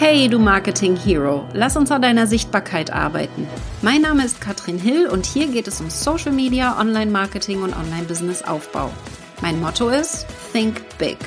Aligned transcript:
Hey, 0.00 0.28
du 0.28 0.38
Marketing 0.38 0.94
Hero, 0.94 1.44
lass 1.54 1.76
uns 1.76 1.90
an 1.90 2.02
deiner 2.02 2.28
Sichtbarkeit 2.28 2.92
arbeiten. 2.92 3.48
Mein 3.82 4.02
Name 4.02 4.24
ist 4.24 4.40
Katrin 4.40 4.78
Hill 4.78 5.08
und 5.08 5.26
hier 5.26 5.48
geht 5.48 5.66
es 5.66 5.80
um 5.80 5.90
Social 5.90 6.30
Media, 6.30 6.78
Online-Marketing 6.78 7.62
und 7.62 7.76
Online-Business-Aufbau. 7.76 8.92
Mein 9.42 9.58
Motto 9.58 9.88
ist 9.88 10.24
Think 10.52 10.82
Big. 10.98 11.18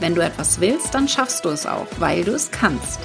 Wenn 0.00 0.14
du 0.14 0.22
etwas 0.22 0.58
willst, 0.58 0.94
dann 0.94 1.06
schaffst 1.06 1.44
du 1.44 1.50
es 1.50 1.66
auch, 1.66 1.86
weil 1.98 2.24
du 2.24 2.32
es 2.32 2.50
kannst. 2.50 2.98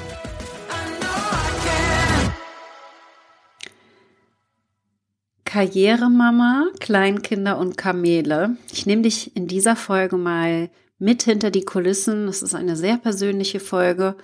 Karrieremama, 5.44 6.68
Kleinkinder 6.80 7.58
und 7.58 7.76
Kamele. 7.76 8.56
Ich 8.72 8.86
nehme 8.86 9.02
dich 9.02 9.36
in 9.36 9.48
dieser 9.48 9.76
Folge 9.76 10.16
mal 10.16 10.70
mit 11.00 11.24
hinter 11.24 11.50
die 11.50 11.64
Kulissen. 11.64 12.28
Das 12.28 12.42
ist 12.42 12.54
eine 12.54 12.76
sehr 12.76 12.98
persönliche 12.98 13.60
Folge, 13.60 14.16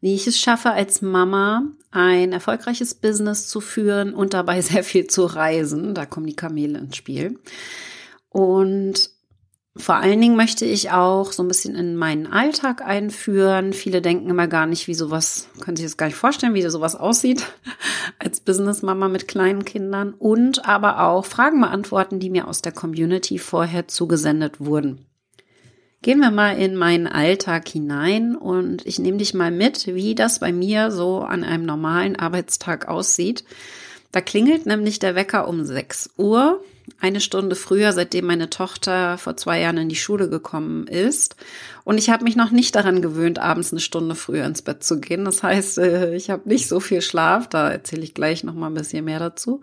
wie 0.00 0.14
ich 0.14 0.26
es 0.26 0.38
schaffe, 0.38 0.70
als 0.70 1.02
Mama 1.02 1.64
ein 1.90 2.32
erfolgreiches 2.32 2.94
Business 2.94 3.48
zu 3.48 3.60
führen 3.60 4.14
und 4.14 4.32
dabei 4.32 4.60
sehr 4.62 4.84
viel 4.84 5.08
zu 5.08 5.26
reisen. 5.26 5.94
Da 5.94 6.06
kommen 6.06 6.26
die 6.26 6.36
Kamele 6.36 6.78
ins 6.78 6.96
Spiel. 6.96 7.38
Und 8.28 9.10
vor 9.76 9.96
allen 9.96 10.20
Dingen 10.20 10.36
möchte 10.36 10.64
ich 10.64 10.90
auch 10.90 11.32
so 11.32 11.42
ein 11.42 11.48
bisschen 11.48 11.74
in 11.74 11.96
meinen 11.96 12.26
Alltag 12.26 12.82
einführen. 12.84 13.72
Viele 13.72 14.02
denken 14.02 14.28
immer 14.28 14.48
gar 14.48 14.66
nicht, 14.66 14.88
wie 14.88 14.94
sowas, 14.94 15.48
können 15.60 15.76
sich 15.76 15.86
das 15.86 15.96
gar 15.96 16.06
nicht 16.06 16.16
vorstellen, 16.16 16.54
wie 16.54 16.68
sowas 16.68 16.96
aussieht 16.96 17.46
als 18.18 18.40
Businessmama 18.40 19.08
mit 19.08 19.28
kleinen 19.28 19.64
Kindern 19.64 20.12
und 20.14 20.66
aber 20.66 21.04
auch 21.04 21.24
Fragen 21.24 21.60
beantworten, 21.60 22.18
die 22.18 22.30
mir 22.30 22.48
aus 22.48 22.62
der 22.62 22.72
Community 22.72 23.38
vorher 23.38 23.86
zugesendet 23.86 24.60
wurden. 24.60 25.06
Gehen 26.02 26.20
wir 26.20 26.30
mal 26.30 26.56
in 26.56 26.76
meinen 26.76 27.06
Alltag 27.06 27.68
hinein 27.68 28.34
und 28.34 28.86
ich 28.86 28.98
nehme 28.98 29.18
dich 29.18 29.34
mal 29.34 29.50
mit, 29.50 29.86
wie 29.86 30.14
das 30.14 30.38
bei 30.38 30.50
mir 30.50 30.90
so 30.90 31.18
an 31.18 31.44
einem 31.44 31.66
normalen 31.66 32.16
Arbeitstag 32.16 32.88
aussieht. 32.88 33.44
Da 34.10 34.22
klingelt 34.22 34.64
nämlich 34.64 34.98
der 34.98 35.14
Wecker 35.14 35.46
um 35.46 35.62
6 35.62 36.10
Uhr 36.16 36.64
eine 37.00 37.20
Stunde 37.20 37.54
früher, 37.54 37.92
seitdem 37.92 38.26
meine 38.26 38.48
Tochter 38.48 39.18
vor 39.18 39.36
zwei 39.36 39.60
Jahren 39.60 39.76
in 39.76 39.88
die 39.90 39.96
Schule 39.96 40.30
gekommen 40.30 40.86
ist. 40.86 41.36
Und 41.84 41.98
ich 41.98 42.08
habe 42.08 42.24
mich 42.24 42.34
noch 42.34 42.50
nicht 42.50 42.74
daran 42.74 43.02
gewöhnt, 43.02 43.38
abends 43.38 43.70
eine 43.70 43.80
Stunde 43.80 44.14
früher 44.14 44.46
ins 44.46 44.62
Bett 44.62 44.82
zu 44.82 45.00
gehen. 45.00 45.26
Das 45.26 45.42
heißt, 45.42 45.78
äh, 45.78 46.14
ich 46.14 46.30
habe 46.30 46.48
nicht 46.48 46.66
so 46.66 46.80
viel 46.80 47.02
Schlaf. 47.02 47.46
Da 47.48 47.70
erzähle 47.70 48.02
ich 48.02 48.14
gleich 48.14 48.42
noch 48.42 48.54
mal 48.54 48.68
ein 48.68 48.74
bisschen 48.74 49.04
mehr 49.04 49.18
dazu. 49.18 49.60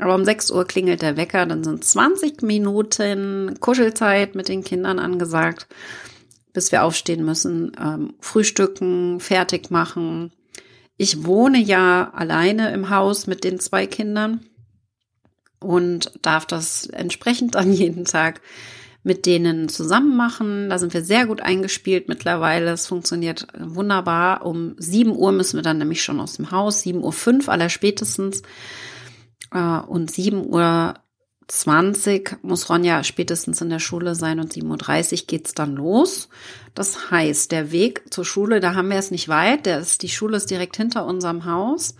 Aber 0.00 0.14
um 0.14 0.24
6 0.24 0.50
Uhr 0.50 0.66
klingelt 0.66 1.02
der 1.02 1.16
Wecker, 1.16 1.46
dann 1.46 1.62
sind 1.62 1.84
20 1.84 2.42
Minuten 2.42 3.54
Kuschelzeit 3.60 4.34
mit 4.34 4.48
den 4.48 4.64
Kindern 4.64 4.98
angesagt, 4.98 5.66
bis 6.52 6.72
wir 6.72 6.84
aufstehen 6.84 7.24
müssen, 7.24 7.72
ähm, 7.78 8.14
frühstücken, 8.20 9.20
fertig 9.20 9.70
machen. 9.70 10.32
Ich 10.96 11.24
wohne 11.24 11.58
ja 11.58 12.10
alleine 12.14 12.72
im 12.72 12.90
Haus 12.90 13.26
mit 13.26 13.44
den 13.44 13.60
zwei 13.60 13.86
Kindern 13.86 14.40
und 15.60 16.12
darf 16.22 16.46
das 16.46 16.86
entsprechend 16.86 17.54
dann 17.54 17.72
jeden 17.72 18.04
Tag 18.06 18.40
mit 19.02 19.24
denen 19.24 19.68
zusammen 19.68 20.16
machen. 20.16 20.68
Da 20.68 20.78
sind 20.78 20.92
wir 20.92 21.02
sehr 21.02 21.26
gut 21.26 21.40
eingespielt 21.40 22.08
mittlerweile. 22.08 22.70
Es 22.72 22.86
funktioniert 22.86 23.46
wunderbar. 23.58 24.44
Um 24.44 24.74
7 24.78 25.14
Uhr 25.14 25.32
müssen 25.32 25.56
wir 25.56 25.62
dann 25.62 25.78
nämlich 25.78 26.02
schon 26.02 26.20
aus 26.20 26.34
dem 26.34 26.50
Haus, 26.50 26.82
7 26.82 27.02
Uhr 27.02 27.12
5 27.12 27.48
aller 27.48 27.70
spätestens. 27.70 28.42
Äh, 29.52 29.78
und 29.80 30.10
7 30.10 30.46
Uhr 30.46 30.94
20 31.50 32.38
muss 32.42 32.70
Ronja 32.70 33.02
spätestens 33.02 33.60
in 33.60 33.70
der 33.70 33.80
Schule 33.80 34.14
sein 34.14 34.38
und 34.38 34.52
7.30 34.54 35.22
Uhr 35.22 35.26
geht's 35.26 35.52
dann 35.52 35.74
los. 35.74 36.28
Das 36.74 37.10
heißt, 37.10 37.50
der 37.50 37.72
Weg 37.72 38.04
zur 38.10 38.24
Schule, 38.24 38.60
da 38.60 38.74
haben 38.74 38.90
wir 38.90 38.98
es 38.98 39.10
nicht 39.10 39.28
weit. 39.28 39.66
Der 39.66 39.80
ist, 39.80 40.02
die 40.02 40.08
Schule 40.08 40.36
ist 40.36 40.50
direkt 40.50 40.76
hinter 40.76 41.04
unserem 41.06 41.44
Haus. 41.44 41.96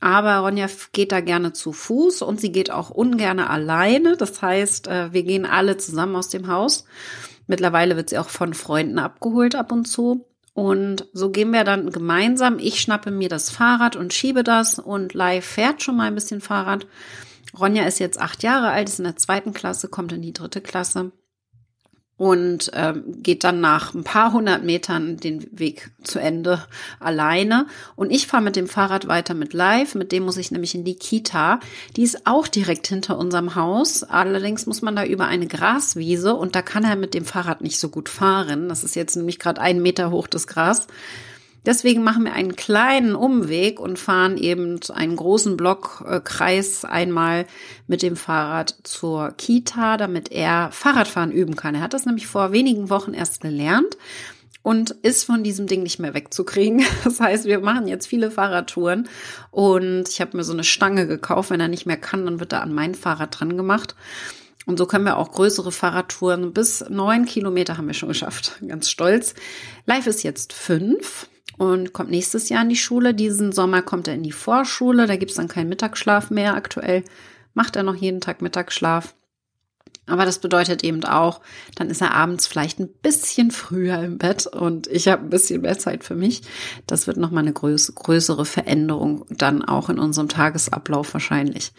Aber 0.00 0.38
Ronja 0.38 0.66
geht 0.92 1.12
da 1.12 1.20
gerne 1.20 1.52
zu 1.52 1.72
Fuß 1.72 2.22
und 2.22 2.40
sie 2.40 2.52
geht 2.52 2.70
auch 2.70 2.90
ungerne 2.90 3.48
alleine. 3.48 4.16
Das 4.16 4.42
heißt, 4.42 4.88
äh, 4.88 5.12
wir 5.12 5.22
gehen 5.22 5.46
alle 5.46 5.76
zusammen 5.76 6.16
aus 6.16 6.28
dem 6.28 6.48
Haus. 6.48 6.84
Mittlerweile 7.46 7.96
wird 7.96 8.10
sie 8.10 8.18
auch 8.18 8.28
von 8.28 8.52
Freunden 8.52 8.98
abgeholt 8.98 9.54
ab 9.54 9.72
und 9.72 9.86
zu. 9.86 10.26
Und 10.56 11.06
so 11.12 11.28
gehen 11.28 11.50
wir 11.50 11.64
dann 11.64 11.90
gemeinsam. 11.90 12.58
Ich 12.58 12.80
schnappe 12.80 13.10
mir 13.10 13.28
das 13.28 13.50
Fahrrad 13.50 13.94
und 13.94 14.14
schiebe 14.14 14.42
das 14.42 14.78
und 14.78 15.12
Live 15.12 15.44
fährt 15.44 15.82
schon 15.82 15.98
mal 15.98 16.04
ein 16.04 16.14
bisschen 16.14 16.40
Fahrrad. 16.40 16.86
Ronja 17.58 17.84
ist 17.84 17.98
jetzt 17.98 18.18
acht 18.18 18.42
Jahre 18.42 18.70
alt, 18.70 18.88
ist 18.88 18.98
in 18.98 19.04
der 19.04 19.16
zweiten 19.16 19.52
Klasse, 19.52 19.88
kommt 19.88 20.12
in 20.12 20.22
die 20.22 20.32
dritte 20.32 20.62
Klasse 20.62 21.12
und 22.18 22.70
ähm, 22.74 23.22
geht 23.22 23.44
dann 23.44 23.60
nach 23.60 23.94
ein 23.94 24.04
paar 24.04 24.32
hundert 24.32 24.64
Metern 24.64 25.18
den 25.18 25.46
Weg 25.52 25.90
zu 26.02 26.18
Ende 26.18 26.64
alleine. 26.98 27.66
Und 27.94 28.10
ich 28.10 28.26
fahre 28.26 28.42
mit 28.42 28.56
dem 28.56 28.68
Fahrrad 28.68 29.06
weiter 29.06 29.34
mit 29.34 29.52
Live. 29.52 29.94
Mit 29.94 30.12
dem 30.12 30.24
muss 30.24 30.38
ich 30.38 30.50
nämlich 30.50 30.74
in 30.74 30.84
die 30.84 30.96
Kita. 30.96 31.60
Die 31.96 32.02
ist 32.02 32.26
auch 32.26 32.48
direkt 32.48 32.86
hinter 32.86 33.18
unserem 33.18 33.54
Haus. 33.54 34.02
Allerdings 34.02 34.66
muss 34.66 34.80
man 34.80 34.96
da 34.96 35.04
über 35.04 35.26
eine 35.26 35.46
Graswiese 35.46 36.34
und 36.34 36.54
da 36.54 36.62
kann 36.62 36.84
er 36.84 36.96
mit 36.96 37.12
dem 37.12 37.26
Fahrrad 37.26 37.60
nicht 37.60 37.78
so 37.78 37.90
gut 37.90 38.08
fahren. 38.08 38.68
Das 38.70 38.82
ist 38.82 38.96
jetzt 38.96 39.16
nämlich 39.16 39.38
gerade 39.38 39.60
ein 39.60 39.82
Meter 39.82 40.10
hoch 40.10 40.26
das 40.26 40.46
Gras. 40.46 40.86
Deswegen 41.66 42.04
machen 42.04 42.24
wir 42.24 42.32
einen 42.32 42.54
kleinen 42.54 43.16
Umweg 43.16 43.80
und 43.80 43.98
fahren 43.98 44.36
eben 44.36 44.78
einen 44.94 45.16
großen 45.16 45.56
Blockkreis 45.56 46.84
einmal 46.84 47.44
mit 47.88 48.02
dem 48.02 48.14
Fahrrad 48.14 48.76
zur 48.84 49.32
Kita, 49.32 49.96
damit 49.96 50.30
er 50.30 50.70
Fahrradfahren 50.70 51.32
üben 51.32 51.56
kann. 51.56 51.74
Er 51.74 51.80
hat 51.80 51.92
das 51.92 52.06
nämlich 52.06 52.28
vor 52.28 52.52
wenigen 52.52 52.88
Wochen 52.88 53.14
erst 53.14 53.40
gelernt 53.40 53.98
und 54.62 54.92
ist 55.02 55.24
von 55.24 55.42
diesem 55.42 55.66
Ding 55.66 55.82
nicht 55.82 55.98
mehr 55.98 56.14
wegzukriegen. 56.14 56.84
Das 57.04 57.18
heißt, 57.18 57.46
wir 57.46 57.58
machen 57.58 57.88
jetzt 57.88 58.06
viele 58.06 58.30
Fahrradtouren 58.30 59.08
und 59.50 60.08
ich 60.08 60.20
habe 60.20 60.36
mir 60.36 60.44
so 60.44 60.52
eine 60.52 60.64
Stange 60.64 61.08
gekauft. 61.08 61.50
Wenn 61.50 61.60
er 61.60 61.68
nicht 61.68 61.86
mehr 61.86 61.96
kann, 61.96 62.26
dann 62.26 62.38
wird 62.38 62.52
er 62.52 62.62
an 62.62 62.74
mein 62.74 62.94
Fahrrad 62.94 63.40
dran 63.40 63.56
gemacht. 63.56 63.96
Und 64.66 64.78
so 64.78 64.86
können 64.86 65.04
wir 65.04 65.16
auch 65.16 65.32
größere 65.32 65.72
Fahrradtouren 65.72 66.52
bis 66.52 66.84
neun 66.88 67.24
Kilometer 67.24 67.76
haben 67.76 67.86
wir 67.86 67.94
schon 67.94 68.08
geschafft. 68.08 68.60
Ganz 68.66 68.88
stolz. 68.88 69.34
Live 69.86 70.06
ist 70.06 70.22
jetzt 70.22 70.52
fünf 70.52 71.28
und 71.58 71.92
kommt 71.92 72.10
nächstes 72.10 72.48
Jahr 72.48 72.62
in 72.62 72.68
die 72.68 72.76
Schule. 72.76 73.14
Diesen 73.14 73.52
Sommer 73.52 73.82
kommt 73.82 74.08
er 74.08 74.14
in 74.14 74.22
die 74.22 74.32
Vorschule. 74.32 75.06
Da 75.06 75.16
gibt's 75.16 75.36
dann 75.36 75.48
keinen 75.48 75.68
Mittagsschlaf 75.68 76.30
mehr. 76.30 76.54
Aktuell 76.54 77.04
macht 77.54 77.76
er 77.76 77.82
noch 77.82 77.94
jeden 77.94 78.20
Tag 78.20 78.42
Mittagsschlaf. 78.42 79.14
Aber 80.08 80.24
das 80.24 80.38
bedeutet 80.38 80.84
eben 80.84 81.04
auch, 81.04 81.40
dann 81.74 81.90
ist 81.90 82.00
er 82.00 82.14
abends 82.14 82.46
vielleicht 82.46 82.78
ein 82.78 82.88
bisschen 83.02 83.50
früher 83.50 84.00
im 84.02 84.18
Bett 84.18 84.46
und 84.46 84.86
ich 84.86 85.08
habe 85.08 85.24
ein 85.24 85.30
bisschen 85.30 85.62
mehr 85.62 85.78
Zeit 85.78 86.04
für 86.04 86.14
mich. 86.14 86.42
Das 86.86 87.08
wird 87.08 87.16
nochmal 87.16 87.42
eine 87.42 87.52
größere 87.52 88.44
Veränderung 88.44 89.24
dann 89.30 89.64
auch 89.64 89.88
in 89.88 89.98
unserem 89.98 90.28
Tagesablauf 90.28 91.12
wahrscheinlich. 91.12 91.72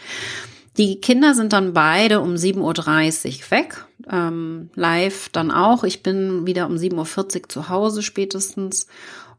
Die 0.77 0.99
Kinder 0.99 1.33
sind 1.33 1.53
dann 1.53 1.73
beide 1.73 2.19
um 2.19 2.35
7.30 2.35 2.59
Uhr 3.39 3.51
weg, 3.51 3.85
ähm, 4.11 4.69
live 4.75 5.29
dann 5.29 5.49
auch. 5.49 5.83
Ich 5.83 6.03
bin 6.03 6.45
wieder 6.45 6.67
um 6.67 6.75
7.40 6.75 6.95
Uhr 7.35 7.49
zu 7.49 7.69
Hause 7.69 8.03
spätestens 8.03 8.87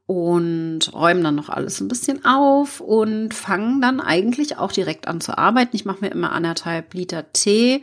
und 0.09 0.91
räumen 0.95 1.23
dann 1.23 1.35
noch 1.35 1.51
alles 1.51 1.83
ein 1.83 1.89
bisschen 1.89 2.25
auf 2.25 2.81
und 2.81 3.35
fangen 3.35 3.83
dann 3.83 4.01
eigentlich 4.01 4.57
auch 4.57 4.73
direkt 4.73 5.07
an 5.07 5.21
zu 5.21 5.37
arbeiten. 5.37 5.77
Ich 5.77 5.85
mache 5.85 6.01
mir 6.01 6.11
immer 6.11 6.33
anderthalb 6.33 6.95
Liter 6.95 7.31
Tee 7.35 7.83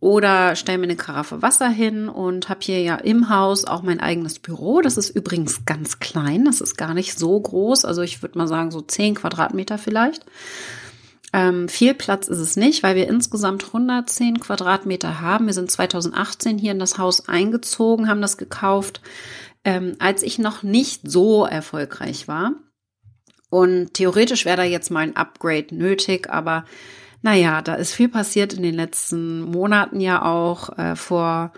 oder 0.00 0.56
stelle 0.56 0.78
mir 0.78 0.84
eine 0.84 0.96
Karaffe 0.96 1.42
Wasser 1.42 1.68
hin 1.68 2.08
und 2.08 2.48
habe 2.48 2.58
hier 2.60 2.82
ja 2.82 2.96
im 2.96 3.30
Haus 3.30 3.66
auch 3.66 3.82
mein 3.82 4.00
eigenes 4.00 4.40
Büro. 4.40 4.80
Das 4.80 4.96
ist 4.96 5.10
übrigens 5.10 5.64
ganz 5.64 6.00
klein, 6.00 6.44
das 6.44 6.60
ist 6.60 6.76
gar 6.76 6.92
nicht 6.92 7.16
so 7.16 7.38
groß. 7.38 7.84
Also 7.84 8.02
ich 8.02 8.20
würde 8.20 8.36
mal 8.36 8.48
sagen 8.48 8.72
so 8.72 8.80
zehn 8.80 9.14
Quadratmeter 9.14 9.78
vielleicht. 9.78 10.26
Ähm, 11.32 11.68
viel 11.68 11.94
Platz 11.94 12.26
ist 12.26 12.38
es 12.38 12.56
nicht, 12.56 12.82
weil 12.82 12.96
wir 12.96 13.08
insgesamt 13.08 13.64
110 13.66 14.40
Quadratmeter 14.40 15.20
haben. 15.20 15.46
Wir 15.46 15.52
sind 15.52 15.70
2018 15.70 16.58
hier 16.58 16.72
in 16.72 16.78
das 16.80 16.98
Haus 16.98 17.28
eingezogen, 17.28 18.08
haben 18.08 18.22
das 18.22 18.38
gekauft 18.38 19.00
ähm, 19.64 19.96
als 19.98 20.22
ich 20.22 20.38
noch 20.38 20.62
nicht 20.62 21.10
so 21.10 21.44
erfolgreich 21.44 22.28
war. 22.28 22.52
Und 23.50 23.94
theoretisch 23.94 24.44
wäre 24.44 24.58
da 24.58 24.64
jetzt 24.64 24.90
mal 24.90 25.00
ein 25.00 25.16
Upgrade 25.16 25.74
nötig, 25.74 26.28
aber 26.28 26.64
naja, 27.22 27.62
da 27.62 27.74
ist 27.74 27.94
viel 27.94 28.08
passiert 28.08 28.52
in 28.52 28.62
den 28.62 28.74
letzten 28.74 29.40
Monaten 29.40 30.00
ja 30.00 30.22
auch. 30.22 30.76
Äh, 30.76 30.96
vor 30.96 31.52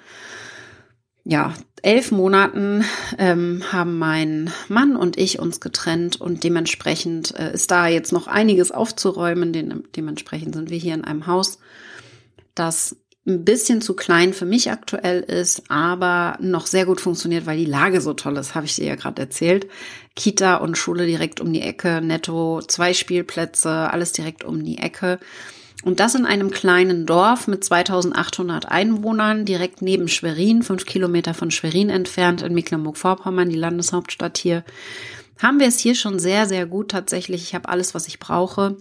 ja, 1.25 1.55
elf 1.83 2.13
Monaten 2.13 2.85
ähm, 3.19 3.63
haben 3.73 3.99
mein 3.99 4.53
Mann 4.69 4.95
und 4.95 5.19
ich 5.19 5.41
uns 5.41 5.61
getrennt 5.61 6.21
und 6.21 6.45
dementsprechend 6.45 7.35
äh, 7.35 7.53
ist 7.53 7.73
da 7.73 7.89
jetzt 7.89 8.13
noch 8.13 8.29
einiges 8.29 8.71
aufzuräumen. 8.71 9.53
Den, 9.53 9.83
dementsprechend 9.97 10.55
sind 10.55 10.71
wir 10.71 10.79
hier 10.79 10.95
in 10.95 11.05
einem 11.05 11.27
Haus, 11.27 11.59
das 12.55 12.97
ein 13.27 13.45
bisschen 13.45 13.81
zu 13.81 13.95
klein 13.95 14.33
für 14.33 14.45
mich 14.45 14.71
aktuell 14.71 15.21
ist, 15.21 15.65
aber 15.69 16.37
noch 16.41 16.67
sehr 16.67 16.87
gut 16.87 17.01
funktioniert, 17.01 17.45
weil 17.47 17.59
die 17.59 17.65
Lage 17.65 18.01
so 18.01 18.13
toll 18.15 18.37
ist, 18.37 18.55
habe 18.55 18.67
ich 18.67 18.77
dir 18.77 18.87
ja 18.87 18.95
gerade 18.95 19.21
erzählt. 19.21 19.67
Kita 20.15 20.57
und 20.57 20.79
Schule 20.79 21.07
direkt 21.07 21.41
um 21.41 21.53
die 21.53 21.61
Ecke, 21.61 22.01
netto 22.01 22.63
zwei 22.63 22.95
Spielplätze, 22.95 23.71
alles 23.71 24.13
direkt 24.13 24.45
um 24.45 24.65
die 24.65 24.79
Ecke. 24.79 25.19
Und 25.85 26.01
das 26.01 26.15
in 26.15 26.25
einem 26.25 26.51
kleinen 26.51 27.05
Dorf 27.05 27.49
mit 27.49 27.63
2800 27.63 28.67
Einwohnern, 28.69 29.45
direkt 29.45 29.83
neben 29.83 30.09
Schwerin, 30.09 30.63
fünf 30.63 30.87
Kilometer 30.87 31.35
von 31.35 31.51
Schwerin 31.51 31.91
entfernt 31.91 32.43
in 32.43 32.55
Mecklenburg-Vorpommern, 32.55 33.51
die 33.51 33.57
Landeshauptstadt 33.57 34.39
hier. 34.39 34.65
haben 35.39 35.61
wir 35.61 35.67
es 35.67 35.79
hier 35.79 35.95
schon 35.95 36.19
sehr, 36.19 36.47
sehr 36.47 36.67
gut 36.67 36.91
tatsächlich. 36.91 37.43
Ich 37.43 37.55
habe 37.55 37.69
alles, 37.69 37.95
was 37.95 38.09
ich 38.09 38.19
brauche. 38.19 38.77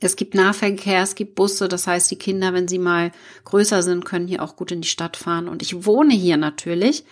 Es 0.00 0.16
gibt 0.16 0.34
Nahverkehr, 0.34 1.02
es 1.02 1.14
gibt 1.14 1.34
Busse, 1.34 1.68
das 1.68 1.86
heißt, 1.86 2.10
die 2.10 2.16
Kinder, 2.16 2.52
wenn 2.52 2.68
sie 2.68 2.78
mal 2.78 3.12
größer 3.44 3.82
sind, 3.82 4.04
können 4.04 4.28
hier 4.28 4.42
auch 4.42 4.56
gut 4.56 4.72
in 4.72 4.82
die 4.82 4.88
Stadt 4.88 5.16
fahren. 5.16 5.48
Und 5.48 5.62
ich 5.62 5.84
wohne 5.84 6.14
hier 6.14 6.36
natürlich, 6.36 7.04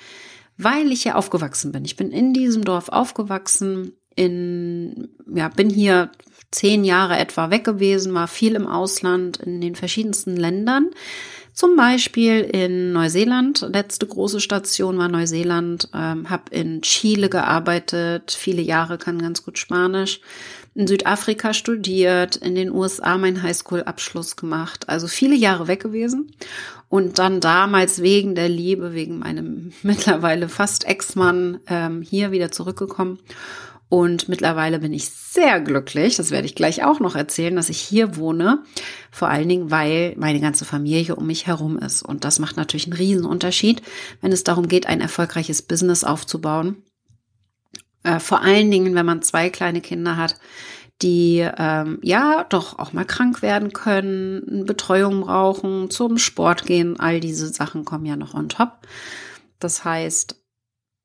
weil 0.57 0.93
ich 0.93 1.03
hier 1.03 1.17
aufgewachsen 1.17 1.73
bin. 1.73 1.85
Ich 1.85 1.97
bin 1.97 2.11
in 2.11 2.33
diesem 2.33 2.65
Dorf 2.65 2.89
aufgewachsen, 2.89 3.93
in, 4.15 5.09
ja, 5.33 5.49
bin 5.49 5.71
hier 5.71 6.11
zehn 6.51 6.85
Jahre 6.85 7.19
etwa 7.19 7.51
weg 7.51 7.65
gewesen, 7.65 8.15
war 8.15 8.27
viel 8.27 8.55
im 8.55 8.67
Ausland, 8.67 9.37
in 9.39 9.61
den 9.61 9.77
verschiedensten 9.77 10.37
Ländern. 10.37 10.91
Zum 11.53 11.75
Beispiel 11.75 12.41
in 12.41 12.93
Neuseeland, 12.93 13.67
letzte 13.73 14.07
große 14.07 14.41
Station 14.41 14.97
war 14.97 15.09
Neuseeland, 15.09 15.89
ähm, 15.93 16.31
habe 16.31 16.45
in 16.53 16.83
Chile 16.83 17.29
gearbeitet, 17.29 18.31
viele 18.31 18.63
Jahre 18.63 18.97
kann 18.97 19.21
ganz 19.21 19.45
gut 19.45 19.59
Spanisch, 19.59 20.21
in 20.79 20.87
Südafrika 20.87 21.55
studiert, 21.55 22.37
in 22.37 22.55
den 22.55 22.71
USA 22.71 23.19
meinen 23.19 23.43
Highschool-Abschluss 23.43 24.37
gemacht, 24.37 24.89
also 24.89 25.09
viele 25.09 25.35
Jahre 25.35 25.67
weg 25.67 25.83
gewesen 25.83 26.31
und 26.89 27.19
dann 27.19 27.41
damals 27.41 28.01
wegen 28.01 28.37
der 28.37 28.49
Liebe, 28.49 28.95
wegen 28.95 29.19
meinem 29.19 29.73
mittlerweile 29.83 30.49
fast 30.49 30.87
Ex-Mann 30.87 31.59
ähm, 31.67 32.03
hier 32.03 32.31
wieder 32.31 32.53
zurückgekommen 32.53 33.19
und 33.89 34.29
mittlerweile 34.29 34.79
bin 34.79 34.93
ich 34.93 35.09
sehr 35.09 35.61
glücklich, 35.61 36.15
das 36.15 36.31
werde 36.31 36.47
ich 36.47 36.55
gleich 36.55 36.85
auch 36.85 37.01
noch 37.01 37.17
erzählen, 37.17 37.57
dass 37.57 37.71
ich 37.71 37.81
hier 37.81 38.15
wohne. 38.15 38.63
Vor 39.11 39.29
allen 39.29 39.49
Dingen, 39.49 39.73
weil 39.73 40.15
meine 40.17 40.41
ganze 40.41 40.65
Familie 40.65 41.17
um 41.17 41.27
mich 41.27 41.47
herum 41.47 41.79
ist. 41.79 42.03
Und 42.03 42.25
das 42.25 42.39
macht 42.39 42.57
natürlich 42.57 42.87
einen 42.87 42.99
riesen 42.99 43.25
Unterschied, 43.25 43.83
wenn 44.21 44.31
es 44.31 44.45
darum 44.45 44.69
geht, 44.69 44.87
ein 44.87 45.01
erfolgreiches 45.01 45.63
Business 45.63 46.05
aufzubauen. 46.05 46.83
Äh, 48.03 48.21
vor 48.21 48.43
allen 48.43 48.71
Dingen, 48.71 48.95
wenn 48.95 49.07
man 49.07 49.23
zwei 49.23 49.51
kleine 49.51 49.81
Kinder 49.81 50.17
hat, 50.17 50.37
die 51.03 51.47
ähm, 51.57 51.99
ja 52.03 52.45
doch 52.49 52.79
auch 52.79 52.93
mal 52.93 53.05
krank 53.05 53.41
werden 53.43 53.73
können, 53.73 54.65
Betreuung 54.67 55.21
brauchen, 55.21 55.91
zum 55.91 56.19
Sport 56.19 56.67
gehen. 56.67 56.99
All 56.99 57.21
diese 57.21 57.49
Sachen 57.49 57.85
kommen 57.85 58.07
ja 58.07 58.17
noch 58.17 58.35
on 58.35 58.49
top. 58.49 58.87
Das 59.61 59.85
heißt, 59.85 60.37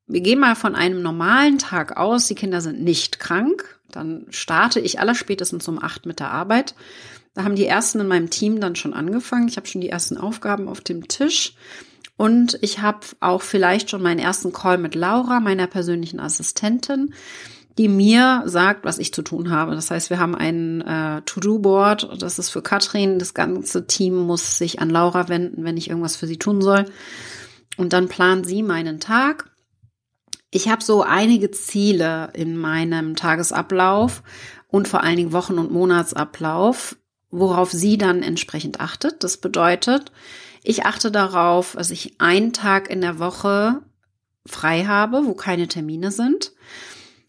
wir 0.06 0.20
gehen 0.20 0.40
mal 0.40 0.56
von 0.56 0.74
einem 0.74 1.00
normalen 1.00 1.58
Tag 1.58 1.96
aus, 1.96 2.26
die 2.26 2.34
Kinder 2.34 2.60
sind 2.60 2.82
nicht 2.82 3.20
krank, 3.20 3.80
dann 3.90 4.26
starte 4.30 4.80
ich 4.80 5.00
allerspätestens 5.00 5.66
um 5.68 5.82
acht 5.82 6.06
mit 6.06 6.20
der 6.20 6.30
Arbeit. 6.30 6.74
Da 7.34 7.44
haben 7.44 7.56
die 7.56 7.66
ersten 7.66 8.00
in 8.00 8.08
meinem 8.08 8.30
Team 8.30 8.60
dann 8.60 8.76
schon 8.76 8.94
angefangen. 8.94 9.48
Ich 9.48 9.56
habe 9.56 9.66
schon 9.66 9.80
die 9.80 9.88
ersten 9.88 10.16
Aufgaben 10.16 10.68
auf 10.68 10.80
dem 10.80 11.08
Tisch. 11.08 11.54
Und 12.16 12.58
ich 12.62 12.80
habe 12.80 13.00
auch 13.20 13.42
vielleicht 13.42 13.90
schon 13.90 14.02
meinen 14.02 14.20
ersten 14.20 14.52
Call 14.52 14.78
mit 14.78 14.94
Laura, 14.94 15.40
meiner 15.40 15.66
persönlichen 15.66 16.20
Assistentin, 16.20 17.12
die 17.76 17.88
mir 17.88 18.44
sagt, 18.46 18.84
was 18.84 18.98
ich 18.98 19.12
zu 19.12 19.22
tun 19.22 19.50
habe. 19.50 19.74
Das 19.74 19.90
heißt, 19.90 20.10
wir 20.10 20.20
haben 20.20 20.36
ein 20.36 20.80
äh, 20.82 21.22
To-Do-Board. 21.22 22.22
Das 22.22 22.38
ist 22.38 22.50
für 22.50 22.62
Katrin. 22.62 23.18
Das 23.18 23.34
ganze 23.34 23.86
Team 23.86 24.14
muss 24.14 24.58
sich 24.58 24.80
an 24.80 24.90
Laura 24.90 25.28
wenden, 25.28 25.64
wenn 25.64 25.76
ich 25.76 25.88
irgendwas 25.88 26.16
für 26.16 26.28
sie 26.28 26.38
tun 26.38 26.62
soll. 26.62 26.84
Und 27.76 27.92
dann 27.92 28.08
plant 28.08 28.46
sie 28.46 28.62
meinen 28.62 29.00
Tag 29.00 29.50
ich 30.54 30.68
habe 30.68 30.84
so 30.84 31.02
einige 31.02 31.50
Ziele 31.50 32.30
in 32.32 32.56
meinem 32.56 33.16
Tagesablauf 33.16 34.22
und 34.68 34.86
vor 34.86 35.02
allen 35.02 35.16
Dingen 35.16 35.32
Wochen- 35.32 35.58
und 35.58 35.72
Monatsablauf, 35.72 36.96
worauf 37.32 37.72
sie 37.72 37.98
dann 37.98 38.22
entsprechend 38.22 38.78
achtet. 38.78 39.24
Das 39.24 39.38
bedeutet, 39.38 40.12
ich 40.64 40.86
achte 40.86 41.12
darauf, 41.12 41.74
dass 41.76 41.90
ich 41.90 42.20
einen 42.20 42.52
Tag 42.52 42.90
in 42.90 43.02
der 43.02 43.18
Woche 43.18 43.82
frei 44.46 44.84
habe, 44.84 45.24
wo 45.24 45.34
keine 45.34 45.68
Termine 45.68 46.10
sind. 46.10 46.52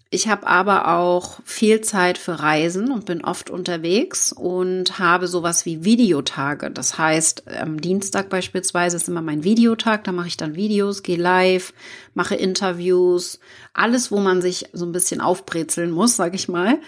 Ich 0.10 0.30
habe 0.30 0.48
aber 0.48 0.96
auch 0.96 1.40
viel 1.44 1.82
Zeit 1.82 2.18
für 2.18 2.40
Reisen 2.40 2.92
und 2.92 3.06
bin 3.06 3.26
oft 3.26 3.50
unterwegs 3.50 4.32
und 4.32 4.98
habe 5.00 5.28
sowas 5.28 5.66
wie 5.66 5.84
Videotage. 5.84 6.72
Das 6.72 6.98
heißt, 6.98 7.50
am 7.50 7.82
Dienstag 7.82 8.30
beispielsweise 8.30 8.96
ist 8.96 9.10
immer 9.10 9.22
mein 9.22 9.44
Videotag, 9.44 10.06
da 10.06 10.14
mache 10.14 10.28
ich 10.28 10.38
dann 10.38 10.56
Videos, 10.56 11.04
gehe 11.04 11.18
live, 11.18 11.74
mache 12.14 12.36
Interviews, 12.36 13.42
alles, 13.74 14.10
wo 14.10 14.22
man 14.22 14.42
sich 14.42 14.70
so 14.72 14.86
ein 14.86 14.94
bisschen 14.94 15.20
aufbrezeln 15.20 15.92
muss, 15.92 16.16
sag 16.16 16.36
ich 16.36 16.48
mal. 16.48 16.80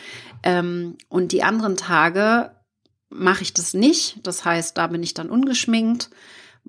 Ähm, 0.43 0.95
und 1.09 1.33
die 1.33 1.43
anderen 1.43 1.75
Tage 1.75 2.51
mache 3.09 3.43
ich 3.43 3.53
das 3.53 3.73
nicht. 3.73 4.19
Das 4.23 4.45
heißt, 4.45 4.77
da 4.77 4.87
bin 4.87 5.03
ich 5.03 5.13
dann 5.13 5.29
ungeschminkt 5.29 6.09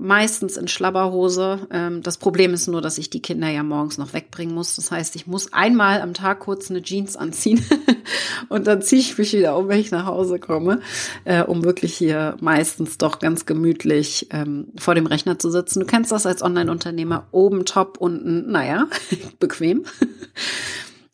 meistens 0.00 0.56
in 0.56 0.69
Schlabberhose. 0.69 1.67
Ähm, 1.73 2.02
das 2.02 2.19
Problem 2.19 2.55
ist 2.55 2.69
nur, 2.69 2.81
dass 2.81 2.99
ich 2.99 3.11
die 3.11 3.20
Kinder 3.20 3.49
ja 3.49 3.64
morgens 3.64 3.99
noch 3.99 4.12
wegbringen 4.12 4.55
muss. 4.55 4.76
Das 4.76 4.93
heißt, 4.93 5.17
ich 5.17 5.26
muss 5.26 5.52
einmal 5.52 6.00
am 6.00 6.14
Tag 6.14 6.38
kurz 6.40 6.70
eine 6.70 6.82
Jeans 6.82 7.17
anziehen 7.17 7.64
und 8.49 8.69
dann 8.69 8.81
ziehe 8.81 9.00
ich 9.00 9.19
mich 9.19 9.32
wieder 9.32 9.56
um, 9.56 9.69
wenn 9.69 9.81
ich 9.81 9.90
nach 9.90 10.06
Hause 10.06 10.38
komme, 10.38 10.81
äh, 11.25 11.43
um 11.43 11.64
wirklich 11.64 11.96
hier 11.96 12.37
meistens 12.40 12.96
doch 12.96 13.19
ganz 13.19 13.44
gemütlich 13.44 14.29
ähm, 14.31 14.69
vor 14.79 14.94
dem 14.94 15.06
Rechner 15.06 15.38
zu 15.40 15.50
sitzen. 15.50 15.81
Du 15.81 15.87
kennst 15.87 16.12
das 16.12 16.26
als 16.26 16.43
Online-Unternehmer, 16.43 17.26
oben 17.32 17.64
top, 17.64 17.99
unten, 17.99 18.52
naja, 18.52 18.87
bequem. 19.40 19.85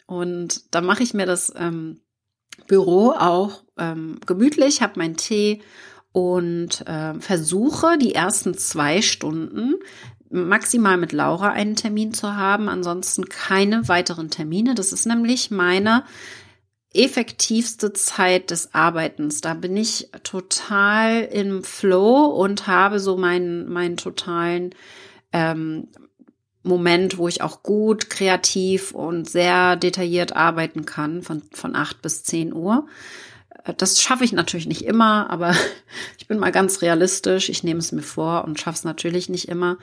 Und 0.06 0.74
da 0.74 0.82
mache 0.82 1.02
ich 1.02 1.14
mir 1.14 1.24
das 1.24 1.50
ähm, 1.56 2.00
Büro 2.66 3.10
auch 3.10 3.62
ähm, 3.78 4.18
gemütlich, 4.26 4.82
habe 4.82 4.98
meinen 4.98 5.16
Tee 5.16 5.62
und 6.12 6.86
äh, 6.86 7.14
versuche 7.20 7.98
die 7.98 8.14
ersten 8.14 8.56
zwei 8.56 9.02
Stunden 9.02 9.74
maximal 10.30 10.96
mit 10.96 11.12
Laura 11.12 11.50
einen 11.50 11.76
Termin 11.76 12.12
zu 12.12 12.36
haben, 12.36 12.68
ansonsten 12.68 13.28
keine 13.28 13.88
weiteren 13.88 14.30
Termine. 14.30 14.74
Das 14.74 14.92
ist 14.92 15.06
nämlich 15.06 15.50
meine 15.50 16.04
effektivste 16.92 17.92
Zeit 17.92 18.50
des 18.50 18.74
Arbeitens. 18.74 19.40
Da 19.40 19.54
bin 19.54 19.76
ich 19.76 20.10
total 20.22 21.22
im 21.22 21.64
Flow 21.64 22.26
und 22.26 22.66
habe 22.66 23.00
so 23.00 23.16
meinen, 23.16 23.72
meinen 23.72 23.96
totalen 23.96 24.74
ähm, 25.32 25.88
Moment, 26.64 27.19
wo 27.19 27.28
ich 27.28 27.43
auch 27.43 27.62
gut 27.62 28.11
kreativ 28.11 28.93
und 28.93 29.28
sehr 29.28 29.76
detailliert 29.76 30.34
arbeiten 30.34 30.87
kann, 30.87 31.22
von, 31.22 31.43
von 31.52 31.76
acht 31.76 32.02
bis 32.02 32.25
zehn 32.25 32.52
Uhr. 32.55 32.87
Das 33.76 34.00
schaffe 34.00 34.25
ich 34.25 34.32
natürlich 34.32 34.66
nicht 34.66 34.84
immer, 34.84 35.31
aber 35.31 35.55
ich 36.19 36.26
bin 36.26 36.38
mal 36.38 36.52
ganz 36.52 36.82
realistisch. 36.82 37.50
Ich 37.50 37.62
nehme 37.62 37.81
es 37.81 37.93
mir 37.93 38.02
vor 38.02 38.44
und 38.44 38.58
schaffe 38.58 38.78
es 38.78 38.84
natürlich 38.84 39.28
nicht 39.28 39.49
immer. 39.49 39.76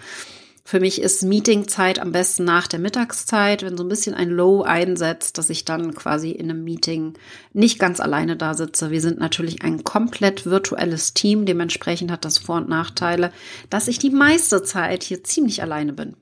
Für 0.64 0.80
mich 0.80 1.02
ist 1.02 1.24
Meetingzeit 1.24 2.00
am 2.00 2.12
besten 2.12 2.46
nach 2.46 2.68
der 2.68 2.80
Mittagszeit, 2.80 3.64
wenn 3.64 3.78
so 3.78 3.84
ein 3.84 3.90
bisschen 3.90 4.14
ein 4.14 4.30
Low 4.30 4.62
einsetzt, 4.62 5.38
dass 5.38 5.50
ich 5.50 5.66
dann 5.66 5.94
quasi 5.96 6.32
in 6.32 6.50
einem 6.50 6.64
Meeting 6.64 7.14
nicht 7.52 7.80
ganz 7.80 8.00
alleine 8.00 8.38
da 8.38 8.54
sitze. 8.54 8.92
Wir 8.92 9.02
sind 9.02 9.20
natürlich 9.20 9.64
ein 9.64 9.84
komplett 9.84 10.46
virtuelles 10.46 11.14
Team, 11.14 11.46
dementsprechend 11.46 12.12
hat 12.12 12.26
das 12.26 12.38
Vor- 12.38 12.58
und 12.58 12.70
Nachteile, 12.70 13.32
dass 13.70 13.88
ich 13.88 14.00
die 14.00 14.12
meiste 14.12 14.64
Zeit 14.64 15.04
hier 15.04 15.24
ziemlich 15.24 15.62
alleine 15.62 15.94
bin. 15.94 16.16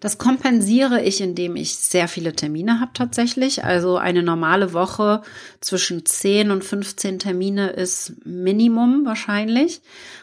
Das 0.00 0.18
kompensiere 0.18 1.02
ich, 1.02 1.20
indem 1.20 1.56
ich 1.56 1.76
sehr 1.76 2.06
viele 2.06 2.32
Termine 2.32 2.80
habe 2.80 2.92
tatsächlich. 2.94 3.64
Also 3.64 3.96
eine 3.96 4.22
normale 4.22 4.72
Woche 4.72 5.22
zwischen 5.60 6.06
10 6.06 6.50
und 6.50 6.64
15 6.64 7.18
Termine 7.18 7.70
ist 7.70 8.12
Minimum 8.24 9.04
wahrscheinlich. 9.04 9.80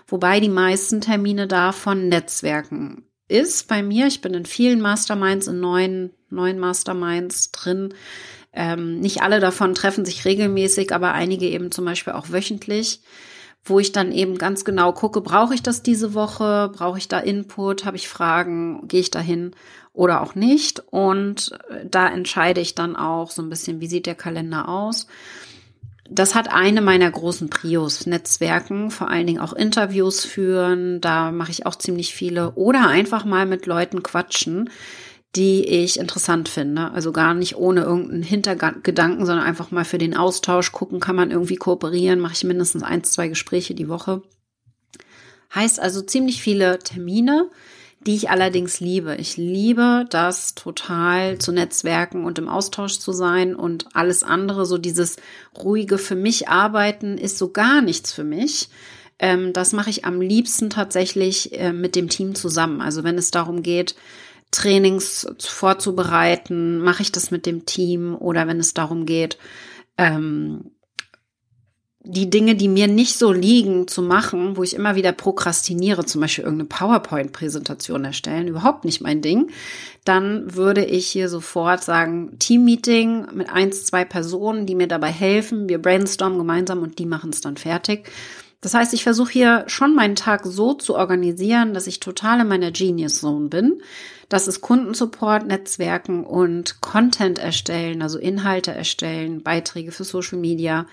Wobei 0.08 0.39
die 0.39 0.50
meisten 0.50 1.01
Termine 1.01 1.48
davon 1.48 2.08
Netzwerken 2.08 3.03
ist 3.27 3.67
bei 3.67 3.84
mir. 3.84 4.08
Ich 4.08 4.22
bin 4.22 4.34
in 4.34 4.46
vielen 4.46 4.79
Masterminds, 4.79 5.48
in 5.48 5.60
neun, 5.60 6.12
neun 6.29 6.58
Masterminds 6.58 7.51
drin. 7.51 7.94
Ähm, 8.53 9.00
nicht 9.00 9.22
alle 9.22 9.41
davon 9.41 9.75
treffen 9.75 10.05
sich 10.05 10.24
regelmäßig, 10.24 10.94
aber 10.94 11.13
einige 11.13 11.48
eben 11.48 11.72
zum 11.72 11.84
Beispiel 11.84 12.13
auch 12.13 12.32
wöchentlich 12.32 13.01
wo 13.65 13.79
ich 13.79 13.91
dann 13.91 14.12
eben 14.12 14.38
ganz 14.38 14.63
genau 14.63 14.93
gucke, 14.93 15.22
brauche 15.22 15.55
ich 15.55 15.63
das 15.63 15.81
diese 15.81 16.13
Woche, 16.13 16.72
brauche 16.74 17.00
ich 17.00 17.07
da 17.07 17.19
Input, 17.19 17.84
habe 17.86 17.98
ich 17.98 18.07
Fragen, 18.07 18.88
gehe 18.88 19.01
ich 19.01 19.10
da 19.12 19.19
hin 19.19 19.51
oder 19.91 20.22
auch 20.22 20.36
nicht. 20.36 20.84
Und 20.91 21.51
äh, 21.69 21.86
da 21.89 22.07
entscheide 22.07 22.62
ich 22.62 22.75
dann 22.75 22.95
auch 22.95 23.31
so 23.31 23.41
ein 23.41 23.50
bisschen, 23.50 23.81
wie 23.81 23.88
sieht 23.88 24.05
der 24.05 24.15
Kalender 24.15 24.69
aus. 24.69 25.07
Das 26.07 26.36
hat 26.36 26.53
eine 26.53 26.81
meiner 26.81 27.10
großen 27.10 27.50
Prios, 27.50 28.05
Netzwerken, 28.05 28.91
vor 28.91 29.10
allen 29.10 29.25
Dingen 29.25 29.39
auch 29.39 29.53
Interviews 29.53 30.24
führen, 30.24 31.01
da 31.01 31.31
mache 31.31 31.50
ich 31.50 31.65
auch 31.65 31.75
ziemlich 31.75 32.13
viele. 32.13 32.51
Oder 32.51 32.88
einfach 32.88 33.25
mal 33.25 33.48
mit 33.48 33.65
Leuten 33.65 34.03
quatschen, 34.03 34.69
die 35.36 35.65
ich 35.65 36.00
interessant 36.00 36.48
finde. 36.48 36.92
Also 36.92 37.12
gar 37.12 37.34
nicht 37.34 37.58
ohne 37.58 37.82
irgendeinen 37.82 38.24
Hintergedanken, 38.24 39.25
sondern 39.25 39.46
einfach 39.46 39.72
mal 39.72 39.86
für 39.86 39.98
den 39.98 40.15
Austausch 40.15 40.72
gucken, 40.72 41.00
kann 41.00 41.15
man 41.15 41.32
irgendwie 41.32 41.58
kooperieren, 41.58 42.20
mache 42.20 42.34
ich 42.34 42.44
mindestens 42.44 42.84
ein, 42.84 43.04
zwei 43.04 43.27
Gespräche 43.27 43.75
die 43.75 43.89
Woche. 43.89 44.22
Heißt 45.54 45.80
also 45.80 46.01
ziemlich 46.01 46.42
viele 46.42 46.80
Termine, 46.80 47.50
die 48.06 48.15
ich 48.15 48.30
allerdings 48.30 48.80
liebe. 48.80 49.15
Ich 49.15 49.36
liebe 49.36 50.06
das 50.10 50.56
total 50.56 51.38
zu 51.39 51.51
netzwerken 51.51 52.24
und 52.24 52.38
im 52.38 52.48
Austausch 52.48 53.00
zu 53.00 53.12
sein 53.12 53.56
und 53.56 53.88
alles 53.96 54.24
andere, 54.24 54.65
so 54.65 54.77
dieses 54.77 55.18
ruhige 55.58 55.98
für 55.98 56.15
mich 56.15 56.48
arbeiten 56.48 57.18
ist 57.18 57.38
so 57.38 57.51
gar 57.51 57.82
nichts 57.82 58.13
für 58.13 58.24
mich. 58.24 58.70
Ähm, 59.18 59.54
das 59.54 59.74
mache 59.74 59.89
ich 59.89 60.06
am 60.06 60.22
liebsten 60.22 60.70
tatsächlich 60.70 61.58
äh, 61.58 61.74
mit 61.74 61.96
dem 61.96 62.10
Team 62.10 62.36
zusammen. 62.36 62.82
Also 62.82 63.04
wenn 63.04 63.18
es 63.18 63.32
darum 63.32 63.63
geht, 63.63 63.96
Trainings 64.55 65.27
vorzubereiten, 65.39 66.79
mache 66.79 67.01
ich 67.01 67.12
das 67.12 67.29
mit 67.29 67.45
dem 67.45 67.65
Team 67.65 68.15
oder 68.15 68.47
wenn 68.47 68.59
es 68.59 68.74
darum 68.74 69.05
geht, 69.05 69.38
ähm, 69.97 70.71
die 72.07 72.29
Dinge, 72.29 72.55
die 72.55 72.67
mir 72.67 72.88
nicht 72.88 73.17
so 73.17 73.31
liegen, 73.31 73.88
zu 73.88 74.03
machen, 74.03 74.57
wo 74.57 74.63
ich 74.63 74.75
immer 74.75 74.95
wieder 74.95 75.12
prokrastiniere, 75.12 76.05
zum 76.05 76.21
Beispiel 76.21 76.43
irgendeine 76.43 76.69
PowerPoint-Präsentation 76.69 78.05
erstellen, 78.05 78.47
überhaupt 78.47 78.85
nicht 78.85 79.01
mein 79.01 79.21
Ding, 79.21 79.50
dann 80.03 80.55
würde 80.55 80.85
ich 80.85 81.07
hier 81.07 81.29
sofort 81.29 81.83
sagen, 81.83 82.38
Team-Meeting 82.38 83.27
mit 83.33 83.50
eins, 83.50 83.85
zwei 83.85 84.05
Personen, 84.05 84.67
die 84.67 84.75
mir 84.75 84.88
dabei 84.88 85.12
helfen. 85.12 85.67
Wir 85.67 85.81
brainstormen 85.81 86.38
gemeinsam 86.38 86.83
und 86.83 87.00
die 87.00 87.07
machen 87.07 87.31
es 87.31 87.41
dann 87.41 87.57
fertig. 87.57 88.07
Das 88.65 88.74
heißt, 88.74 88.95
ich 88.95 89.03
versuche 89.03 89.31
hier 89.31 89.63
schon 89.67 89.93
meinen 89.93 90.15
Tag 90.15 90.41
so 90.43 90.74
zu 90.74 90.95
organisieren, 90.95 91.75
dass 91.75 91.86
ich 91.86 92.00
total 92.00 92.41
in 92.41 92.48
meiner 92.48 92.72
Genius 92.72 93.19
Zone 93.19 93.48
bin. 93.48 93.81
Das 94.27 94.48
ist 94.48 94.62
Kundensupport, 94.62 95.45
Netzwerken 95.45 96.25
und 96.25 96.81
Content 96.81 97.38
erstellen, 97.38 98.01
also 98.01 98.17
Inhalte 98.17 98.72
erstellen, 98.72 99.43
Beiträge 99.43 99.91
für 99.91 100.03
Social 100.03 100.39
Media 100.39 100.88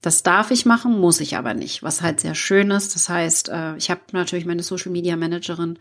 das 0.00 0.22
darf 0.22 0.50
ich 0.50 0.64
machen, 0.64 0.98
muss 1.00 1.20
ich 1.20 1.36
aber 1.36 1.54
nicht, 1.54 1.82
was 1.82 2.02
halt 2.02 2.20
sehr 2.20 2.34
schön 2.34 2.70
ist. 2.70 2.94
Das 2.94 3.08
heißt, 3.08 3.48
äh, 3.48 3.76
ich 3.76 3.90
habe 3.90 4.00
natürlich 4.12 4.46
meine 4.46 4.62
Social 4.62 4.92
Media 4.92 5.16
Managerin, 5.16 5.78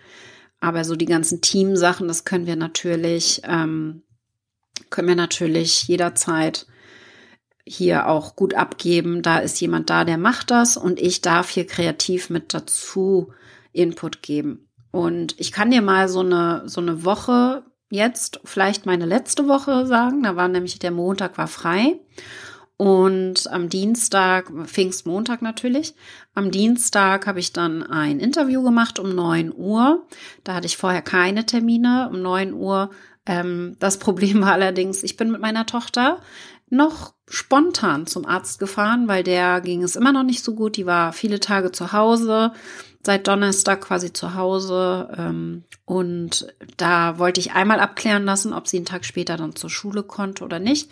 aber 0.59 0.83
so 0.83 0.95
die 0.95 1.05
ganzen 1.05 1.41
Teamsachen, 1.41 2.07
das 2.07 2.25
können 2.25 2.47
wir 2.47 2.55
natürlich, 2.55 3.41
ähm, 3.43 4.01
können 4.89 5.07
wir 5.07 5.15
natürlich 5.15 5.83
jederzeit 5.83 6.65
hier 7.67 8.07
auch 8.07 8.35
gut 8.35 8.53
abgeben. 8.53 9.21
Da 9.21 9.39
ist 9.39 9.59
jemand 9.59 9.89
da, 9.89 10.05
der 10.05 10.17
macht 10.17 10.51
das 10.51 10.77
und 10.77 10.99
ich 10.99 11.21
darf 11.21 11.49
hier 11.49 11.67
kreativ 11.67 12.29
mit 12.29 12.53
dazu 12.53 13.33
Input 13.73 14.21
geben. 14.21 14.67
Und 14.91 15.35
ich 15.39 15.51
kann 15.51 15.71
dir 15.71 15.81
mal 15.81 16.09
so 16.09 16.21
eine, 16.21 16.63
so 16.65 16.81
eine 16.81 17.05
Woche 17.05 17.63
jetzt, 17.89 18.39
vielleicht 18.43 18.85
meine 18.85 19.05
letzte 19.05 19.47
Woche 19.47 19.85
sagen. 19.85 20.23
Da 20.23 20.35
war 20.35 20.47
nämlich 20.47 20.79
der 20.79 20.91
Montag 20.91 21.37
war 21.37 21.47
frei. 21.47 21.99
Und 22.77 23.51
am 23.51 23.69
Dienstag, 23.69 24.51
Pfingstmontag 24.65 25.41
natürlich, 25.41 25.95
am 26.35 26.51
Dienstag 26.51 27.25
habe 27.25 27.39
ich 27.39 27.51
dann 27.51 27.81
ein 27.81 28.19
Interview 28.19 28.61
gemacht 28.61 28.99
um 28.99 29.15
neun 29.15 29.51
Uhr. 29.55 30.05
Da 30.43 30.53
hatte 30.53 30.67
ich 30.67 30.77
vorher 30.77 31.01
keine 31.01 31.47
Termine 31.47 32.09
um 32.11 32.21
neun 32.21 32.53
Uhr. 32.53 32.91
Ähm, 33.25 33.75
das 33.79 33.97
Problem 33.99 34.41
war 34.41 34.53
allerdings, 34.53 35.01
ich 35.01 35.17
bin 35.17 35.31
mit 35.31 35.41
meiner 35.41 35.65
Tochter 35.65 36.21
noch 36.69 37.13
spontan 37.27 38.07
zum 38.07 38.25
Arzt 38.25 38.59
gefahren, 38.59 39.07
weil 39.07 39.23
der 39.23 39.61
ging 39.61 39.83
es 39.83 39.95
immer 39.95 40.11
noch 40.11 40.23
nicht 40.23 40.43
so 40.43 40.53
gut. 40.53 40.77
Die 40.77 40.85
war 40.85 41.13
viele 41.13 41.39
Tage 41.39 41.71
zu 41.71 41.93
Hause 41.93 42.51
seit 43.07 43.27
Donnerstag 43.27 43.81
quasi 43.81 44.11
zu 44.11 44.35
Hause. 44.35 45.09
Ähm, 45.17 45.63
und 45.85 46.53
da 46.75 47.17
wollte 47.17 47.39
ich 47.39 47.53
einmal 47.53 47.79
abklären 47.79 48.25
lassen, 48.25 48.53
ob 48.53 48.67
sie 48.67 48.77
einen 48.77 48.85
Tag 48.85 49.05
später 49.05 49.37
dann 49.37 49.55
zur 49.55 49.69
Schule 49.69 50.03
konnte 50.03 50.43
oder 50.43 50.59
nicht. 50.59 50.91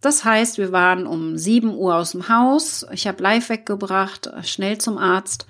Das 0.00 0.24
heißt, 0.24 0.58
wir 0.58 0.70
waren 0.70 1.06
um 1.06 1.36
7 1.36 1.74
Uhr 1.74 1.96
aus 1.96 2.12
dem 2.12 2.28
Haus. 2.28 2.86
Ich 2.92 3.06
habe 3.08 3.22
live 3.22 3.48
weggebracht, 3.48 4.30
schnell 4.44 4.78
zum 4.78 4.96
Arzt. 4.96 5.46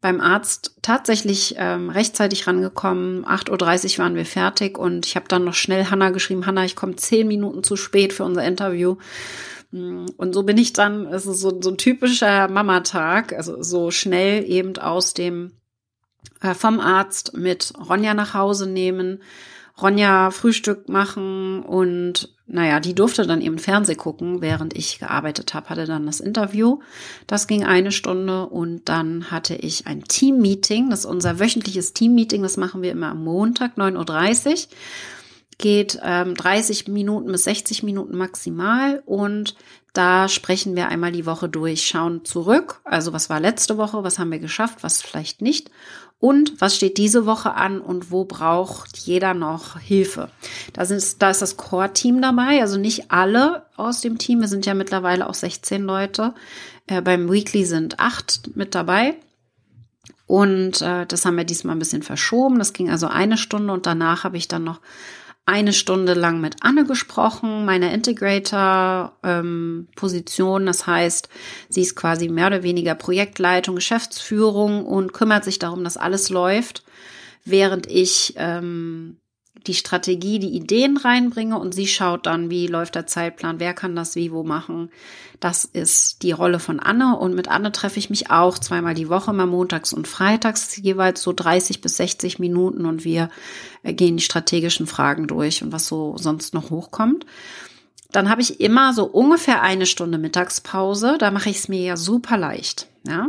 Beim 0.00 0.20
Arzt 0.20 0.76
tatsächlich 0.80 1.56
ähm, 1.58 1.90
rechtzeitig 1.90 2.46
rangekommen. 2.46 3.24
8.30 3.24 3.94
Uhr 3.94 4.04
waren 4.04 4.14
wir 4.14 4.26
fertig 4.26 4.78
und 4.78 5.06
ich 5.06 5.16
habe 5.16 5.26
dann 5.28 5.44
noch 5.44 5.54
schnell 5.54 5.86
Hanna 5.86 6.10
geschrieben, 6.10 6.46
Hanna, 6.46 6.64
ich 6.64 6.76
komme 6.76 6.94
zehn 6.96 7.26
Minuten 7.26 7.64
zu 7.64 7.76
spät 7.76 8.12
für 8.12 8.24
unser 8.24 8.44
Interview. 8.44 8.96
Mm, 9.72 10.06
und 10.16 10.34
so 10.34 10.44
bin 10.44 10.56
ich 10.56 10.72
dann, 10.72 11.06
es 11.06 11.26
ist 11.26 11.40
so, 11.40 11.60
so 11.60 11.70
ein 11.70 11.78
typischer 11.78 12.48
Mamatag, 12.48 13.32
also 13.32 13.60
so 13.62 13.90
schnell 13.90 14.48
eben 14.48 14.76
aus 14.78 15.14
dem 15.14 15.52
äh, 16.40 16.54
vom 16.54 16.78
Arzt 16.78 17.36
mit 17.36 17.72
Ronja 17.88 18.14
nach 18.14 18.34
Hause 18.34 18.68
nehmen, 18.68 19.22
Ronja 19.80 20.30
Frühstück 20.30 20.88
machen 20.88 21.62
und 21.62 22.34
naja, 22.46 22.80
die 22.80 22.94
durfte 22.94 23.26
dann 23.26 23.42
eben 23.42 23.58
Fernseh 23.58 23.94
gucken, 23.94 24.40
während 24.40 24.76
ich 24.76 24.98
gearbeitet 24.98 25.52
habe, 25.52 25.68
hatte 25.68 25.84
dann 25.84 26.06
das 26.06 26.18
Interview. 26.18 26.80
Das 27.26 27.46
ging 27.46 27.64
eine 27.64 27.92
Stunde 27.92 28.46
und 28.46 28.88
dann 28.88 29.30
hatte 29.30 29.54
ich 29.54 29.86
ein 29.86 30.04
Team-Meeting. 30.04 30.88
Das 30.88 31.00
ist 31.00 31.04
unser 31.04 31.38
wöchentliches 31.38 31.92
Team-Meeting. 31.92 32.42
Das 32.42 32.56
machen 32.56 32.80
wir 32.80 32.90
immer 32.90 33.10
am 33.10 33.22
Montag, 33.22 33.76
9.30 33.76 34.50
Uhr. 34.50 34.56
Geht 35.58 36.00
ähm, 36.02 36.34
30 36.34 36.88
Minuten 36.88 37.30
bis 37.30 37.44
60 37.44 37.82
Minuten 37.82 38.16
maximal 38.16 39.02
und 39.04 39.56
da 39.92 40.28
sprechen 40.28 40.76
wir 40.76 40.88
einmal 40.88 41.10
die 41.10 41.26
Woche 41.26 41.48
durch, 41.48 41.86
schauen 41.86 42.24
zurück. 42.24 42.80
Also 42.84 43.12
was 43.12 43.28
war 43.28 43.40
letzte 43.40 43.76
Woche, 43.76 44.04
was 44.04 44.18
haben 44.18 44.30
wir 44.30 44.38
geschafft, 44.38 44.82
was 44.82 45.02
vielleicht 45.02 45.42
nicht 45.42 45.70
und 46.20 46.60
was 46.60 46.74
steht 46.74 46.98
diese 46.98 47.26
Woche 47.26 47.54
an 47.54 47.80
und 47.80 48.10
wo 48.10 48.24
braucht 48.24 48.98
jeder 48.98 49.34
noch 49.34 49.78
Hilfe. 49.78 50.30
Da, 50.72 50.84
sind, 50.84 51.22
da 51.22 51.30
ist 51.30 51.42
das 51.42 51.56
Core-Team 51.56 52.20
dabei, 52.20 52.60
also 52.60 52.76
nicht 52.76 53.10
alle 53.12 53.66
aus 53.76 54.00
dem 54.00 54.18
Team. 54.18 54.40
Wir 54.40 54.48
sind 54.48 54.66
ja 54.66 54.74
mittlerweile 54.74 55.28
auch 55.28 55.34
16 55.34 55.84
Leute. 55.84 56.34
Äh, 56.88 57.02
beim 57.02 57.30
Weekly 57.30 57.64
sind 57.64 58.00
acht 58.00 58.56
mit 58.56 58.74
dabei. 58.74 59.14
Und 60.26 60.82
äh, 60.82 61.06
das 61.06 61.24
haben 61.24 61.36
wir 61.36 61.44
diesmal 61.44 61.76
ein 61.76 61.78
bisschen 61.78 62.02
verschoben. 62.02 62.58
Das 62.58 62.72
ging 62.72 62.90
also 62.90 63.06
eine 63.06 63.36
Stunde 63.38 63.72
und 63.72 63.86
danach 63.86 64.24
habe 64.24 64.36
ich 64.36 64.48
dann 64.48 64.64
noch 64.64 64.80
eine 65.48 65.72
Stunde 65.72 66.12
lang 66.12 66.42
mit 66.42 66.56
Anne 66.60 66.84
gesprochen, 66.84 67.64
meiner 67.64 67.90
Integrator-Position. 67.92 70.60
Ähm, 70.60 70.66
das 70.66 70.86
heißt, 70.86 71.30
sie 71.70 71.80
ist 71.80 71.96
quasi 71.96 72.28
mehr 72.28 72.48
oder 72.48 72.62
weniger 72.62 72.94
Projektleitung, 72.94 73.74
Geschäftsführung 73.74 74.84
und 74.84 75.14
kümmert 75.14 75.44
sich 75.44 75.58
darum, 75.58 75.84
dass 75.84 75.96
alles 75.96 76.28
läuft, 76.28 76.84
während 77.46 77.86
ich 77.86 78.34
ähm, 78.36 79.16
die 79.66 79.74
Strategie, 79.74 80.38
die 80.38 80.54
Ideen 80.54 80.96
reinbringe 80.96 81.58
und 81.58 81.74
sie 81.74 81.86
schaut 81.86 82.26
dann, 82.26 82.50
wie 82.50 82.66
läuft 82.66 82.94
der 82.94 83.06
Zeitplan, 83.06 83.60
wer 83.60 83.74
kann 83.74 83.96
das 83.96 84.14
wie 84.14 84.32
wo 84.32 84.44
machen. 84.44 84.90
Das 85.40 85.64
ist 85.64 86.22
die 86.22 86.32
Rolle 86.32 86.58
von 86.58 86.80
Anne 86.80 87.16
und 87.16 87.34
mit 87.34 87.48
Anne 87.48 87.72
treffe 87.72 87.98
ich 87.98 88.10
mich 88.10 88.30
auch 88.30 88.58
zweimal 88.58 88.94
die 88.94 89.08
Woche, 89.08 89.32
mal 89.32 89.46
montags 89.46 89.92
und 89.92 90.08
freitags, 90.08 90.76
jeweils 90.76 91.22
so 91.22 91.32
30 91.32 91.80
bis 91.80 91.96
60 91.96 92.38
Minuten 92.38 92.86
und 92.86 93.04
wir 93.04 93.30
äh, 93.82 93.92
gehen 93.92 94.16
die 94.16 94.22
strategischen 94.22 94.86
Fragen 94.86 95.26
durch 95.26 95.62
und 95.62 95.72
was 95.72 95.86
so 95.86 96.16
sonst 96.16 96.54
noch 96.54 96.70
hochkommt. 96.70 97.26
Dann 98.10 98.30
habe 98.30 98.40
ich 98.40 98.60
immer 98.60 98.94
so 98.94 99.04
ungefähr 99.04 99.62
eine 99.62 99.84
Stunde 99.84 100.16
Mittagspause. 100.16 101.16
Da 101.18 101.30
mache 101.30 101.50
ich 101.50 101.58
es 101.58 101.68
mir 101.68 101.82
ja 101.82 101.96
super 101.96 102.38
leicht. 102.38 102.88
Ja? 103.06 103.28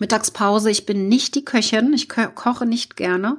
Mittagspause, 0.00 0.70
ich 0.70 0.86
bin 0.86 1.08
nicht 1.08 1.34
die 1.34 1.44
Köchin, 1.44 1.92
ich 1.92 2.08
koche 2.08 2.66
nicht 2.66 2.96
gerne 2.96 3.36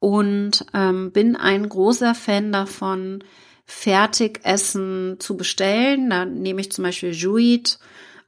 und 0.00 0.64
ähm, 0.74 1.12
bin 1.12 1.36
ein 1.36 1.68
großer 1.68 2.14
Fan 2.14 2.52
davon, 2.52 3.24
Fertigessen 3.64 5.16
zu 5.18 5.36
bestellen. 5.36 6.10
Da 6.10 6.24
nehme 6.24 6.60
ich 6.60 6.72
zum 6.72 6.84
Beispiel 6.84 7.12
Juit 7.12 7.78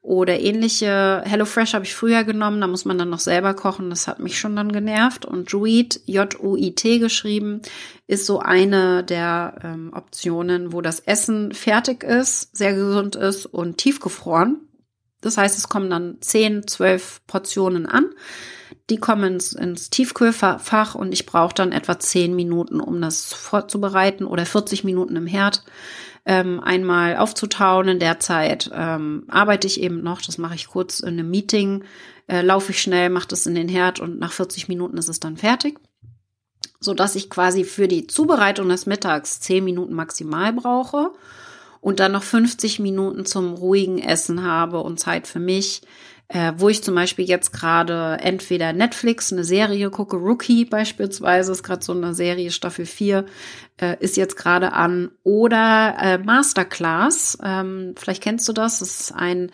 oder 0.02 0.38
ähnliche. 0.38 1.22
HelloFresh 1.24 1.74
habe 1.74 1.84
ich 1.84 1.94
früher 1.94 2.24
genommen, 2.24 2.60
da 2.60 2.66
muss 2.66 2.84
man 2.84 2.98
dann 2.98 3.10
noch 3.10 3.20
selber 3.20 3.54
kochen, 3.54 3.90
das 3.90 4.08
hat 4.08 4.18
mich 4.18 4.38
schon 4.38 4.56
dann 4.56 4.72
genervt. 4.72 5.24
Und 5.24 5.50
Juit, 5.50 6.00
J-U-I-T 6.06 6.98
geschrieben, 6.98 7.62
ist 8.06 8.26
so 8.26 8.40
eine 8.40 9.04
der 9.04 9.54
ähm, 9.62 9.92
Optionen, 9.94 10.72
wo 10.72 10.80
das 10.80 11.00
Essen 11.00 11.52
fertig 11.52 12.02
ist, 12.02 12.56
sehr 12.56 12.74
gesund 12.74 13.16
ist 13.16 13.46
und 13.46 13.78
tiefgefroren. 13.78 14.60
Das 15.20 15.36
heißt, 15.36 15.56
es 15.56 15.68
kommen 15.68 15.90
dann 15.90 16.16
10, 16.20 16.66
12 16.66 17.22
Portionen 17.26 17.86
an. 17.86 18.10
Die 18.90 18.96
kommen 18.96 19.34
ins, 19.34 19.52
ins 19.52 19.88
Tiefkühlfach 19.88 20.96
und 20.96 21.12
ich 21.12 21.24
brauche 21.24 21.54
dann 21.54 21.70
etwa 21.70 21.98
10 21.98 22.34
Minuten, 22.34 22.80
um 22.80 23.00
das 23.00 23.32
vorzubereiten 23.32 24.24
oder 24.24 24.44
40 24.44 24.82
Minuten 24.82 25.14
im 25.14 25.28
Herd 25.28 25.62
ähm, 26.26 26.60
einmal 26.60 27.16
aufzutauen. 27.16 27.86
In 27.86 27.98
der 28.00 28.18
Zeit 28.18 28.68
ähm, 28.74 29.24
arbeite 29.28 29.68
ich 29.68 29.80
eben 29.80 30.02
noch, 30.02 30.20
das 30.20 30.38
mache 30.38 30.56
ich 30.56 30.66
kurz 30.66 30.98
in 30.98 31.10
einem 31.10 31.30
Meeting, 31.30 31.84
äh, 32.26 32.42
laufe 32.42 32.72
ich 32.72 32.82
schnell, 32.82 33.10
mache 33.10 33.28
das 33.28 33.46
in 33.46 33.54
den 33.54 33.68
Herd 33.68 34.00
und 34.00 34.18
nach 34.18 34.32
40 34.32 34.66
Minuten 34.66 34.98
ist 34.98 35.08
es 35.08 35.20
dann 35.20 35.36
fertig. 35.36 35.78
So 36.80 36.92
dass 36.92 37.14
ich 37.14 37.30
quasi 37.30 37.62
für 37.62 37.86
die 37.86 38.08
Zubereitung 38.08 38.68
des 38.68 38.86
Mittags 38.86 39.38
10 39.40 39.64
Minuten 39.64 39.94
maximal 39.94 40.52
brauche 40.52 41.12
und 41.80 42.00
dann 42.00 42.12
noch 42.12 42.22
50 42.24 42.80
Minuten 42.80 43.24
zum 43.24 43.54
ruhigen 43.54 43.98
Essen 43.98 44.42
habe 44.42 44.80
und 44.80 44.98
Zeit 44.98 45.26
für 45.26 45.40
mich, 45.40 45.82
äh, 46.32 46.52
wo 46.56 46.68
ich 46.68 46.82
zum 46.84 46.94
Beispiel 46.94 47.24
jetzt 47.24 47.52
gerade 47.52 48.18
entweder 48.22 48.72
Netflix 48.72 49.32
eine 49.32 49.42
Serie 49.42 49.90
gucke, 49.90 50.16
Rookie 50.16 50.64
beispielsweise, 50.64 51.50
ist 51.50 51.64
gerade 51.64 51.84
so 51.84 51.92
eine 51.92 52.14
Serie, 52.14 52.52
Staffel 52.52 52.86
4, 52.86 53.26
äh, 53.80 53.96
ist 53.98 54.16
jetzt 54.16 54.36
gerade 54.36 54.72
an, 54.72 55.10
oder 55.24 55.96
äh, 56.00 56.18
Masterclass, 56.18 57.36
ähm, 57.42 57.94
vielleicht 57.96 58.22
kennst 58.22 58.48
du 58.48 58.52
das, 58.52 58.78
das 58.78 59.00
ist 59.00 59.12
ein 59.12 59.50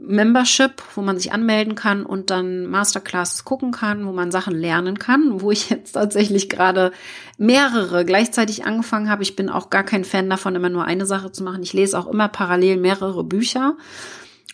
Membership, 0.00 0.82
wo 0.94 1.02
man 1.02 1.18
sich 1.18 1.32
anmelden 1.32 1.74
kann 1.74 2.06
und 2.06 2.30
dann 2.30 2.66
Masterclasses 2.66 3.44
gucken 3.44 3.70
kann, 3.70 4.06
wo 4.06 4.12
man 4.12 4.30
Sachen 4.30 4.54
lernen 4.54 4.98
kann, 4.98 5.42
wo 5.42 5.50
ich 5.50 5.68
jetzt 5.68 5.92
tatsächlich 5.92 6.48
gerade 6.48 6.92
mehrere 7.36 8.06
gleichzeitig 8.06 8.64
angefangen 8.64 9.10
habe. 9.10 9.22
Ich 9.22 9.36
bin 9.36 9.50
auch 9.50 9.68
gar 9.68 9.84
kein 9.84 10.04
Fan 10.04 10.30
davon, 10.30 10.56
immer 10.56 10.70
nur 10.70 10.84
eine 10.86 11.04
Sache 11.04 11.30
zu 11.30 11.42
machen. 11.44 11.62
Ich 11.62 11.74
lese 11.74 11.98
auch 11.98 12.06
immer 12.06 12.28
parallel 12.28 12.78
mehrere 12.78 13.24
Bücher 13.24 13.76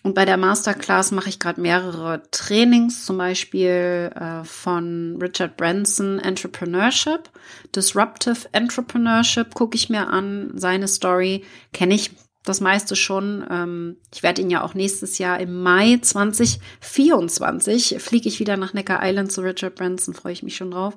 und 0.03 0.15
bei 0.15 0.25
der 0.25 0.37
Masterclass 0.37 1.11
mache 1.11 1.29
ich 1.29 1.39
gerade 1.39 1.61
mehrere 1.61 2.23
Trainings, 2.31 3.05
zum 3.05 3.19
Beispiel 3.19 4.11
äh, 4.15 4.45
von 4.45 5.19
Richard 5.21 5.57
Branson 5.57 6.19
Entrepreneurship, 6.19 7.29
Disruptive 7.75 8.49
Entrepreneurship 8.53 9.55
gucke 9.55 9.77
ich 9.77 9.91
mir 9.91 10.09
an, 10.09 10.53
seine 10.55 10.89
Story 10.89 11.45
kenne 11.73 11.95
ich 11.95 12.13
das 12.45 12.61
meiste 12.61 12.97
schon. 12.97 13.47
Ähm, 13.51 13.97
ich 14.13 14.23
werde 14.23 14.41
ihn 14.41 14.51
ja 14.51 14.63
auch 14.63 14.75
nächstes 14.75 15.19
Jahr 15.19 15.39
im 15.41 15.63
Mai 15.63 15.99
2024 16.01 17.97
fliege 17.99 18.29
ich 18.29 18.41
wieder 18.41 18.57
nach 18.57 18.73
Necker 18.73 19.01
Island 19.03 19.31
zu 19.31 19.43
Richard 19.43 19.75
Branson, 19.75 20.15
freue 20.15 20.33
ich 20.33 20.43
mich 20.43 20.57
schon 20.57 20.71
drauf. 20.71 20.97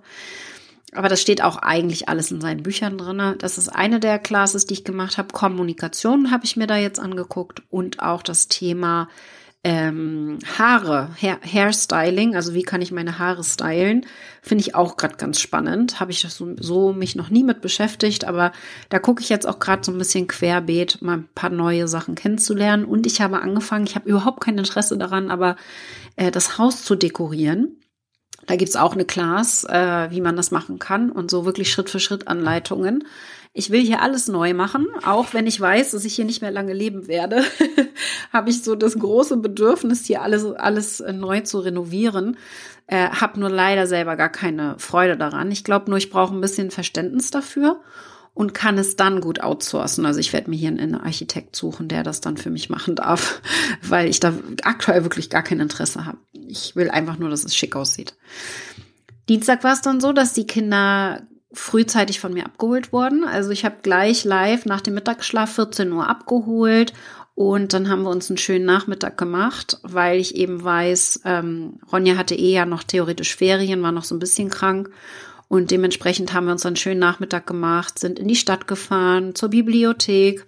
Aber 0.95 1.09
das 1.09 1.21
steht 1.21 1.43
auch 1.43 1.57
eigentlich 1.57 2.09
alles 2.09 2.31
in 2.31 2.41
seinen 2.41 2.63
Büchern 2.63 2.97
drin. 2.97 3.35
Das 3.39 3.57
ist 3.57 3.69
eine 3.69 3.99
der 3.99 4.19
Classes, 4.19 4.65
die 4.65 4.75
ich 4.75 4.83
gemacht 4.83 5.17
habe. 5.17 5.33
Kommunikation 5.33 6.31
habe 6.31 6.45
ich 6.45 6.55
mir 6.55 6.67
da 6.67 6.77
jetzt 6.77 6.99
angeguckt 6.99 7.61
und 7.69 8.01
auch 8.01 8.21
das 8.21 8.47
Thema 8.47 9.07
ähm, 9.65 10.39
Haare, 10.57 11.09
Hair, 11.21 11.39
Hairstyling, 11.41 12.35
also 12.35 12.53
wie 12.53 12.63
kann 12.63 12.81
ich 12.81 12.91
meine 12.91 13.17
Haare 13.17 13.45
stylen, 13.45 14.05
finde 14.41 14.61
ich 14.61 14.75
auch 14.75 14.97
gerade 14.97 15.15
ganz 15.15 15.39
spannend. 15.39 16.01
Habe 16.01 16.11
ich 16.11 16.19
so, 16.19 16.55
so 16.59 16.91
mich 16.91 17.15
noch 17.15 17.29
nie 17.29 17.45
mit 17.45 17.61
beschäftigt, 17.61 18.25
aber 18.25 18.51
da 18.89 18.99
gucke 18.99 19.23
ich 19.23 19.29
jetzt 19.29 19.47
auch 19.47 19.59
gerade 19.59 19.83
so 19.83 19.93
ein 19.93 19.97
bisschen 19.97 20.27
querbeet, 20.27 21.01
mal 21.01 21.19
ein 21.19 21.29
paar 21.33 21.49
neue 21.49 21.87
Sachen 21.87 22.15
kennenzulernen. 22.15 22.83
Und 22.83 23.07
ich 23.07 23.21
habe 23.21 23.41
angefangen, 23.41 23.85
ich 23.85 23.95
habe 23.95 24.09
überhaupt 24.09 24.41
kein 24.41 24.57
Interesse 24.57 24.97
daran, 24.97 25.31
aber 25.31 25.55
äh, 26.17 26.29
das 26.29 26.57
Haus 26.57 26.83
zu 26.83 26.95
dekorieren. 26.95 27.77
Da 28.45 28.55
gibt's 28.55 28.75
auch 28.75 28.93
eine 28.93 29.05
Class, 29.05 29.63
äh, 29.63 30.11
wie 30.11 30.21
man 30.21 30.35
das 30.35 30.51
machen 30.51 30.79
kann 30.79 31.11
und 31.11 31.31
so 31.31 31.45
wirklich 31.45 31.71
Schritt 31.71 31.89
für 31.89 31.99
Schritt 31.99 32.27
Anleitungen. 32.27 33.05
Ich 33.53 33.69
will 33.69 33.81
hier 33.81 34.01
alles 34.01 34.27
neu 34.27 34.53
machen, 34.53 34.87
auch 35.05 35.33
wenn 35.33 35.45
ich 35.45 35.61
weiß, 35.61 35.91
dass 35.91 36.05
ich 36.05 36.15
hier 36.15 36.25
nicht 36.25 36.41
mehr 36.41 36.51
lange 36.51 36.73
leben 36.73 37.07
werde, 37.07 37.43
habe 38.33 38.49
ich 38.49 38.63
so 38.63 38.75
das 38.75 38.97
große 38.97 39.37
Bedürfnis, 39.37 40.05
hier 40.05 40.23
alles, 40.23 40.43
alles 40.45 41.03
neu 41.13 41.41
zu 41.41 41.59
renovieren. 41.59 42.37
Äh, 42.87 43.09
habe 43.09 43.39
nur 43.39 43.49
leider 43.49 43.87
selber 43.87 44.17
gar 44.17 44.29
keine 44.29 44.75
Freude 44.79 45.15
daran. 45.15 45.51
Ich 45.51 45.63
glaube 45.63 45.89
nur, 45.89 45.97
ich 45.97 46.09
brauche 46.09 46.35
ein 46.35 46.41
bisschen 46.41 46.71
Verständnis 46.71 47.31
dafür 47.31 47.79
und 48.33 48.53
kann 48.53 48.77
es 48.77 48.95
dann 48.95 49.21
gut 49.21 49.41
outsourcen. 49.41 50.05
Also 50.05 50.19
ich 50.19 50.33
werde 50.33 50.49
mir 50.49 50.55
hier 50.55 50.69
einen 50.69 50.95
Architekt 50.95 51.55
suchen, 51.55 51.87
der 51.87 52.03
das 52.03 52.21
dann 52.21 52.37
für 52.37 52.49
mich 52.49 52.69
machen 52.69 52.95
darf, 52.95 53.41
weil 53.81 54.09
ich 54.09 54.19
da 54.19 54.33
aktuell 54.63 55.03
wirklich 55.03 55.29
gar 55.29 55.43
kein 55.43 55.59
Interesse 55.59 56.05
habe. 56.05 56.17
Ich 56.31 56.75
will 56.75 56.89
einfach 56.89 57.17
nur, 57.17 57.29
dass 57.29 57.43
es 57.43 57.55
schick 57.55 57.75
aussieht. 57.75 58.15
Dienstag 59.29 59.63
war 59.63 59.73
es 59.73 59.81
dann 59.81 60.01
so, 60.01 60.11
dass 60.11 60.33
die 60.33 60.47
Kinder 60.47 61.21
frühzeitig 61.53 62.19
von 62.19 62.33
mir 62.33 62.45
abgeholt 62.45 62.91
wurden. 62.91 63.23
Also 63.23 63.51
ich 63.51 63.63
habe 63.63 63.77
gleich 63.83 64.23
live 64.25 64.65
nach 64.65 64.81
dem 64.81 64.95
Mittagsschlaf 64.95 65.53
14 65.53 65.91
Uhr 65.91 66.09
abgeholt 66.09 66.93
und 67.35 67.73
dann 67.73 67.89
haben 67.89 68.03
wir 68.03 68.09
uns 68.09 68.29
einen 68.29 68.37
schönen 68.37 68.65
Nachmittag 68.65 69.17
gemacht, 69.17 69.79
weil 69.83 70.19
ich 70.19 70.35
eben 70.35 70.63
weiß, 70.63 71.21
ähm, 71.25 71.79
Ronja 71.91 72.17
hatte 72.17 72.35
eh 72.35 72.53
ja 72.53 72.65
noch 72.65 72.83
theoretisch 72.83 73.35
Ferien, 73.35 73.83
war 73.83 73.91
noch 73.91 74.03
so 74.03 74.15
ein 74.15 74.19
bisschen 74.19 74.49
krank 74.49 74.89
und 75.53 75.69
dementsprechend 75.69 76.33
haben 76.33 76.45
wir 76.45 76.51
uns 76.51 76.65
einen 76.65 76.77
schönen 76.77 76.99
Nachmittag 76.99 77.45
gemacht, 77.45 77.99
sind 77.99 78.17
in 78.17 78.27
die 78.27 78.35
Stadt 78.35 78.65
gefahren, 78.65 79.35
zur 79.35 79.49
Bibliothek, 79.49 80.47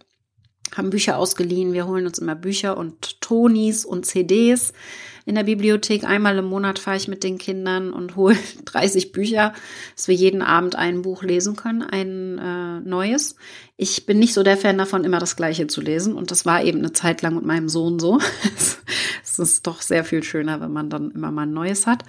haben 0.76 0.90
Bücher 0.90 1.20
ausgeliehen. 1.20 1.74
Wir 1.74 1.86
holen 1.86 2.08
uns 2.08 2.18
immer 2.18 2.34
Bücher 2.34 2.76
und 2.76 3.22
Tonis 3.22 3.86
und 3.86 4.08
CDs 4.08 4.74
in 5.28 5.36
der 5.36 5.44
Bibliothek. 5.44 6.06
Einmal 6.06 6.40
im 6.40 6.46
Monat 6.46 6.80
fahre 6.80 6.98
ich 6.98 7.08
mit 7.08 7.24
den 7.24 7.38
Kindern 7.38 7.94
und 7.94 8.16
hole 8.16 8.36
30 8.66 9.12
Bücher, 9.12 9.54
dass 9.96 10.08
wir 10.08 10.16
jeden 10.16 10.42
Abend 10.42 10.76
ein 10.76 11.04
Buch 11.04 11.22
lesen 11.22 11.56
können, 11.56 11.84
ein 11.84 12.40
äh, 12.40 12.80
neues. 12.80 13.36
Ich 13.78 14.08
bin 14.08 14.18
nicht 14.18 14.34
so 14.34 14.42
der 14.42 14.58
Fan 14.58 14.80
davon, 14.80 15.04
immer 15.04 15.20
das 15.20 15.36
Gleiche 15.36 15.68
zu 15.68 15.82
lesen. 15.82 16.16
Und 16.16 16.32
das 16.32 16.48
war 16.48 16.64
eben 16.64 16.80
eine 16.80 16.94
Zeit 16.94 17.22
lang 17.22 17.36
mit 17.36 17.46
meinem 17.46 17.70
Sohn 17.70 18.00
so. 18.00 18.18
es 19.24 19.38
ist 19.38 19.68
doch 19.68 19.84
sehr 19.84 20.04
viel 20.04 20.24
schöner, 20.24 20.62
wenn 20.62 20.74
man 20.74 20.90
dann 20.90 21.12
immer 21.12 21.30
mal 21.30 21.44
ein 21.44 21.54
neues 21.54 21.86
hat. 21.86 22.06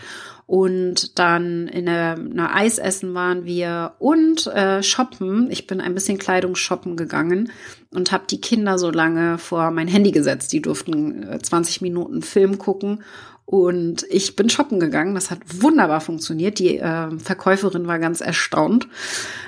Und 0.47 1.19
dann 1.19 1.67
in 1.67 1.89
einer 1.89 2.55
Eisessen 2.55 3.15
waren 3.15 3.45
wir 3.45 3.95
und 3.99 4.47
äh, 4.47 4.81
shoppen. 4.81 5.51
Ich 5.51 5.67
bin 5.67 5.81
ein 5.81 5.95
bisschen 5.95 6.19
Kleidung 6.19 6.55
shoppen 6.55 6.97
gegangen 6.97 7.51
und 7.93 8.13
habe 8.13 8.25
die 8.31 8.41
Kinder 8.41 8.79
so 8.79 8.91
lange 8.91 9.39
vor 9.39 9.73
mein 9.73 9.89
Handy 9.89 10.13
gesetzt. 10.13 10.53
Die 10.53 10.63
durften 10.63 11.25
äh, 11.25 11.39
20 11.41 11.81
Minuten 11.81 12.23
Film 12.23 12.59
gucken 12.59 13.03
und 13.47 14.05
ich 14.11 14.35
bin 14.35 14.51
shoppen 14.51 14.81
gegangen. 14.81 15.15
Das 15.15 15.31
hat 15.31 15.39
wunderbar 15.63 16.01
funktioniert. 16.01 16.59
Die 16.59 16.79
äh, 16.79 17.17
Verkäuferin 17.17 17.87
war 17.87 18.01
ganz 18.01 18.21
erstaunt. 18.21 18.89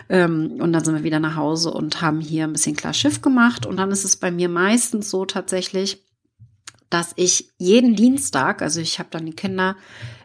Ähm, 0.08 0.56
und 0.60 0.72
dann 0.72 0.84
sind 0.84 0.94
wir 0.94 1.02
wieder 1.02 1.18
nach 1.18 1.34
Hause 1.34 1.72
und 1.72 2.00
haben 2.00 2.20
hier 2.20 2.44
ein 2.44 2.52
bisschen 2.52 2.76
klar 2.76 2.94
Schiff 2.94 3.22
gemacht. 3.22 3.66
Und 3.66 3.76
dann 3.76 3.90
ist 3.90 4.04
es 4.04 4.16
bei 4.16 4.30
mir 4.30 4.48
meistens 4.48 5.10
so 5.10 5.24
tatsächlich, 5.24 6.04
dass 6.90 7.12
ich 7.16 7.50
jeden 7.58 7.96
Dienstag, 7.96 8.62
also 8.62 8.80
ich 8.80 9.00
habe 9.00 9.08
dann 9.10 9.26
die 9.26 9.34
Kinder 9.34 9.76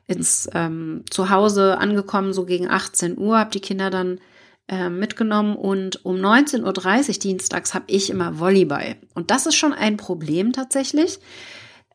ins 0.07 0.49
ähm, 0.53 1.03
Zuhause 1.09 1.77
angekommen, 1.77 2.33
so 2.33 2.45
gegen 2.45 2.69
18 2.69 3.17
Uhr, 3.17 3.37
habe 3.37 3.51
die 3.51 3.61
Kinder 3.61 3.89
dann 3.89 4.19
äh, 4.67 4.89
mitgenommen 4.89 5.55
und 5.55 6.05
um 6.05 6.15
19.30 6.15 7.07
Uhr 7.09 7.19
dienstags 7.19 7.73
habe 7.73 7.85
ich 7.87 8.09
immer 8.09 8.39
Volleyball. 8.39 8.95
Und 9.13 9.31
das 9.31 9.45
ist 9.45 9.55
schon 9.55 9.73
ein 9.73 9.97
Problem 9.97 10.53
tatsächlich, 10.53 11.19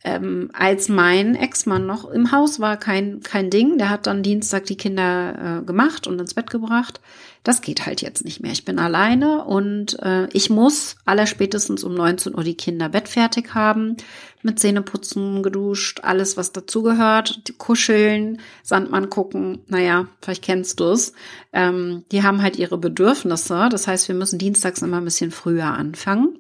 ähm, 0.05 0.51
als 0.53 0.89
mein 0.89 1.35
Ex-Mann 1.35 1.87
noch 1.87 2.09
im 2.09 2.31
Haus 2.31 2.61
war, 2.61 2.77
kein, 2.77 3.21
kein 3.21 3.51
Ding. 3.51 3.79
Der 3.79 3.91
hat 3.91 4.07
dann 4.07 4.23
Dienstag 4.23 4.67
die 4.67 4.77
Kinder 4.77 5.61
äh, 5.61 5.65
gemacht 5.65 6.07
und 6.07 6.21
ins 6.21 6.35
Bett 6.35 6.51
gebracht. 6.51 7.01
Das 7.45 7.63
geht 7.63 7.87
halt 7.87 8.03
jetzt 8.03 8.25
nicht 8.25 8.41
mehr. 8.41 8.53
Ich 8.53 8.65
bin 8.65 8.79
alleine 8.79 9.45
und 9.45 9.99
äh, 10.01 10.29
ich 10.33 10.51
muss 10.51 10.97
allerspätestens 11.05 11.85
um 11.85 11.95
19 11.95 12.35
Uhr 12.35 12.45
die 12.45 12.57
Kinder 12.57 12.89
bettfertig 12.89 13.55
haben, 13.55 13.97
mit 14.43 14.59
Zähneputzen, 14.59 15.43
geduscht, 15.43 16.01
alles, 16.03 16.37
was 16.37 16.53
dazugehört, 16.53 17.55
kuscheln, 17.59 18.41
Sandmann 18.63 19.11
gucken. 19.11 19.61
Naja, 19.67 20.09
vielleicht 20.21 20.45
kennst 20.45 20.81
du 20.81 20.85
es. 20.87 21.13
Ähm, 21.53 22.05
die 22.13 22.23
haben 22.23 22.43
halt 22.43 22.57
ihre 22.57 22.79
Bedürfnisse. 22.79 23.69
Das 23.71 23.87
heißt, 23.87 24.09
wir 24.09 24.15
müssen 24.15 24.39
dienstags 24.39 24.83
immer 24.83 24.99
ein 24.99 25.05
bisschen 25.05 25.31
früher 25.31 25.67
anfangen 25.67 26.39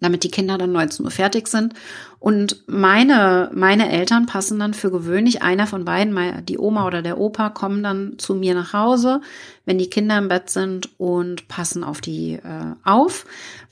damit 0.00 0.24
die 0.24 0.30
Kinder 0.30 0.58
dann 0.58 0.72
19 0.72 1.04
Uhr 1.04 1.10
fertig 1.10 1.48
sind. 1.48 1.74
Und 2.20 2.64
meine, 2.66 3.50
meine 3.54 3.90
Eltern 3.92 4.26
passen 4.26 4.58
dann 4.58 4.74
für 4.74 4.90
gewöhnlich, 4.90 5.42
einer 5.42 5.68
von 5.68 5.84
beiden, 5.84 6.44
die 6.46 6.58
Oma 6.58 6.86
oder 6.86 7.00
der 7.00 7.18
Opa, 7.18 7.48
kommen 7.50 7.82
dann 7.82 8.18
zu 8.18 8.34
mir 8.34 8.54
nach 8.54 8.72
Hause, 8.72 9.20
wenn 9.64 9.78
die 9.78 9.90
Kinder 9.90 10.18
im 10.18 10.28
Bett 10.28 10.50
sind 10.50 10.90
und 10.98 11.46
passen 11.46 11.84
auf 11.84 12.00
die 12.00 12.34
äh, 12.34 12.74
auf, 12.82 13.24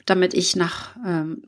damit 0.05 0.33
ich 0.33 0.55
nach 0.55 0.95
ähm, 1.05 1.43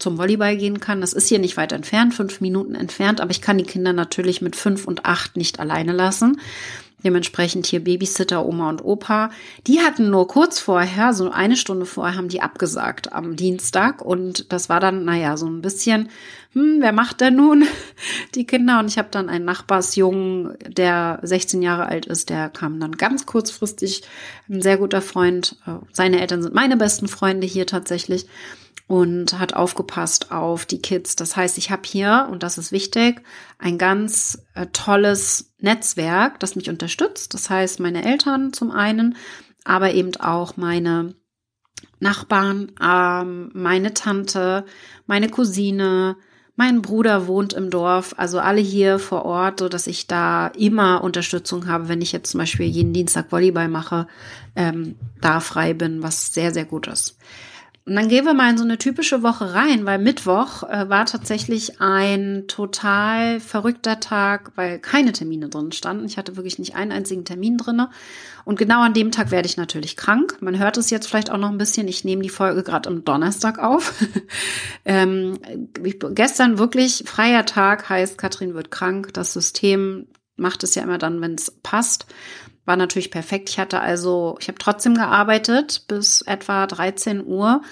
zum 0.00 0.18
Volleyball 0.18 0.56
gehen 0.56 0.80
kann. 0.80 1.00
Das 1.00 1.12
ist 1.12 1.28
hier 1.28 1.38
nicht 1.38 1.56
weit 1.56 1.72
entfernt, 1.72 2.14
fünf 2.14 2.40
Minuten 2.40 2.74
entfernt, 2.74 3.20
aber 3.20 3.30
ich 3.30 3.42
kann 3.42 3.58
die 3.58 3.64
Kinder 3.64 3.92
natürlich 3.92 4.42
mit 4.42 4.56
fünf 4.56 4.86
und 4.86 5.04
acht 5.04 5.36
nicht 5.36 5.60
alleine 5.60 5.92
lassen. 5.92 6.40
Dementsprechend 7.04 7.66
hier 7.66 7.82
Babysitter, 7.82 8.44
Oma 8.44 8.68
und 8.70 8.84
Opa. 8.84 9.30
Die 9.66 9.80
hatten 9.80 10.10
nur 10.10 10.28
kurz 10.28 10.60
vorher, 10.60 11.14
so 11.14 11.30
eine 11.30 11.56
Stunde 11.56 11.86
vorher, 11.86 12.16
haben 12.16 12.28
die 12.28 12.42
abgesagt 12.42 13.12
am 13.12 13.36
Dienstag. 13.36 14.02
Und 14.02 14.52
das 14.52 14.68
war 14.68 14.80
dann, 14.80 15.04
naja, 15.04 15.36
so 15.36 15.46
ein 15.46 15.62
bisschen, 15.62 16.08
hm, 16.52 16.78
wer 16.80 16.92
macht 16.92 17.20
denn 17.20 17.36
nun 17.36 17.64
die 18.34 18.46
Kinder? 18.46 18.80
Und 18.80 18.88
ich 18.88 18.98
habe 18.98 19.08
dann 19.10 19.28
einen 19.28 19.44
Nachbarsjungen, 19.44 20.56
der 20.66 21.20
16 21.22 21.62
Jahre 21.62 21.86
alt 21.86 22.06
ist, 22.06 22.30
der 22.30 22.48
kam 22.48 22.80
dann 22.80 22.96
ganz 22.96 23.26
kurzfristig, 23.26 24.02
ein 24.48 24.60
sehr 24.60 24.78
guter 24.78 25.02
Freund. 25.02 25.56
Seine 25.92 26.20
Eltern 26.20 26.42
sind 26.42 26.54
meine 26.54 26.76
besten 26.76 27.08
Freunde 27.08 27.46
hier 27.46 27.66
tatsächlich 27.66 28.26
und 28.90 29.38
hat 29.38 29.54
aufgepasst 29.54 30.32
auf 30.32 30.66
die 30.66 30.82
Kids. 30.82 31.14
Das 31.14 31.36
heißt, 31.36 31.58
ich 31.58 31.70
habe 31.70 31.82
hier, 31.84 32.28
und 32.28 32.42
das 32.42 32.58
ist 32.58 32.72
wichtig, 32.72 33.22
ein 33.56 33.78
ganz 33.78 34.42
äh, 34.54 34.66
tolles 34.72 35.52
Netzwerk, 35.60 36.40
das 36.40 36.56
mich 36.56 36.68
unterstützt. 36.68 37.32
Das 37.32 37.48
heißt, 37.48 37.78
meine 37.78 38.04
Eltern 38.04 38.52
zum 38.52 38.72
einen, 38.72 39.16
aber 39.62 39.94
eben 39.94 40.16
auch 40.16 40.56
meine 40.56 41.14
Nachbarn, 42.00 42.72
ähm, 42.82 43.50
meine 43.54 43.94
Tante, 43.94 44.64
meine 45.06 45.28
Cousine, 45.28 46.16
mein 46.60 46.82
Bruder 46.82 47.26
wohnt 47.26 47.54
im 47.54 47.70
Dorf, 47.70 48.14
also 48.18 48.38
alle 48.38 48.60
hier 48.60 48.98
vor 48.98 49.24
Ort, 49.24 49.60
so 49.60 49.70
dass 49.70 49.86
ich 49.86 50.06
da 50.06 50.48
immer 50.48 51.02
Unterstützung 51.02 51.66
habe, 51.66 51.88
wenn 51.88 52.02
ich 52.02 52.12
jetzt 52.12 52.32
zum 52.32 52.38
Beispiel 52.38 52.66
jeden 52.66 52.92
Dienstag 52.92 53.32
Volleyball 53.32 53.68
mache, 53.68 54.06
ähm, 54.56 54.96
da 55.22 55.40
frei 55.40 55.72
bin, 55.72 56.02
was 56.02 56.34
sehr, 56.34 56.52
sehr 56.52 56.66
gut 56.66 56.86
ist. 56.86 57.16
Und 57.90 57.96
dann 57.96 58.08
gehen 58.08 58.24
wir 58.24 58.34
mal 58.34 58.50
in 58.50 58.56
so 58.56 58.62
eine 58.62 58.78
typische 58.78 59.24
Woche 59.24 59.52
rein, 59.52 59.84
weil 59.84 59.98
Mittwoch 59.98 60.62
äh, 60.62 60.88
war 60.88 61.06
tatsächlich 61.06 61.80
ein 61.80 62.44
total 62.46 63.40
verrückter 63.40 63.98
Tag, 63.98 64.52
weil 64.54 64.78
keine 64.78 65.10
Termine 65.10 65.48
drin 65.48 65.72
standen. 65.72 66.06
Ich 66.06 66.16
hatte 66.16 66.36
wirklich 66.36 66.60
nicht 66.60 66.76
einen 66.76 66.92
einzigen 66.92 67.24
Termin 67.24 67.56
drinne. 67.56 67.90
Und 68.44 68.60
genau 68.60 68.80
an 68.80 68.94
dem 68.94 69.10
Tag 69.10 69.32
werde 69.32 69.48
ich 69.48 69.56
natürlich 69.56 69.96
krank. 69.96 70.36
Man 70.38 70.56
hört 70.56 70.76
es 70.76 70.90
jetzt 70.90 71.08
vielleicht 71.08 71.32
auch 71.32 71.36
noch 71.36 71.50
ein 71.50 71.58
bisschen. 71.58 71.88
Ich 71.88 72.04
nehme 72.04 72.22
die 72.22 72.28
Folge 72.28 72.62
gerade 72.62 72.88
am 72.88 73.04
Donnerstag 73.04 73.58
auf. 73.58 73.92
ähm, 74.84 75.40
ich, 75.82 75.98
gestern 76.14 76.60
wirklich 76.60 77.02
freier 77.06 77.44
Tag 77.44 77.88
heißt, 77.88 78.16
Katrin 78.18 78.54
wird 78.54 78.70
krank. 78.70 79.12
Das 79.14 79.32
System 79.32 80.06
macht 80.36 80.62
es 80.62 80.76
ja 80.76 80.84
immer 80.84 80.98
dann, 80.98 81.20
wenn 81.20 81.34
es 81.34 81.50
passt 81.64 82.06
war 82.70 82.76
natürlich 82.76 83.10
perfekt. 83.10 83.48
Ich 83.48 83.58
hatte 83.58 83.80
also, 83.80 84.36
ich 84.38 84.46
habe 84.46 84.58
trotzdem 84.58 84.94
gearbeitet 84.94 85.86
bis 85.88 86.22
etwa 86.22 86.68
13 86.68 87.26
Uhr 87.26 87.62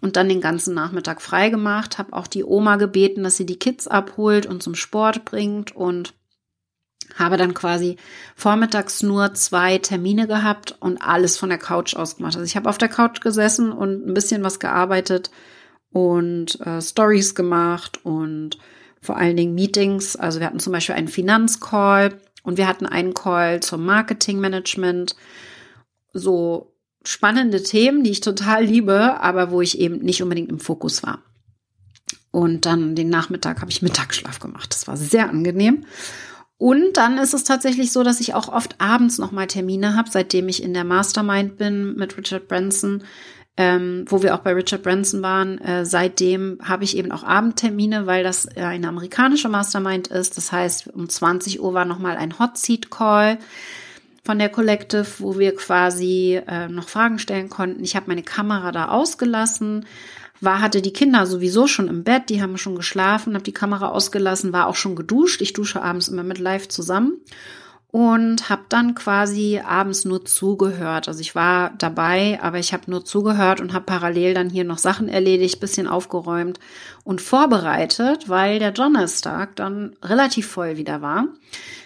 und 0.00 0.16
dann 0.16 0.28
den 0.28 0.40
ganzen 0.40 0.74
Nachmittag 0.74 1.22
frei 1.22 1.48
gemacht, 1.48 1.96
habe 1.96 2.12
auch 2.12 2.26
die 2.26 2.42
Oma 2.42 2.74
gebeten, 2.74 3.22
dass 3.22 3.36
sie 3.36 3.46
die 3.46 3.60
Kids 3.60 3.86
abholt 3.86 4.46
und 4.46 4.60
zum 4.60 4.74
Sport 4.74 5.24
bringt 5.24 5.76
und 5.76 6.12
habe 7.14 7.36
dann 7.36 7.54
quasi 7.54 7.98
vormittags 8.34 9.04
nur 9.04 9.32
zwei 9.34 9.78
Termine 9.78 10.26
gehabt 10.26 10.74
und 10.80 11.00
alles 11.00 11.36
von 11.36 11.50
der 11.50 11.58
Couch 11.58 11.94
aus 11.94 12.16
gemacht. 12.16 12.34
Also 12.34 12.44
ich 12.44 12.56
habe 12.56 12.68
auf 12.68 12.78
der 12.78 12.88
Couch 12.88 13.20
gesessen 13.20 13.70
und 13.70 14.08
ein 14.08 14.14
bisschen 14.14 14.42
was 14.42 14.58
gearbeitet 14.58 15.30
und 15.92 16.60
äh, 16.66 16.82
Stories 16.82 17.36
gemacht 17.36 18.04
und 18.04 18.58
vor 19.00 19.16
allen 19.16 19.36
Dingen 19.36 19.54
Meetings. 19.54 20.16
Also 20.16 20.40
wir 20.40 20.48
hatten 20.48 20.58
zum 20.58 20.72
Beispiel 20.72 20.96
einen 20.96 21.06
Finanzcall 21.06 22.18
und 22.48 22.56
wir 22.56 22.66
hatten 22.66 22.86
einen 22.86 23.12
Call 23.12 23.60
zum 23.60 23.84
Marketingmanagement. 23.84 25.14
So 26.14 26.72
spannende 27.04 27.62
Themen, 27.62 28.04
die 28.04 28.10
ich 28.10 28.20
total 28.20 28.64
liebe, 28.64 29.20
aber 29.20 29.50
wo 29.50 29.60
ich 29.60 29.78
eben 29.78 29.98
nicht 29.98 30.22
unbedingt 30.22 30.48
im 30.48 30.58
Fokus 30.58 31.02
war. 31.02 31.22
Und 32.30 32.64
dann 32.64 32.94
den 32.94 33.10
Nachmittag 33.10 33.60
habe 33.60 33.70
ich 33.70 33.82
Mittagsschlaf 33.82 34.38
gemacht. 34.40 34.72
Das 34.72 34.88
war 34.88 34.96
sehr 34.96 35.28
angenehm. 35.28 35.84
Und 36.56 36.96
dann 36.96 37.18
ist 37.18 37.34
es 37.34 37.44
tatsächlich 37.44 37.92
so, 37.92 38.02
dass 38.02 38.18
ich 38.18 38.32
auch 38.32 38.48
oft 38.48 38.80
abends 38.80 39.18
nochmal 39.18 39.46
Termine 39.46 39.94
habe, 39.94 40.08
seitdem 40.10 40.48
ich 40.48 40.62
in 40.62 40.72
der 40.72 40.84
Mastermind 40.84 41.58
bin 41.58 41.96
mit 41.96 42.16
Richard 42.16 42.48
Branson, 42.48 43.04
ähm, 43.58 44.04
wo 44.08 44.22
wir 44.22 44.36
auch 44.36 44.38
bei 44.38 44.54
Richard 44.54 44.84
Branson 44.84 45.20
waren. 45.20 45.58
Äh, 45.58 45.84
seitdem 45.84 46.58
habe 46.62 46.84
ich 46.84 46.96
eben 46.96 47.10
auch 47.10 47.24
Abendtermine, 47.24 48.06
weil 48.06 48.22
das 48.22 48.46
eine 48.56 48.88
amerikanische 48.88 49.48
Mastermind 49.48 50.06
ist. 50.06 50.36
Das 50.36 50.52
heißt, 50.52 50.94
um 50.94 51.08
20 51.08 51.60
Uhr 51.60 51.74
war 51.74 51.84
nochmal 51.84 52.16
ein 52.16 52.38
Hot 52.38 52.56
Seat 52.56 52.88
Call 52.88 53.38
von 54.24 54.38
der 54.38 54.48
Collective, 54.48 55.06
wo 55.18 55.40
wir 55.40 55.56
quasi 55.56 56.40
äh, 56.46 56.68
noch 56.68 56.88
Fragen 56.88 57.18
stellen 57.18 57.50
konnten. 57.50 57.82
Ich 57.82 57.96
habe 57.96 58.06
meine 58.06 58.22
Kamera 58.22 58.70
da 58.70 58.88
ausgelassen, 58.88 59.86
war 60.40 60.60
hatte 60.60 60.80
die 60.80 60.92
Kinder 60.92 61.26
sowieso 61.26 61.66
schon 61.66 61.88
im 61.88 62.04
Bett, 62.04 62.30
die 62.30 62.40
haben 62.40 62.58
schon 62.58 62.76
geschlafen, 62.76 63.34
habe 63.34 63.42
die 63.42 63.52
Kamera 63.52 63.88
ausgelassen, 63.88 64.52
war 64.52 64.68
auch 64.68 64.76
schon 64.76 64.94
geduscht. 64.94 65.42
Ich 65.42 65.52
dusche 65.52 65.82
abends 65.82 66.06
immer 66.06 66.22
mit 66.22 66.38
Live 66.38 66.68
zusammen 66.68 67.14
und 67.90 68.50
habe 68.50 68.64
dann 68.68 68.94
quasi 68.94 69.60
abends 69.64 70.04
nur 70.04 70.24
zugehört. 70.24 71.08
Also 71.08 71.20
ich 71.20 71.34
war 71.34 71.72
dabei, 71.78 72.38
aber 72.42 72.58
ich 72.58 72.74
habe 72.74 72.90
nur 72.90 73.04
zugehört 73.04 73.62
und 73.62 73.72
habe 73.72 73.86
parallel 73.86 74.34
dann 74.34 74.50
hier 74.50 74.64
noch 74.64 74.76
Sachen 74.76 75.08
erledigt, 75.08 75.58
bisschen 75.58 75.86
aufgeräumt 75.86 76.60
und 77.04 77.22
vorbereitet, 77.22 78.28
weil 78.28 78.58
der 78.58 78.72
Donnerstag 78.72 79.56
dann 79.56 79.96
relativ 80.02 80.46
voll 80.48 80.76
wieder 80.76 81.00
war. 81.00 81.28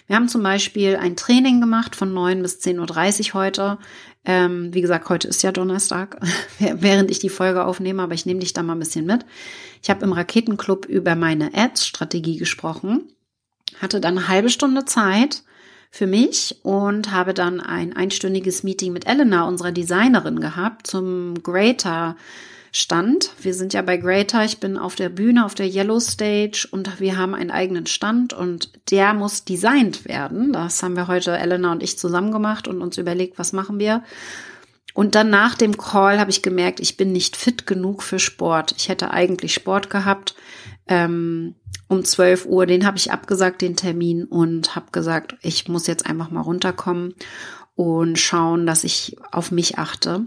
Wir 0.07 0.17
haben 0.17 0.27
zum 0.27 0.43
Beispiel 0.43 0.97
ein 0.97 1.15
Training 1.15 1.61
gemacht 1.61 1.95
von 1.95 2.13
9 2.13 2.41
bis 2.41 2.59
10.30 2.59 3.29
Uhr 3.29 3.33
heute. 3.35 3.77
Ähm, 4.25 4.73
wie 4.73 4.81
gesagt, 4.81 5.07
heute 5.07 5.29
ist 5.29 5.41
ja 5.41 5.53
Donnerstag, 5.53 6.19
während 6.59 7.11
ich 7.11 7.19
die 7.19 7.29
Folge 7.29 7.63
aufnehme, 7.63 8.01
aber 8.03 8.13
ich 8.13 8.25
nehme 8.25 8.41
dich 8.41 8.51
da 8.51 8.61
mal 8.61 8.73
ein 8.73 8.79
bisschen 8.79 9.05
mit. 9.05 9.25
Ich 9.81 9.89
habe 9.89 10.03
im 10.03 10.11
Raketenclub 10.11 10.85
über 10.85 11.15
meine 11.15 11.53
Ads-Strategie 11.53 12.35
gesprochen, 12.35 13.07
hatte 13.81 14.01
dann 14.01 14.17
eine 14.17 14.27
halbe 14.27 14.49
Stunde 14.49 14.83
Zeit 14.83 15.43
für 15.93 16.07
mich 16.07 16.57
und 16.63 17.11
habe 17.11 17.35
dann 17.35 17.61
ein 17.61 17.95
einstündiges 17.95 18.63
Meeting 18.63 18.93
mit 18.93 19.05
Elena, 19.05 19.47
unserer 19.47 19.71
Designerin, 19.71 20.39
gehabt 20.39 20.87
zum 20.87 21.35
Greater 21.43 22.17
Stand. 22.71 23.29
Wir 23.39 23.53
sind 23.53 23.75
ja 23.75 23.83
bei 23.83 23.97
Greater, 23.97 24.43
ich 24.43 24.59
bin 24.59 24.79
auf 24.79 24.95
der 24.95 25.09
Bühne, 25.09 25.45
auf 25.45 25.53
der 25.53 25.67
Yellow 25.67 25.99
Stage 25.99 26.67
und 26.71 26.99
wir 26.99 27.15
haben 27.15 27.35
einen 27.35 27.51
eigenen 27.51 27.85
Stand 27.85 28.33
und 28.33 28.71
der 28.89 29.13
muss 29.13 29.45
designt 29.45 30.05
werden. 30.05 30.51
Das 30.51 30.81
haben 30.81 30.95
wir 30.95 31.07
heute 31.07 31.37
Elena 31.37 31.71
und 31.71 31.83
ich 31.83 31.99
zusammen 31.99 32.31
gemacht 32.31 32.67
und 32.67 32.81
uns 32.81 32.97
überlegt, 32.97 33.37
was 33.37 33.53
machen 33.53 33.77
wir. 33.77 34.03
Und 34.95 35.13
dann 35.13 35.29
nach 35.29 35.53
dem 35.53 35.77
Call 35.77 36.19
habe 36.19 36.31
ich 36.31 36.41
gemerkt, 36.41 36.79
ich 36.79 36.97
bin 36.97 37.11
nicht 37.11 37.37
fit 37.37 37.67
genug 37.67 38.01
für 38.01 38.17
Sport. 38.17 38.73
Ich 38.79 38.89
hätte 38.89 39.11
eigentlich 39.11 39.53
Sport 39.53 39.91
gehabt 39.91 40.33
ähm, 40.87 41.53
um 41.93 42.03
12 42.03 42.45
Uhr. 42.45 42.65
Den 42.65 42.85
habe 42.85 42.97
ich 42.97 43.11
abgesagt, 43.11 43.61
den 43.61 43.75
Termin, 43.75 44.25
und 44.25 44.75
habe 44.75 44.87
gesagt, 44.91 45.37
ich 45.41 45.67
muss 45.67 45.87
jetzt 45.87 46.05
einfach 46.05 46.31
mal 46.31 46.41
runterkommen 46.41 47.13
und 47.75 48.19
schauen, 48.19 48.65
dass 48.65 48.83
ich 48.83 49.17
auf 49.31 49.51
mich 49.51 49.77
achte. 49.77 50.25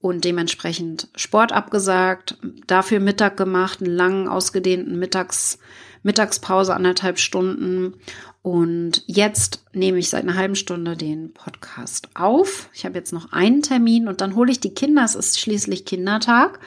Und 0.00 0.24
dementsprechend 0.24 1.08
Sport 1.16 1.52
abgesagt, 1.52 2.38
dafür 2.66 3.00
Mittag 3.00 3.36
gemacht, 3.36 3.82
einen 3.82 3.94
langen, 3.94 4.28
ausgedehnten 4.28 4.98
Mittags, 4.98 5.58
Mittagspause, 6.04 6.74
anderthalb 6.74 7.18
Stunden. 7.18 7.94
Und 8.42 9.02
jetzt 9.06 9.64
nehme 9.72 9.98
ich 9.98 10.08
seit 10.08 10.22
einer 10.22 10.36
halben 10.36 10.54
Stunde 10.54 10.96
den 10.96 11.32
Podcast 11.32 12.08
auf. 12.14 12.70
Ich 12.72 12.84
habe 12.84 12.96
jetzt 12.96 13.12
noch 13.12 13.32
einen 13.32 13.62
Termin 13.62 14.06
und 14.06 14.20
dann 14.20 14.36
hole 14.36 14.52
ich 14.52 14.60
die 14.60 14.74
Kinder. 14.74 15.04
Es 15.04 15.16
ist 15.16 15.40
schließlich 15.40 15.84
Kindertag. 15.84 16.60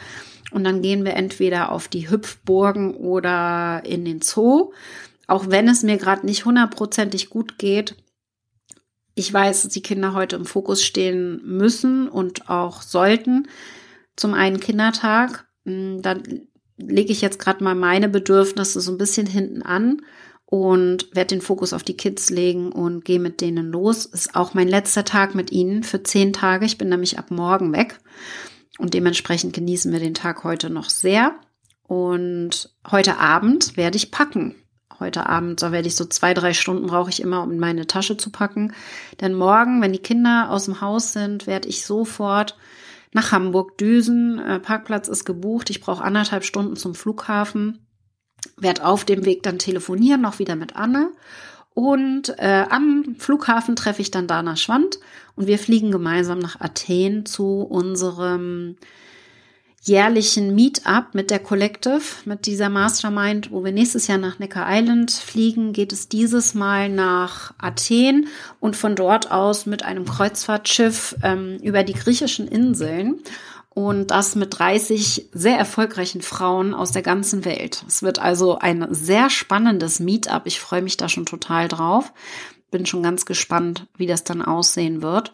Und 0.52 0.64
dann 0.64 0.82
gehen 0.82 1.06
wir 1.06 1.14
entweder 1.14 1.72
auf 1.72 1.88
die 1.88 2.10
Hüpfburgen 2.10 2.96
oder 2.96 3.84
in 3.86 4.06
den 4.06 4.22
Zoo. 4.22 4.72
Auch 5.28 5.50
wenn 5.50 5.68
es 5.68 5.84
mir 5.84 5.98
gerade 5.98 6.26
nicht 6.26 6.46
hundertprozentig 6.46 7.30
gut 7.30 7.58
geht. 7.58 7.96
Ich 9.16 9.32
weiß, 9.32 9.64
dass 9.64 9.74
die 9.74 9.82
Kinder 9.82 10.14
heute 10.14 10.36
im 10.36 10.46
Fokus 10.46 10.84
stehen 10.84 11.42
müssen 11.44 12.08
und 12.08 12.50
auch 12.50 12.82
sollten. 12.82 13.48
Zum 14.16 14.34
einen 14.34 14.60
Kindertag. 14.60 15.48
Hm, 15.66 16.02
dann 16.02 16.24
lege 16.78 17.12
ich 17.12 17.22
jetzt 17.22 17.40
gerade 17.40 17.64
mal 17.64 17.76
meine 17.76 18.10
Bedürfnisse 18.10 18.82
so 18.82 18.92
ein 18.92 18.98
bisschen 18.98 19.28
hinten 19.28 19.62
an 19.62 20.02
und 20.46 21.16
werde 21.16 21.36
den 21.36 21.42
Fokus 21.42 21.72
auf 21.72 21.84
die 21.84 21.96
Kids 21.96 22.30
legen 22.30 22.74
und 22.74 23.06
gehe 23.06 23.20
mit 23.20 23.40
denen 23.40 23.72
los. 23.72 24.06
Ist 24.06 24.36
auch 24.36 24.54
mein 24.54 24.68
letzter 24.68 25.06
Tag 25.06 25.34
mit 25.34 25.52
ihnen 25.52 25.84
für 25.84 26.04
zehn 26.04 26.34
Tage. 26.34 26.66
Ich 26.66 26.78
bin 26.78 26.90
nämlich 26.90 27.18
ab 27.18 27.32
morgen 27.32 27.72
weg. 27.74 28.00
Und 28.78 28.94
dementsprechend 28.94 29.54
genießen 29.54 29.92
wir 29.92 30.00
den 30.00 30.14
Tag 30.14 30.44
heute 30.44 30.70
noch 30.70 30.90
sehr. 30.90 31.36
Und 31.84 32.74
heute 32.90 33.18
Abend 33.18 33.76
werde 33.76 33.98
ich 33.98 34.12
packen. 34.12 34.56
Heute 35.00 35.28
Abend, 35.28 35.62
da 35.62 35.72
werde 35.72 35.88
ich 35.88 35.96
so 35.96 36.06
zwei, 36.06 36.34
drei 36.34 36.54
Stunden 36.54 36.88
brauche 36.88 37.10
ich 37.10 37.22
immer, 37.22 37.44
um 37.44 37.52
in 37.52 37.60
meine 37.60 37.88
Tasche 37.88 38.18
zu 38.18 38.30
packen. 38.32 38.74
Denn 39.20 39.34
morgen, 39.34 39.82
wenn 39.82 39.94
die 39.94 40.00
Kinder 40.00 40.50
aus 40.50 40.66
dem 40.66 40.80
Haus 40.80 41.12
sind, 41.12 41.48
werde 41.48 41.68
ich 41.68 41.86
sofort 41.86 42.56
nach 43.12 43.32
Hamburg 43.32 43.78
düsen. 43.78 44.40
Äh, 44.40 44.60
Parkplatz 44.60 45.08
ist 45.08 45.26
gebucht. 45.26 45.70
Ich 45.70 45.82
brauche 45.82 46.04
anderthalb 46.04 46.46
Stunden 46.46 46.76
zum 46.76 46.96
Flughafen. 46.96 47.86
Werde 48.58 48.86
auf 48.86 49.04
dem 49.04 49.26
Weg 49.26 49.44
dann 49.44 49.60
telefonieren, 49.60 50.22
noch 50.22 50.40
wieder 50.40 50.56
mit 50.56 50.76
Anne. 50.76 51.12
Und 51.74 52.38
äh, 52.38 52.66
am 52.70 53.16
Flughafen 53.18 53.76
treffe 53.76 54.02
ich 54.02 54.12
dann 54.12 54.28
Dana 54.28 54.56
Schwand 54.56 55.00
und 55.36 55.48
wir 55.48 55.58
fliegen 55.58 55.92
gemeinsam 55.92 56.40
nach 56.40 56.60
Athen 56.60 57.26
zu 57.26 57.62
unserem 57.62 58.76
jährlichen 59.84 60.54
Meetup 60.54 61.14
mit 61.14 61.32
der 61.32 61.40
Collective, 61.40 62.02
mit 62.26 62.46
dieser 62.46 62.70
Mastermind, 62.70 63.52
wo 63.52 63.64
wir 63.64 63.72
nächstes 63.72 64.08
Jahr 64.08 64.20
nach 64.20 64.38
Necker 64.38 64.66
Island 64.70 65.12
fliegen, 65.12 65.74
geht 65.74 65.92
es 65.92 66.08
dieses 66.08 66.54
Mal 66.54 66.88
nach 66.90 67.54
Athen 67.58 68.28
und 68.60 68.76
von 68.76 68.96
dort 68.96 69.32
aus 69.32 69.66
mit 69.66 69.84
einem 69.84 70.06
Kreuzfahrtschiff 70.06 71.16
ähm, 71.24 71.58
über 71.64 71.84
die 71.84 71.94
griechischen 71.94 72.48
Inseln 72.48 73.22
und 73.74 74.12
das 74.12 74.36
mit 74.36 74.60
30 74.60 75.30
sehr 75.32 75.58
erfolgreichen 75.58 76.22
Frauen 76.22 76.74
aus 76.74 76.92
der 76.92 77.02
ganzen 77.02 77.46
Welt. 77.46 77.86
Es 77.88 78.04
wird 78.04 78.20
also 78.20 78.60
ein 78.60 78.86
sehr 78.94 79.30
spannendes 79.30 80.02
Meetup. 80.02 80.44
Ich 80.46 80.60
freue 80.60 80.82
mich 80.82 80.98
da 80.98 81.08
schon 81.08 81.26
total 81.26 81.70
drauf. 81.70 82.12
Bin 82.70 82.86
schon 82.86 83.02
ganz 83.02 83.26
gespannt, 83.26 83.88
wie 83.96 84.08
das 84.08 84.26
dann 84.26 84.42
aussehen 84.42 85.02
wird. 85.02 85.32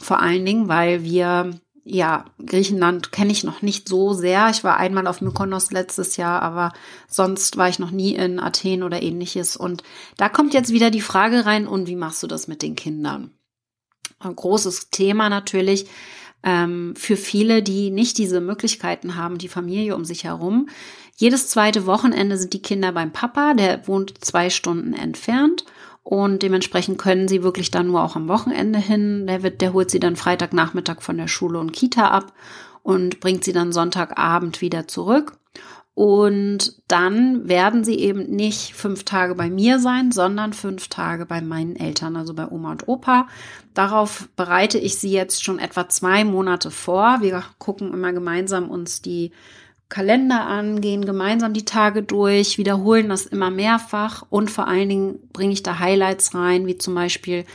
Vor 0.00 0.20
allen 0.20 0.44
Dingen, 0.46 0.68
weil 0.68 1.02
wir 1.02 1.60
ja, 1.88 2.24
Griechenland 2.44 3.12
kenne 3.12 3.30
ich 3.30 3.44
noch 3.44 3.62
nicht 3.62 3.88
so 3.88 4.12
sehr. 4.12 4.50
Ich 4.50 4.64
war 4.64 4.76
einmal 4.78 5.06
auf 5.06 5.20
Mykonos 5.20 5.70
letztes 5.70 6.16
Jahr, 6.16 6.42
aber 6.42 6.72
sonst 7.06 7.58
war 7.58 7.68
ich 7.68 7.78
noch 7.78 7.92
nie 7.92 8.16
in 8.16 8.40
Athen 8.40 8.82
oder 8.82 9.02
ähnliches. 9.02 9.56
Und 9.56 9.84
da 10.16 10.28
kommt 10.28 10.52
jetzt 10.52 10.72
wieder 10.72 10.90
die 10.90 11.00
Frage 11.00 11.46
rein, 11.46 11.68
und 11.68 11.86
wie 11.86 11.94
machst 11.94 12.24
du 12.24 12.26
das 12.26 12.48
mit 12.48 12.62
den 12.62 12.74
Kindern? 12.74 13.30
Ein 14.18 14.34
großes 14.34 14.90
Thema 14.90 15.28
natürlich 15.28 15.86
ähm, 16.42 16.94
für 16.96 17.16
viele, 17.16 17.62
die 17.62 17.90
nicht 17.90 18.18
diese 18.18 18.40
Möglichkeiten 18.40 19.16
haben, 19.16 19.38
die 19.38 19.48
Familie 19.48 19.96
um 19.96 20.04
sich 20.04 20.24
herum. 20.24 20.68
Jedes 21.16 21.48
zweite 21.48 21.86
Wochenende 21.86 22.36
sind 22.36 22.52
die 22.52 22.62
Kinder 22.62 22.92
beim 22.92 23.12
Papa, 23.12 23.54
der 23.54 23.86
wohnt 23.88 24.24
zwei 24.24 24.50
Stunden 24.50 24.92
entfernt. 24.92 25.64
Und 26.02 26.42
dementsprechend 26.42 26.98
können 26.98 27.26
sie 27.26 27.42
wirklich 27.42 27.72
dann 27.72 27.88
nur 27.88 28.04
auch 28.04 28.14
am 28.14 28.28
Wochenende 28.28 28.78
hin. 28.78 29.26
Der, 29.26 29.42
wird, 29.42 29.60
der 29.60 29.72
holt 29.72 29.90
sie 29.90 29.98
dann 29.98 30.14
Freitagnachmittag 30.14 31.02
von 31.02 31.16
der 31.16 31.26
Schule 31.26 31.58
und 31.58 31.72
Kita 31.72 32.08
ab 32.08 32.32
und 32.84 33.18
bringt 33.18 33.42
sie 33.42 33.52
dann 33.52 33.72
Sonntagabend 33.72 34.60
wieder 34.60 34.86
zurück. 34.86 35.32
Und 35.96 36.74
dann 36.88 37.48
werden 37.48 37.82
sie 37.82 37.98
eben 37.98 38.24
nicht 38.24 38.74
fünf 38.74 39.04
Tage 39.04 39.34
bei 39.34 39.48
mir 39.48 39.78
sein, 39.78 40.12
sondern 40.12 40.52
fünf 40.52 40.88
Tage 40.88 41.24
bei 41.24 41.40
meinen 41.40 41.74
Eltern, 41.74 42.16
also 42.16 42.34
bei 42.34 42.46
Oma 42.46 42.72
und 42.72 42.86
Opa. 42.86 43.28
Darauf 43.72 44.28
bereite 44.36 44.76
ich 44.76 44.98
sie 44.98 45.10
jetzt 45.10 45.42
schon 45.42 45.58
etwa 45.58 45.88
zwei 45.88 46.22
Monate 46.22 46.70
vor. 46.70 47.22
Wir 47.22 47.42
gucken 47.56 47.94
immer 47.94 48.12
gemeinsam 48.12 48.68
uns 48.68 49.00
die 49.00 49.32
Kalender 49.88 50.44
an, 50.46 50.82
gehen 50.82 51.06
gemeinsam 51.06 51.54
die 51.54 51.64
Tage 51.64 52.02
durch, 52.02 52.58
wiederholen 52.58 53.08
das 53.08 53.24
immer 53.24 53.50
mehrfach 53.50 54.22
und 54.28 54.50
vor 54.50 54.68
allen 54.68 54.90
Dingen 54.90 55.18
bringe 55.32 55.54
ich 55.54 55.62
da 55.62 55.78
Highlights 55.78 56.34
rein, 56.34 56.66
wie 56.66 56.76
zum 56.76 56.94
Beispiel 56.94 57.46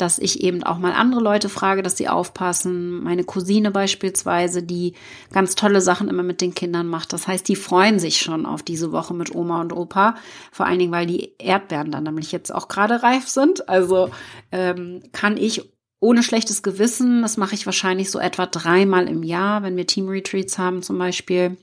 dass 0.00 0.18
ich 0.18 0.42
eben 0.42 0.62
auch 0.62 0.78
mal 0.78 0.92
andere 0.92 1.20
Leute 1.20 1.48
frage, 1.48 1.82
dass 1.82 1.96
sie 1.96 2.08
aufpassen. 2.08 3.02
Meine 3.02 3.24
Cousine 3.24 3.70
beispielsweise, 3.70 4.62
die 4.62 4.94
ganz 5.32 5.54
tolle 5.54 5.80
Sachen 5.80 6.08
immer 6.08 6.22
mit 6.22 6.40
den 6.40 6.54
Kindern 6.54 6.86
macht. 6.86 7.12
Das 7.12 7.26
heißt, 7.26 7.48
die 7.48 7.56
freuen 7.56 7.98
sich 7.98 8.18
schon 8.18 8.46
auf 8.46 8.62
diese 8.62 8.92
Woche 8.92 9.14
mit 9.14 9.34
Oma 9.34 9.60
und 9.60 9.72
Opa. 9.72 10.16
Vor 10.52 10.66
allen 10.66 10.78
Dingen, 10.78 10.92
weil 10.92 11.06
die 11.06 11.34
Erdbeeren 11.38 11.90
dann 11.90 12.04
nämlich 12.04 12.32
jetzt 12.32 12.54
auch 12.54 12.68
gerade 12.68 13.02
reif 13.02 13.28
sind. 13.28 13.68
Also 13.68 14.10
ähm, 14.52 15.02
kann 15.12 15.36
ich 15.36 15.70
ohne 16.00 16.22
schlechtes 16.22 16.62
Gewissen, 16.62 17.22
das 17.22 17.36
mache 17.36 17.54
ich 17.54 17.66
wahrscheinlich 17.66 18.10
so 18.10 18.18
etwa 18.18 18.46
dreimal 18.46 19.06
im 19.06 19.22
Jahr, 19.22 19.62
wenn 19.62 19.76
wir 19.76 19.86
Team 19.86 20.08
Retreats 20.08 20.58
haben 20.58 20.82
zum 20.82 20.98
Beispiel 20.98 21.58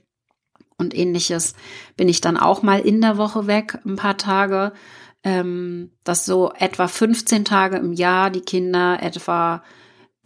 und 0.78 0.96
ähnliches, 0.96 1.54
bin 1.96 2.08
ich 2.08 2.20
dann 2.20 2.36
auch 2.36 2.62
mal 2.62 2.78
in 2.78 3.00
der 3.00 3.18
Woche 3.18 3.48
weg, 3.48 3.78
ein 3.84 3.96
paar 3.96 4.16
Tage 4.16 4.72
ähm, 5.24 5.90
dass 6.04 6.24
so 6.24 6.52
etwa 6.56 6.88
15 6.88 7.44
Tage 7.44 7.76
im 7.76 7.92
Jahr 7.92 8.30
die 8.30 8.40
Kinder 8.40 9.02
etwa 9.02 9.62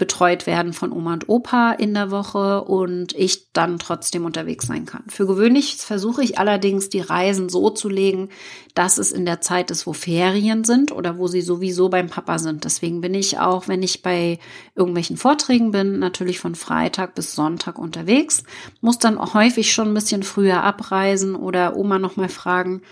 betreut 0.02 0.48
werden 0.48 0.72
von 0.72 0.90
Oma 0.90 1.12
und 1.12 1.28
Opa 1.28 1.72
in 1.72 1.94
der 1.94 2.11
Woche 2.11 2.64
und 2.64 3.14
ich 3.14 3.52
dann 3.52 3.78
trotzdem 3.78 4.24
unterwegs 4.24 4.66
sein 4.66 4.85
kann. 4.85 5.05
Für 5.07 5.28
gewöhnlich 5.28 5.76
versuche 5.76 6.24
ich 6.24 6.38
allerdings 6.38 6.88
die 6.88 7.00
Reisen 7.00 7.48
so 7.48 7.70
zu 7.70 7.88
legen, 7.88 8.28
dass 8.74 8.98
es 8.98 9.12
in 9.12 9.26
der 9.26 9.40
Zeit 9.40 9.70
ist, 9.70 9.87
wo 9.87 9.92
Ferien 9.92 10.64
sind 10.64 10.90
oder 10.90 11.18
wo 11.18 11.28
sie 11.28 11.42
sowieso 11.42 11.88
beim 11.88 12.09
Papa 12.09 12.40
sind. 12.40 12.64
Deswegen 12.64 13.00
bin 13.00 13.14
ich 13.14 13.38
auch, 13.38 13.68
wenn 13.68 13.85
ich 13.85 14.02
bei 14.02 14.40
irgendwelchen 14.74 15.18
Vorträgen 15.18 15.70
bin, 15.70 16.00
natürlich 16.00 16.40
von 16.40 16.57
Freitag 16.57 17.14
bis 17.14 17.37
Sonntag 17.37 17.78
unterwegs, 17.78 18.42
muss 18.81 18.98
dann 18.98 19.18
auch 19.18 19.35
häufig 19.35 19.72
schon 19.72 19.88
ein 19.88 19.94
bisschen 19.94 20.24
früher 20.24 20.64
abreisen 20.64 21.37
oder 21.37 21.76
Oma 21.76 22.00
noch 22.00 22.16
mal 22.16 22.31
fragen, 22.31 22.83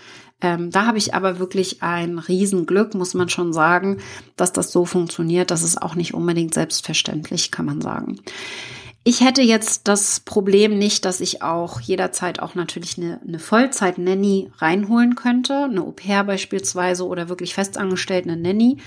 ähm, 0.41 0.71
da 0.71 0.85
habe 0.85 0.97
ich 0.97 1.13
aber 1.13 1.39
wirklich 1.39 1.83
ein 1.83 2.19
Riesenglück, 2.19 2.93
muss 2.95 3.13
man 3.13 3.29
schon 3.29 3.53
sagen, 3.53 3.97
dass 4.35 4.51
das 4.53 4.71
so 4.71 4.85
funktioniert. 4.85 5.51
Das 5.51 5.63
ist 5.63 5.81
auch 5.81 5.95
nicht 5.95 6.13
unbedingt 6.13 6.53
selbstverständlich, 6.53 7.51
kann 7.51 7.65
man 7.65 7.81
sagen. 7.81 8.19
Ich 9.03 9.21
hätte 9.21 9.41
jetzt 9.41 9.87
das 9.87 10.19
Problem 10.19 10.77
nicht, 10.77 11.05
dass 11.05 11.21
ich 11.21 11.41
auch 11.41 11.81
jederzeit 11.81 12.39
auch 12.39 12.53
natürlich 12.53 12.97
eine, 12.97 13.19
eine 13.27 13.39
Vollzeit-Nanny 13.39 14.51
reinholen 14.57 15.15
könnte, 15.15 15.63
eine 15.63 15.81
Au-pair 15.81 16.23
beispielsweise 16.23 17.07
oder 17.07 17.27
wirklich 17.27 17.55
festangestellte 17.55 18.35
Nanny. 18.35 18.77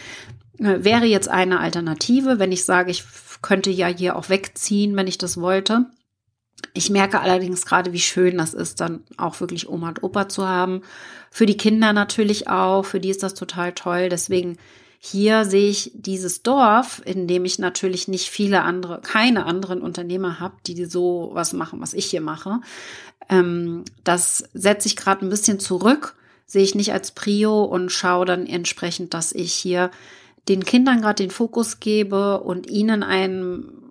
Äh, 0.58 0.84
wäre 0.84 1.06
jetzt 1.06 1.28
eine 1.28 1.58
Alternative, 1.58 2.38
wenn 2.38 2.52
ich 2.52 2.64
sage, 2.64 2.92
ich 2.92 3.02
könnte 3.42 3.70
ja 3.70 3.88
hier 3.88 4.16
auch 4.16 4.28
wegziehen, 4.28 4.94
wenn 4.94 5.08
ich 5.08 5.18
das 5.18 5.40
wollte. 5.40 5.86
Ich 6.72 6.90
merke 6.90 7.20
allerdings 7.20 7.66
gerade, 7.66 7.92
wie 7.92 8.00
schön 8.00 8.38
das 8.38 8.54
ist, 8.54 8.80
dann 8.80 9.04
auch 9.16 9.40
wirklich 9.40 9.68
Oma 9.68 9.88
und 9.88 10.02
Opa 10.02 10.28
zu 10.28 10.48
haben. 10.48 10.82
Für 11.30 11.46
die 11.46 11.56
Kinder 11.56 11.92
natürlich 11.92 12.48
auch, 12.48 12.84
für 12.84 13.00
die 13.00 13.10
ist 13.10 13.22
das 13.22 13.34
total 13.34 13.72
toll. 13.72 14.08
Deswegen 14.08 14.58
hier 14.98 15.44
sehe 15.44 15.68
ich 15.68 15.92
dieses 15.94 16.42
Dorf, 16.42 17.02
in 17.04 17.28
dem 17.28 17.44
ich 17.44 17.58
natürlich 17.58 18.08
nicht 18.08 18.30
viele 18.30 18.62
andere, 18.62 19.02
keine 19.02 19.44
anderen 19.44 19.82
Unternehmer 19.82 20.40
habe, 20.40 20.56
die 20.66 20.86
so 20.86 21.30
was 21.34 21.52
machen, 21.52 21.80
was 21.82 21.92
ich 21.92 22.06
hier 22.06 22.22
mache. 22.22 22.60
Ähm, 23.28 23.84
das 24.02 24.44
setze 24.54 24.88
ich 24.88 24.96
gerade 24.96 25.24
ein 25.24 25.28
bisschen 25.28 25.60
zurück, 25.60 26.16
sehe 26.46 26.62
ich 26.62 26.74
nicht 26.74 26.92
als 26.92 27.12
Prio 27.12 27.64
und 27.64 27.92
schaue 27.92 28.24
dann 28.24 28.46
entsprechend, 28.46 29.12
dass 29.12 29.32
ich 29.32 29.52
hier 29.52 29.90
den 30.48 30.64
Kindern 30.64 31.02
gerade 31.02 31.22
den 31.22 31.30
Fokus 31.30 31.80
gebe 31.80 32.40
und 32.40 32.66
ihnen 32.66 33.02
ein 33.02 33.83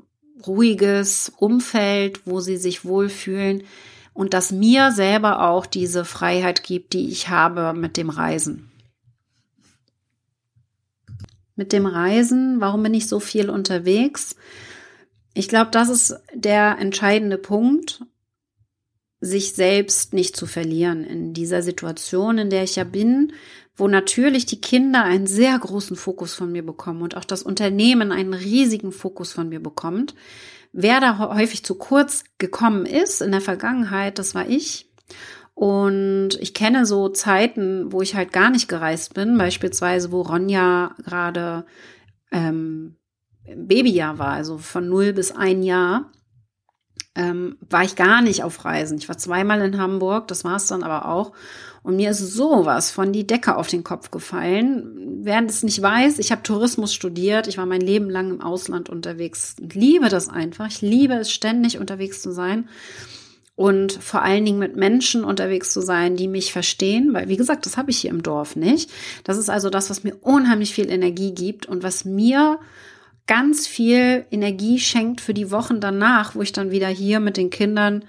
ruhiges 0.48 1.32
Umfeld, 1.38 2.22
wo 2.26 2.40
sie 2.40 2.58
sich 2.58 2.86
wohlfühlen 2.86 3.64
und 4.14 4.34
das 4.34 4.52
mir 4.52 4.92
selber 4.92 5.50
auch 5.50 5.66
diese 5.66 6.06
Freiheit 6.06 6.64
gibt, 6.64 6.94
die 6.94 7.10
ich 7.10 7.30
habe 7.30 7.74
mit 7.74 7.98
dem 7.98 8.10
Reisen. 8.10 8.70
Mit 11.56 11.72
dem 11.72 11.86
Reisen, 11.86 12.62
warum 12.62 12.84
bin 12.84 12.94
ich 12.94 13.08
so 13.08 13.20
viel 13.20 13.50
unterwegs? 13.50 14.36
Ich 15.34 15.48
glaube, 15.48 15.72
das 15.72 15.90
ist 15.90 16.16
der 16.34 16.78
entscheidende 16.80 17.38
Punkt, 17.38 18.04
sich 19.20 19.54
selbst 19.54 20.14
nicht 20.14 20.36
zu 20.36 20.46
verlieren 20.46 21.04
in 21.06 21.34
dieser 21.34 21.62
Situation, 21.62 22.38
in 22.38 22.50
der 22.50 22.64
ich 22.64 22.76
ja 22.76 22.84
bin, 22.84 23.34
wo 23.76 23.88
natürlich 23.88 24.46
die 24.46 24.62
Kinder 24.62 25.04
einen 25.04 25.28
sehr 25.28 25.58
großen 25.58 25.96
Fokus 25.96 26.36
von 26.36 26.52
mir 26.52 26.66
bekommen 26.66 27.02
und 27.02 27.18
auch 27.18 27.26
das 27.26 27.44
Unternehmen 27.44 28.12
einen 28.12 28.34
riesigen 28.34 28.92
Fokus 28.92 29.32
von 29.32 29.50
mir 29.50 29.62
bekommt. 29.62 30.14
Wer 30.72 31.00
da 31.00 31.18
häufig 31.18 31.64
zu 31.64 31.76
kurz 31.76 32.24
gekommen 32.38 32.86
ist 32.86 33.22
in 33.22 33.32
der 33.32 33.42
Vergangenheit, 33.42 34.20
das 34.20 34.36
war 34.36 34.48
ich. 34.48 34.92
Und 35.56 36.32
ich 36.40 36.54
kenne 36.54 36.86
so 36.86 37.10
Zeiten, 37.10 37.92
wo 37.92 38.02
ich 38.02 38.16
halt 38.16 38.34
gar 38.34 38.50
nicht 38.50 38.68
gereist 38.68 39.14
bin, 39.14 39.38
beispielsweise 39.38 40.12
wo 40.12 40.22
Ronja 40.22 40.96
gerade 41.04 41.66
ähm, 42.32 42.98
Babyjahr 43.56 44.18
war, 44.18 44.34
also 44.34 44.58
von 44.58 44.88
null 44.88 45.14
bis 45.14 45.32
ein 45.32 45.62
Jahr 45.62 46.12
ähm, 47.16 47.58
war 47.70 47.84
ich 47.84 47.96
gar 47.96 48.22
nicht 48.22 48.44
auf 48.44 48.66
Reisen. 48.66 48.98
Ich 48.98 49.08
war 49.08 49.18
zweimal 49.18 49.62
in 49.62 49.80
Hamburg, 49.80 50.28
das 50.28 50.44
war 50.44 50.56
es 50.56 50.68
dann 50.68 50.84
aber 50.84 51.08
auch. 51.08 51.32
Und 51.84 51.98
mir 51.98 52.12
ist 52.12 52.20
sowas 52.20 52.92
von 52.92 53.12
die 53.12 53.28
Decke 53.28 53.58
auf 53.58 53.68
den 53.68 53.84
Kopf 53.84 54.10
gefallen. 54.10 55.20
Wer 55.24 55.44
es 55.46 55.64
nicht 55.64 55.82
weiß, 55.82 56.20
ich 56.20 56.32
habe 56.32 56.44
Tourismus 56.44 56.94
studiert, 56.94 57.48
ich 57.48 57.58
war 57.58 57.66
mein 57.66 57.82
Leben 57.82 58.10
lang 58.10 58.32
im 58.32 58.42
Ausland 58.42 58.90
unterwegs. 58.90 59.56
Ich 59.60 59.76
liebe 59.76 60.10
das 60.10 60.30
einfach. 60.30 60.68
Ich 60.68 60.82
liebe 60.82 61.14
es, 61.16 61.32
ständig 61.32 61.78
unterwegs 61.78 62.22
zu 62.22 62.32
sein 62.32 62.68
und 63.56 63.94
vor 63.94 64.24
allen 64.24 64.46
Dingen 64.46 64.58
mit 64.58 64.76
Menschen 64.76 65.24
unterwegs 65.24 65.72
zu 65.72 65.82
sein, 65.82 66.16
die 66.16 66.28
mich 66.28 66.52
verstehen, 66.52 67.14
weil 67.14 67.30
wie 67.30 67.38
gesagt, 67.38 67.66
das 67.66 67.78
habe 67.78 67.92
ich 67.92 68.00
hier 68.00 68.10
im 68.10 68.24
Dorf 68.24 68.56
nicht. 68.56 68.90
Das 69.24 69.38
ist 69.38 69.50
also 69.50 69.70
das, 69.70 69.90
was 69.90 70.04
mir 70.04 70.16
unheimlich 70.22 70.74
viel 70.74 70.90
Energie 70.90 71.34
gibt 71.34 71.68
und 71.68 71.84
was 71.84 72.04
mir 72.04 72.60
ganz 73.28 73.68
viel 73.68 74.26
Energie 74.32 74.80
schenkt 74.80 75.22
für 75.22 75.34
die 75.34 75.52
Wochen 75.52 75.80
danach, 75.80 76.36
wo 76.36 76.42
ich 76.42 76.52
dann 76.52 76.72
wieder 76.72 76.88
hier 76.88 77.20
mit 77.20 77.38
den 77.38 77.50
Kindern 77.50 78.06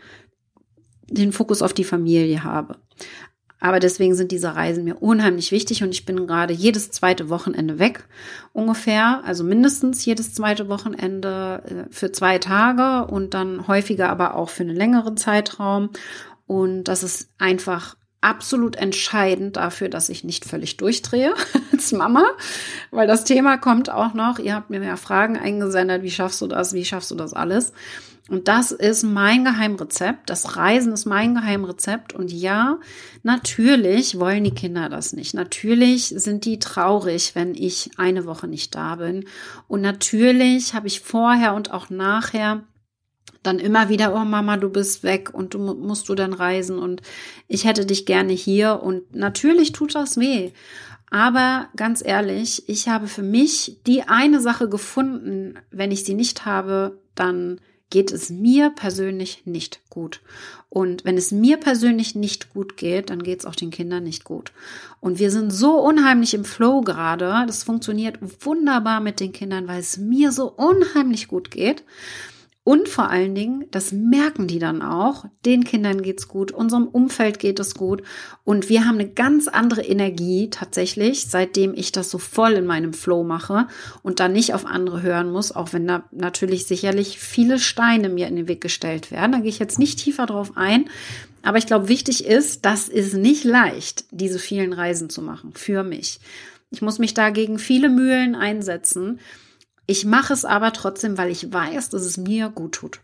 den 1.09 1.33
Fokus 1.33 1.63
auf 1.63 1.73
die 1.73 1.85
Familie 1.85 2.45
habe. 2.45 2.79
Aber 3.61 3.81
deswegen 3.81 4.15
sind 4.15 4.31
diese 4.31 4.55
Reisen 4.55 4.85
mir 4.85 4.97
unheimlich 4.97 5.51
wichtig 5.51 5.83
und 5.83 5.91
ich 5.91 6.05
bin 6.05 6.27
gerade 6.27 6.53
jedes 6.53 6.91
zweite 6.91 7.31
Wochenende 7.31 7.79
weg 7.79 8.07
ungefähr, 8.53 9.23
also 9.25 9.43
mindestens 9.43 10.05
jedes 10.05 10.35
zweite 10.35 10.69
Wochenende 10.69 11.63
äh, 11.65 11.93
für 11.93 12.13
zwei 12.13 12.39
Tage 12.39 13.11
und 13.11 13.33
dann 13.33 13.67
häufiger 13.67 14.11
aber 14.11 14.35
auch 14.35 14.51
für 14.51 14.65
einen 14.65 14.77
längeren 14.77 15.17
Zeitraum. 15.17 15.91
Und 16.47 16.85
das 16.85 17.03
ist 17.03 17.31
einfach 17.39 17.97
absolut 18.25 18.77
entscheidend 18.77 19.57
dafür, 19.57 19.89
dass 19.89 20.09
ich 20.09 20.25
nicht 20.25 20.45
völlig 20.45 20.77
durchdrehe 20.79 21.35
als 21.73 21.93
Mama, 21.93 22.25
weil 22.91 23.07
das 23.07 23.25
Thema 23.25 23.59
kommt 23.59 23.91
auch 23.91 24.15
noch. 24.15 24.39
Ihr 24.39 24.55
habt 24.55 24.71
mir 24.71 24.83
ja 24.83 24.97
Fragen 24.97 25.37
eingesendet, 25.37 26.03
wie 26.03 26.11
schaffst 26.11 26.41
du 26.41 26.47
das, 26.47 26.73
wie 26.73 26.85
schaffst 26.85 27.11
du 27.11 27.15
das 27.15 27.35
alles? 27.35 27.73
Und 28.31 28.49
das 28.49 28.73
ist 28.73 29.03
mein 29.03 29.45
Geheimrezept. 29.45 30.31
Das 30.31 30.57
Reisen 30.57 30.95
ist 30.95 31.05
mein 31.05 31.35
Geheimrezept. 31.35 32.15
Und 32.15 32.33
ja, 32.33 32.79
natürlich 33.23 34.19
wollen 34.19 34.45
die 34.45 34.55
Kinder 34.55 34.89
das 34.89 35.13
nicht. 35.13 35.35
Natürlich 35.35 36.07
sind 36.07 36.47
die 36.47 36.59
traurig, 36.59 37.35
wenn 37.35 37.55
ich 37.55 37.91
eine 37.99 38.25
Woche 38.25 38.49
nicht 38.49 38.75
da 38.75 38.97
bin. 38.97 39.27
Und 39.69 39.83
natürlich 39.83 40.73
habe 40.73 40.87
ich 40.87 41.01
vorher 41.01 41.53
und 41.53 41.71
auch 41.71 41.91
nachher 41.91 42.63
dann 43.45 43.61
immer 43.61 43.89
wieder, 43.89 44.15
oh 44.15 44.25
Mama, 44.25 44.57
du 44.57 44.69
bist 44.69 45.05
weg 45.05 45.33
und 45.33 45.55
du 45.55 45.59
musst 45.59 46.09
du 46.09 46.15
dann 46.15 46.33
reisen 46.33 46.79
und 46.79 47.03
ich 47.47 47.65
hätte 47.65 47.87
dich 47.87 48.07
gerne 48.07 48.33
hier 48.33 48.83
und 48.83 49.15
natürlich 49.15 49.73
tut 49.73 49.95
das 49.95 50.19
weh. 50.19 50.51
Aber 51.11 51.69
ganz 51.77 52.03
ehrlich, 52.05 52.69
ich 52.69 52.89
habe 52.89 53.07
für 53.07 53.23
mich 53.23 53.79
die 53.87 54.03
eine 54.03 54.41
Sache 54.41 54.69
gefunden, 54.69 55.55
wenn 55.71 55.93
ich 55.93 56.05
sie 56.05 56.15
nicht 56.15 56.45
habe, 56.45 56.99
dann 57.15 57.61
geht 57.91 58.11
es 58.11 58.31
mir 58.31 58.71
persönlich 58.71 59.43
nicht 59.45 59.89
gut. 59.89 60.21
Und 60.69 61.05
wenn 61.05 61.17
es 61.17 61.31
mir 61.31 61.59
persönlich 61.59 62.17
nicht 62.17 62.53
gut 62.53 62.77
geht, 62.77 63.11
dann 63.11 63.23
geht 63.23 63.39
es 63.39 63.47
auch 63.47 63.55
den 63.55 63.71
Kindern 63.71 64.03
nicht 64.03 64.25
gut. 64.25 64.51
Und 64.99 65.21
wir 65.21 65.31
sind 65.31 65.53
so 65.53 65.79
unheimlich 65.79 66.35
im 66.35 66.45
Flow 66.45 66.81
gerade. 66.81 67.45
Das 67.47 67.63
funktioniert 67.63 68.19
wunderbar 68.45 68.99
mit 68.99 69.21
den 69.21 69.31
Kindern, 69.31 69.69
weil 69.69 69.79
es 69.79 69.99
mir 69.99 70.33
so 70.33 70.51
unheimlich 70.51 71.29
gut 71.29 71.53
geht. 71.53 71.85
Und 72.67 72.89
vor 72.89 73.11
allen 73.11 73.35
Dingen, 73.35 73.67
das 73.71 73.93
merken 73.93 74.47
die 74.47 74.59
dann 74.59 74.81
auch, 74.81 75.27
den 75.45 75.65
Kindern 75.65 76.01
geht's 76.01 76.29
gut, 76.29 76.51
unserem 76.51 76.89
Umfeld 76.89 77.39
geht 77.39 77.61
es 77.61 77.75
gut 77.75 78.03
und 78.43 78.71
wir 78.71 78.87
haben 78.87 78.99
eine 78.99 79.09
ganz 79.11 79.49
andere 79.49 79.83
Energie 79.83 80.49
tatsächlich, 80.49 81.27
seitdem 81.27 81.75
ich 81.75 81.93
das 81.93 82.11
so 82.11 82.17
voll 82.17 82.53
in 82.53 82.65
meinem 82.65 82.95
Flow 82.95 83.23
mache 83.23 83.69
und 84.03 84.19
dann 84.19 84.33
nicht 84.33 84.55
auf 84.55 84.65
andere 84.65 85.03
hören 85.03 85.31
muss, 85.31 85.53
auch 85.53 85.75
wenn 85.75 85.87
da 85.87 86.05
natürlich 86.11 86.65
sicherlich 86.65 87.19
viele 87.19 87.59
Steine 87.59 88.09
mir 88.09 88.29
in 88.29 88.37
den 88.37 88.49
Weg 88.49 88.63
gestellt 88.63 89.11
werden. 89.11 89.33
Da 89.33 89.39
gehe 89.41 89.51
ich 89.51 89.59
jetzt 89.59 89.79
nicht 89.79 89.99
tiefer 89.99 90.25
drauf 90.25 90.53
ein. 90.55 90.89
Aber 91.43 91.59
ich 91.59 91.67
glaube, 91.67 91.89
wichtig 91.89 92.25
ist, 92.25 92.65
das 92.65 92.89
ist 92.89 93.13
nicht 93.13 93.45
leicht, 93.45 94.07
diese 94.11 94.39
vielen 94.39 94.73
Reisen 94.73 95.11
zu 95.11 95.21
machen 95.21 95.53
für 95.53 95.83
mich. 95.83 96.19
Ich 96.71 96.81
muss 96.81 96.99
mich 96.99 97.13
dagegen 97.13 97.59
viele 97.59 97.91
Mühlen 97.91 98.35
einsetzen. 98.35 99.21
Ich 99.87 100.05
mache 100.05 100.33
es 100.33 100.45
aber 100.45 100.73
trotzdem, 100.73 101.19
weil 101.19 101.31
ich 101.31 101.53
weiß, 101.53 101.91
dass 101.91 102.03
es 102.03 102.17
mir 102.17 102.49
gut 102.49 102.73
tut. 102.73 103.01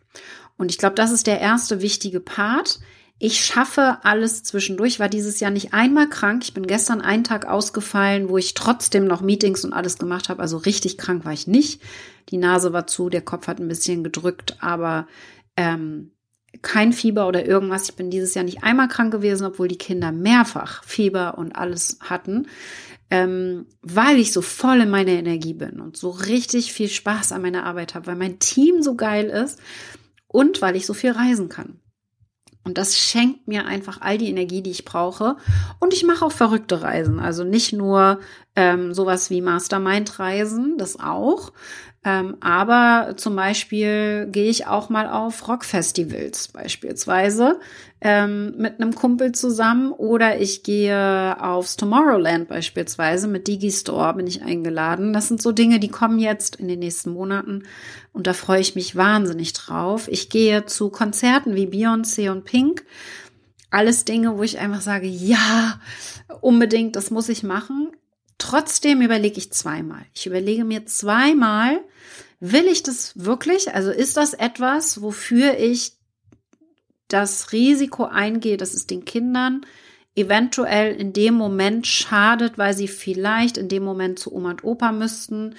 Und 0.56 0.70
ich 0.70 0.78
glaube, 0.78 0.94
das 0.94 1.10
ist 1.10 1.26
der 1.26 1.40
erste 1.40 1.80
wichtige 1.80 2.20
Part. 2.20 2.80
ich 3.22 3.44
schaffe 3.44 3.98
alles 4.02 4.42
zwischendurch. 4.42 4.98
War 4.98 5.10
dieses 5.10 5.40
Jahr 5.40 5.50
nicht 5.50 5.74
einmal 5.74 6.08
krank. 6.08 6.42
Ich 6.42 6.54
bin 6.54 6.66
gestern 6.66 7.02
einen 7.02 7.22
Tag 7.22 7.46
ausgefallen, 7.46 8.30
wo 8.30 8.38
ich 8.38 8.54
trotzdem 8.54 9.04
noch 9.04 9.20
Meetings 9.20 9.62
und 9.64 9.74
alles 9.74 9.98
gemacht 9.98 10.30
habe. 10.30 10.40
Also 10.40 10.56
richtig 10.56 10.96
krank 10.96 11.26
war 11.26 11.32
ich 11.32 11.46
nicht. 11.46 11.82
Die 12.30 12.38
Nase 12.38 12.72
war 12.72 12.86
zu, 12.86 13.10
der 13.10 13.20
Kopf 13.20 13.46
hat 13.46 13.60
ein 13.60 13.68
bisschen 13.68 14.02
gedrückt, 14.02 14.56
aber 14.60 15.06
ähm, 15.56 16.12
kein 16.62 16.92
Fieber 16.92 17.26
oder 17.28 17.46
irgendwas. 17.46 17.88
Ich 17.88 17.96
bin 17.96 18.10
dieses 18.10 18.34
Jahr 18.34 18.44
nicht 18.44 18.62
einmal 18.62 18.88
krank 18.88 19.12
gewesen, 19.12 19.46
obwohl 19.46 19.68
die 19.68 19.78
Kinder 19.78 20.12
mehrfach 20.12 20.84
Fieber 20.84 21.38
und 21.38 21.56
alles 21.56 21.98
hatten, 22.00 22.48
ähm, 23.10 23.66
weil 23.82 24.18
ich 24.18 24.32
so 24.32 24.42
voll 24.42 24.80
in 24.80 24.90
meiner 24.90 25.12
Energie 25.12 25.54
bin 25.54 25.80
und 25.80 25.96
so 25.96 26.10
richtig 26.10 26.72
viel 26.72 26.88
Spaß 26.88 27.32
an 27.32 27.42
meiner 27.42 27.64
Arbeit 27.64 27.94
habe, 27.94 28.06
weil 28.06 28.16
mein 28.16 28.38
Team 28.38 28.82
so 28.82 28.94
geil 28.94 29.26
ist 29.26 29.58
und 30.28 30.62
weil 30.62 30.76
ich 30.76 30.86
so 30.86 30.94
viel 30.94 31.12
reisen 31.12 31.48
kann. 31.48 31.80
Und 32.62 32.76
das 32.76 32.98
schenkt 32.98 33.48
mir 33.48 33.64
einfach 33.64 34.00
all 34.02 34.18
die 34.18 34.28
Energie, 34.28 34.62
die 34.62 34.70
ich 34.70 34.84
brauche. 34.84 35.36
Und 35.78 35.94
ich 35.94 36.04
mache 36.04 36.24
auch 36.24 36.32
verrückte 36.32 36.82
Reisen. 36.82 37.18
Also 37.18 37.42
nicht 37.42 37.72
nur 37.72 38.20
ähm, 38.54 38.92
sowas 38.92 39.30
wie 39.30 39.40
Mastermind-Reisen, 39.40 40.76
das 40.76 41.00
auch, 41.00 41.52
ähm, 42.02 42.38
aber 42.40 43.14
zum 43.16 43.36
Beispiel 43.36 44.26
gehe 44.32 44.48
ich 44.48 44.66
auch 44.66 44.88
mal 44.88 45.06
auf 45.06 45.46
Rockfestivals 45.46 46.48
beispielsweise 46.48 47.60
ähm, 48.00 48.54
mit 48.56 48.80
einem 48.80 48.94
Kumpel 48.94 49.32
zusammen 49.32 49.92
oder 49.92 50.40
ich 50.40 50.62
gehe 50.62 51.36
aufs 51.42 51.76
Tomorrowland 51.76 52.48
beispielsweise 52.48 53.28
mit 53.28 53.46
Digistore 53.48 54.14
bin 54.14 54.26
ich 54.26 54.42
eingeladen. 54.42 55.12
Das 55.12 55.28
sind 55.28 55.42
so 55.42 55.52
Dinge, 55.52 55.78
die 55.78 55.88
kommen 55.88 56.18
jetzt 56.18 56.56
in 56.56 56.68
den 56.68 56.78
nächsten 56.78 57.12
Monaten 57.12 57.64
und 58.14 58.26
da 58.26 58.32
freue 58.32 58.62
ich 58.62 58.74
mich 58.74 58.96
wahnsinnig 58.96 59.52
drauf. 59.52 60.08
Ich 60.08 60.30
gehe 60.30 60.64
zu 60.64 60.88
Konzerten 60.88 61.54
wie 61.54 61.66
Beyoncé 61.66 62.30
und 62.30 62.44
Pink. 62.44 62.86
Alles 63.70 64.06
Dinge, 64.06 64.38
wo 64.38 64.42
ich 64.42 64.58
einfach 64.58 64.80
sage, 64.80 65.06
ja, 65.06 65.78
unbedingt, 66.40 66.96
das 66.96 67.10
muss 67.10 67.28
ich 67.28 67.42
machen. 67.42 67.90
Trotzdem 68.40 69.02
überlege 69.02 69.36
ich 69.36 69.52
zweimal. 69.52 70.06
Ich 70.14 70.26
überlege 70.26 70.64
mir 70.64 70.86
zweimal, 70.86 71.78
will 72.40 72.66
ich 72.66 72.82
das 72.82 73.12
wirklich? 73.14 73.74
Also 73.74 73.90
ist 73.90 74.16
das 74.16 74.32
etwas, 74.32 75.02
wofür 75.02 75.58
ich 75.58 75.92
das 77.08 77.52
Risiko 77.52 78.04
eingehe, 78.04 78.56
dass 78.56 78.72
es 78.72 78.86
den 78.86 79.04
Kindern 79.04 79.66
eventuell 80.16 80.96
in 80.96 81.12
dem 81.12 81.34
Moment 81.34 81.86
schadet, 81.86 82.56
weil 82.56 82.74
sie 82.74 82.88
vielleicht 82.88 83.58
in 83.58 83.68
dem 83.68 83.84
Moment 83.84 84.18
zu 84.18 84.34
Oma 84.34 84.52
und 84.52 84.64
Opa 84.64 84.90
müssten 84.90 85.54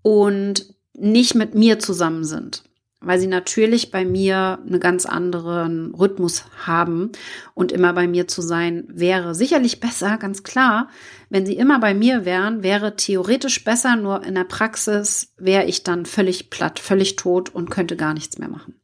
und 0.00 0.74
nicht 0.94 1.34
mit 1.34 1.54
mir 1.54 1.78
zusammen 1.78 2.24
sind 2.24 2.64
weil 3.02 3.18
sie 3.18 3.26
natürlich 3.26 3.90
bei 3.90 4.04
mir 4.04 4.58
einen 4.66 4.80
ganz 4.80 5.06
anderen 5.06 5.94
Rhythmus 5.94 6.44
haben 6.64 7.10
und 7.54 7.72
immer 7.72 7.92
bei 7.92 8.06
mir 8.06 8.28
zu 8.28 8.42
sein 8.42 8.84
wäre 8.88 9.34
sicherlich 9.34 9.80
besser, 9.80 10.18
ganz 10.18 10.42
klar. 10.42 10.88
Wenn 11.28 11.46
sie 11.46 11.56
immer 11.56 11.78
bei 11.80 11.94
mir 11.94 12.24
wären, 12.24 12.62
wäre 12.62 12.96
theoretisch 12.96 13.64
besser, 13.64 13.96
nur 13.96 14.24
in 14.24 14.34
der 14.34 14.44
Praxis 14.44 15.32
wäre 15.38 15.64
ich 15.64 15.82
dann 15.82 16.06
völlig 16.06 16.50
platt, 16.50 16.78
völlig 16.78 17.16
tot 17.16 17.54
und 17.54 17.70
könnte 17.70 17.96
gar 17.96 18.14
nichts 18.14 18.38
mehr 18.38 18.48
machen. 18.48 18.74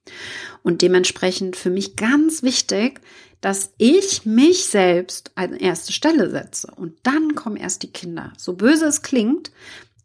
Und 0.63 0.83
dementsprechend 0.83 1.57
für 1.57 1.71
mich 1.71 1.97
ganz 1.97 2.43
wichtig, 2.43 3.01
dass 3.41 3.73
ich 3.79 4.27
mich 4.27 4.67
selbst 4.67 5.31
an 5.37 5.55
erste 5.55 5.93
Stelle 5.93 6.31
setze 6.31 6.73
und 6.75 6.95
dann 7.05 7.35
kommen 7.35 7.57
erst 7.57 7.83
die 7.83 7.93
Kinder. 7.93 8.33
So 8.37 8.55
böse 8.55 8.87
es 8.87 9.03
klingt, 9.03 9.53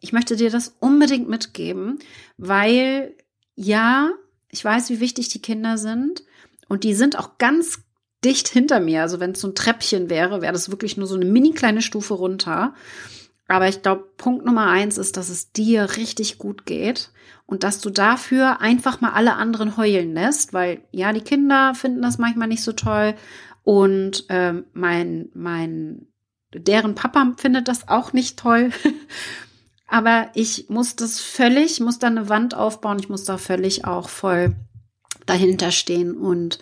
ich 0.04 0.12
möchte 0.12 0.36
dir 0.36 0.52
das 0.52 0.76
unbedingt 0.80 1.30
mitgeben, 1.30 1.98
weil 2.38 3.16
ja, 3.56 4.12
ich 4.50 4.64
weiß, 4.64 4.90
wie 4.90 5.00
wichtig 5.00 5.30
die 5.30 5.42
Kinder 5.42 5.78
sind 5.78 6.24
und 6.68 6.84
die 6.84 6.94
sind 6.94 7.18
auch 7.18 7.38
ganz 7.38 7.84
dicht 8.24 8.48
hinter 8.48 8.80
mir. 8.80 9.02
Also 9.02 9.20
wenn 9.20 9.32
es 9.32 9.42
so 9.42 9.48
ein 9.48 9.56
Treppchen 9.56 10.10
wäre, 10.10 10.42
wäre 10.42 10.54
das 10.54 10.70
wirklich 10.70 10.98
nur 10.98 11.08
so 11.08 11.16
eine 11.16 11.26
mini 11.26 11.52
kleine 11.52 11.82
Stufe 11.82 12.14
runter. 12.14 12.74
Aber 13.48 13.68
ich 13.68 13.82
glaube, 13.82 14.06
Punkt 14.18 14.46
Nummer 14.46 14.68
eins 14.68 14.98
ist, 14.98 15.18
dass 15.18 15.30
es 15.30 15.52
dir 15.52 15.98
richtig 15.98 16.38
gut 16.38 16.66
geht 16.66 17.12
und 17.46 17.64
dass 17.64 17.82
du 17.82 17.90
dafür 17.90 18.62
einfach 18.62 19.02
mal 19.02 19.12
alle 19.12 19.36
anderen 19.36 19.76
heulen 19.78 20.14
lässt, 20.14 20.54
weil 20.54 20.82
ja, 20.92 21.12
die 21.12 21.22
Kinder 21.22 21.76
finden 21.76 22.02
das 22.02 22.18
manchmal 22.18 22.48
nicht 22.48 22.64
so 22.64 22.72
toll 22.72 23.16
und 23.64 24.26
ähm, 24.30 24.66
mein, 24.74 25.30
mein, 25.34 26.08
deren 26.54 26.96
Papa 26.96 27.34
findet 27.38 27.68
das 27.68 27.88
auch 27.88 28.14
nicht 28.14 28.40
toll. 28.40 28.72
Aber 29.94 30.32
ich 30.34 30.72
muss 30.72 30.96
das 30.96 31.20
völlig, 31.20 31.80
muss 31.80 32.00
da 32.00 32.08
eine 32.08 32.28
Wand 32.28 32.56
aufbauen, 32.56 32.98
ich 32.98 33.10
muss 33.10 33.26
da 33.26 33.38
völlig 33.38 33.86
auch 33.86 34.10
voll 34.10 34.56
dahinter 35.28 35.70
stehen. 35.70 36.16
Und 36.18 36.58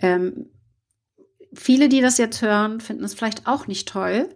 ähm, 0.00 0.46
viele, 1.54 1.88
die 1.88 2.00
das 2.00 2.18
jetzt 2.18 2.42
hören, 2.42 2.80
finden 2.80 3.04
es 3.04 3.14
vielleicht 3.14 3.46
auch 3.46 3.68
nicht 3.68 3.86
toll. 3.86 4.30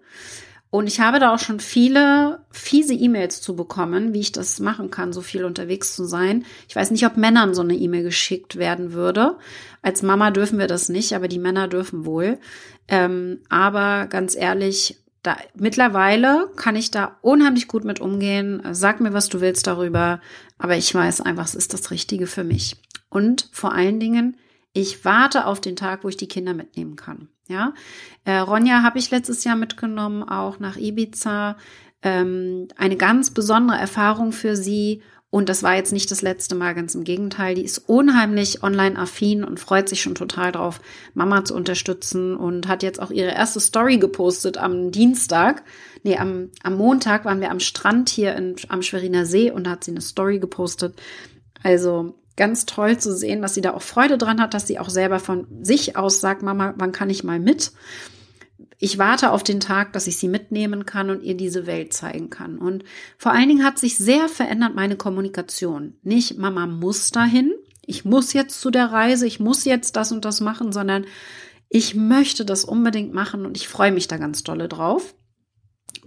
Und 0.71 0.87
ich 0.87 1.01
habe 1.01 1.19
da 1.19 1.35
auch 1.35 1.41
schon 1.41 1.59
viele 1.59 2.47
fiese 2.53 2.95
E-Mails 2.95 3.41
zu 3.41 3.57
bekommen, 3.57 4.15
wie 4.15 4.21
ich 4.21 4.31
das 4.31 4.61
machen 4.61 4.93
kann, 4.93 5.13
so 5.13 5.23
viel 5.23 5.45
unterwegs 5.45 5.97
zu 5.97 6.05
sein. 6.05 6.45
Ich 6.69 6.77
weiß 6.77 6.93
nicht, 6.93 7.05
ob 7.05 7.17
Männern 7.17 7.53
so 7.53 7.63
eine 7.63 7.75
E-Mail 7.75 8.05
geschickt 8.05 8.55
werden 8.55 8.93
würde. 8.93 9.39
Als 9.83 10.03
Mama 10.03 10.31
dürfen 10.31 10.61
wir 10.61 10.69
das 10.69 10.89
nicht, 10.89 11.15
aber 11.15 11.27
die 11.27 11.41
Männer 11.41 11.67
dürfen 11.67 12.07
wohl. 12.07 12.39
Ähm, 12.87 13.41
aber 13.49 14.07
ganz 14.07 14.37
ehrlich, 14.37 15.03
da, 15.27 15.37
mittlerweile 15.55 16.51
kann 16.57 16.77
ich 16.77 16.91
da 16.91 17.19
unheimlich 17.21 17.69
gut 17.69 17.85
mit 17.85 18.01
umgehen. 18.01 18.63
Sag 18.73 19.01
mir, 19.01 19.13
was 19.13 19.29
du 19.29 19.41
willst 19.41 19.67
darüber. 19.67 20.21
Aber 20.59 20.77
ich 20.77 20.95
weiß 20.95 21.21
einfach, 21.21 21.45
es 21.45 21.55
ist 21.55 21.73
das 21.73 21.91
Richtige 21.91 22.27
für 22.27 22.45
mich. 22.45 22.77
Und 23.09 23.49
vor 23.53 23.73
allen 23.73 23.99
Dingen, 23.99 24.37
ich 24.73 25.05
warte 25.05 25.47
auf 25.47 25.61
den 25.61 25.77
Tag, 25.77 26.05
wo 26.05 26.09
ich 26.09 26.17
die 26.17 26.29
Kinder 26.29 26.55
mitnehmen 26.55 26.97
kann. 26.97 27.29
Ja, 27.49 27.75
äh, 28.25 28.39
Ronja 28.39 28.83
habe 28.83 28.99
ich 28.99 29.11
letztes 29.11 29.45
Jahr 29.45 29.57
mitgenommen, 29.57 30.23
auch 30.23 30.59
nach 30.59 30.77
Ibiza. 30.77 31.57
Ähm, 32.03 32.69
eine 32.77 32.97
ganz 32.97 33.31
besondere 33.31 33.79
Erfahrung 33.79 34.33
für 34.33 34.57
sie 34.57 35.03
und 35.31 35.49
das 35.49 35.63
war 35.63 35.75
jetzt 35.75 35.93
nicht 35.93 36.11
das 36.11 36.23
letzte 36.23 36.55
Mal, 36.55 36.75
ganz 36.75 36.95
im 36.95 37.05
Gegenteil. 37.05 37.57
Die 37.57 37.65
ist 37.65 37.79
unheimlich 37.79 38.63
online-affin 38.63 39.45
und 39.45 39.59
freut 39.59 39.89
sich 39.89 40.01
schon 40.01 40.15
total 40.15 40.53
drauf, 40.53 40.81
Mama 41.15 41.45
zu 41.45 41.55
unterstützen 41.55 42.37
und 42.37 42.69
hat 42.69 42.83
jetzt 42.83 43.03
auch 43.03 43.11
ihre 43.11 43.33
erste 43.33 43.61
Story 43.61 43.99
gepostet 43.99 44.57
am 44.57 44.93
Dienstag. 44.93 45.65
Nee, 46.05 46.17
am, 46.17 46.51
am 46.63 46.77
Montag 46.77 47.25
waren 47.25 47.41
wir 47.41 47.51
am 47.51 47.61
Strand 47.61 48.09
hier 48.09 48.37
in, 48.37 48.55
am 48.69 48.83
Schweriner 48.83 49.27
See 49.27 49.51
und 49.51 49.65
da 49.65 49.71
hat 49.73 49.85
sie 49.85 49.91
eine 49.91 50.01
Story 50.01 50.39
gepostet. 50.39 50.95
Also 51.63 52.15
ganz 52.37 52.65
toll 52.65 52.99
zu 52.99 53.15
sehen, 53.15 53.43
dass 53.43 53.55
sie 53.55 53.63
da 53.63 53.75
auch 53.75 53.83
Freude 53.83 54.19
dran 54.19 54.41
hat, 54.41 54.55
dass 54.55 54.69
sie 54.69 54.79
auch 54.79 54.91
selber 54.91 55.19
von 55.19 55.47
sich 55.63 55.97
aus 55.97 56.21
sagt, 56.21 56.43
Mama, 56.43 56.75
wann 56.77 56.93
kann 56.93 57.11
ich 57.11 57.25
mal 57.25 57.41
mit? 57.41 57.73
Ich 58.79 58.99
warte 58.99 59.31
auf 59.31 59.43
den 59.43 59.61
Tag, 59.61 59.93
dass 59.93 60.07
ich 60.07 60.19
sie 60.19 60.29
mitnehmen 60.29 60.85
kann 60.85 61.11
und 61.11 61.23
ihr 61.23 61.37
diese 61.37 61.67
Welt 61.67 61.93
zeigen 61.93 62.29
kann. 62.29 62.59
Und 62.59 62.85
vor 63.17 63.33
allen 63.33 63.49
Dingen 63.49 63.65
hat 63.65 63.79
sich 63.79 63.97
sehr 63.97 64.29
verändert 64.29 64.75
meine 64.75 64.97
Kommunikation. 64.97 65.95
Nicht 66.03 66.39
Mama 66.39 66.67
muss 66.67 67.11
dahin, 67.11 67.53
ich 67.87 68.05
muss 68.05 68.33
jetzt 68.33 68.61
zu 68.61 68.71
der 68.71 68.93
Reise, 68.93 69.27
ich 69.27 69.41
muss 69.41 69.65
jetzt 69.65 69.97
das 69.97 70.13
und 70.13 70.25
das 70.25 70.41
machen, 70.41 70.73
sondern 70.73 71.07
ich 71.69 71.95
möchte 71.95 72.45
das 72.45 72.65
unbedingt 72.65 73.15
machen 73.15 73.47
und 73.47 73.57
ich 73.57 73.69
freue 73.69 73.93
mich 73.93 74.09
da 74.09 74.19
ganz 74.19 74.43
dolle 74.43 74.69
drauf. 74.69 75.15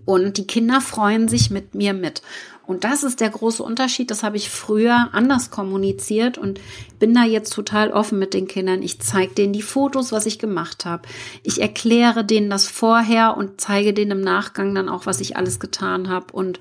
Und 0.05 0.37
die 0.37 0.47
Kinder 0.47 0.81
freuen 0.81 1.27
sich 1.27 1.49
mit 1.49 1.75
mir 1.75 1.93
mit. 1.93 2.21
Und 2.69 2.83
das 2.83 3.01
ist 3.01 3.19
der 3.19 3.31
große 3.31 3.63
Unterschied. 3.63 4.11
Das 4.11 4.21
habe 4.21 4.37
ich 4.37 4.51
früher 4.51 5.09
anders 5.11 5.49
kommuniziert 5.49 6.37
und 6.37 6.61
bin 6.99 7.15
da 7.15 7.23
jetzt 7.23 7.51
total 7.51 7.89
offen 7.89 8.19
mit 8.19 8.35
den 8.35 8.47
Kindern. 8.47 8.83
Ich 8.83 8.99
zeige 9.01 9.33
denen 9.33 9.53
die 9.53 9.63
Fotos, 9.63 10.11
was 10.11 10.27
ich 10.27 10.37
gemacht 10.37 10.85
habe. 10.85 11.07
Ich 11.41 11.61
erkläre 11.61 12.23
denen 12.23 12.47
das 12.51 12.67
vorher 12.67 13.35
und 13.35 13.59
zeige 13.59 13.91
denen 13.95 14.11
im 14.11 14.21
Nachgang 14.21 14.75
dann 14.75 14.87
auch, 14.87 15.07
was 15.07 15.19
ich 15.19 15.35
alles 15.35 15.59
getan 15.59 16.09
habe 16.09 16.27
und 16.31 16.59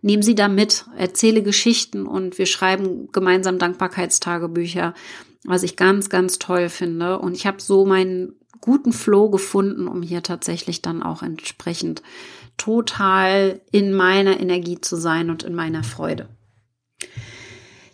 nehme 0.00 0.22
sie 0.22 0.34
da 0.34 0.48
mit, 0.48 0.86
erzähle 0.96 1.42
Geschichten 1.42 2.06
und 2.06 2.38
wir 2.38 2.46
schreiben 2.46 3.12
gemeinsam 3.12 3.58
Dankbarkeitstagebücher, 3.58 4.94
was 5.44 5.62
ich 5.62 5.76
ganz, 5.76 6.08
ganz 6.08 6.38
toll 6.38 6.70
finde. 6.70 7.18
Und 7.18 7.36
ich 7.36 7.46
habe 7.46 7.60
so 7.60 7.84
meinen 7.84 8.32
guten 8.62 8.94
Flow 8.94 9.28
gefunden, 9.28 9.88
um 9.88 10.00
hier 10.00 10.22
tatsächlich 10.22 10.80
dann 10.80 11.02
auch 11.02 11.22
entsprechend 11.22 12.02
total 12.60 13.62
in 13.72 13.94
meiner 13.94 14.38
Energie 14.38 14.80
zu 14.80 14.96
sein 14.96 15.30
und 15.30 15.42
in 15.42 15.54
meiner 15.54 15.82
Freude. 15.82 16.28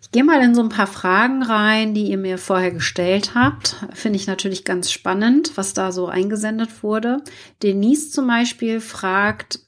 Ich 0.02 0.10
gehe 0.10 0.24
mal 0.24 0.42
in 0.42 0.56
so 0.56 0.62
ein 0.62 0.70
paar 0.70 0.88
Fragen 0.88 1.42
rein, 1.42 1.94
die 1.94 2.10
ihr 2.10 2.18
mir 2.18 2.36
vorher 2.36 2.72
gestellt 2.72 3.34
habt. 3.34 3.76
Finde 3.92 4.16
ich 4.16 4.26
natürlich 4.26 4.64
ganz 4.64 4.90
spannend, 4.90 5.56
was 5.56 5.72
da 5.72 5.92
so 5.92 6.06
eingesendet 6.06 6.82
wurde. 6.82 7.22
Denise 7.62 8.10
zum 8.10 8.26
Beispiel 8.26 8.80
fragt, 8.80 9.60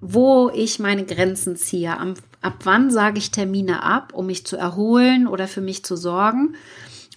wo 0.00 0.50
ich 0.50 0.78
meine 0.78 1.06
Grenzen 1.06 1.56
ziehe. 1.56 1.96
ab 1.96 2.54
wann 2.64 2.90
sage 2.90 3.18
ich 3.18 3.30
Termine 3.30 3.82
ab, 3.82 4.12
um 4.12 4.26
mich 4.26 4.44
zu 4.44 4.56
erholen 4.56 5.26
oder 5.26 5.48
für 5.48 5.62
mich 5.62 5.84
zu 5.84 5.96
sorgen? 5.96 6.56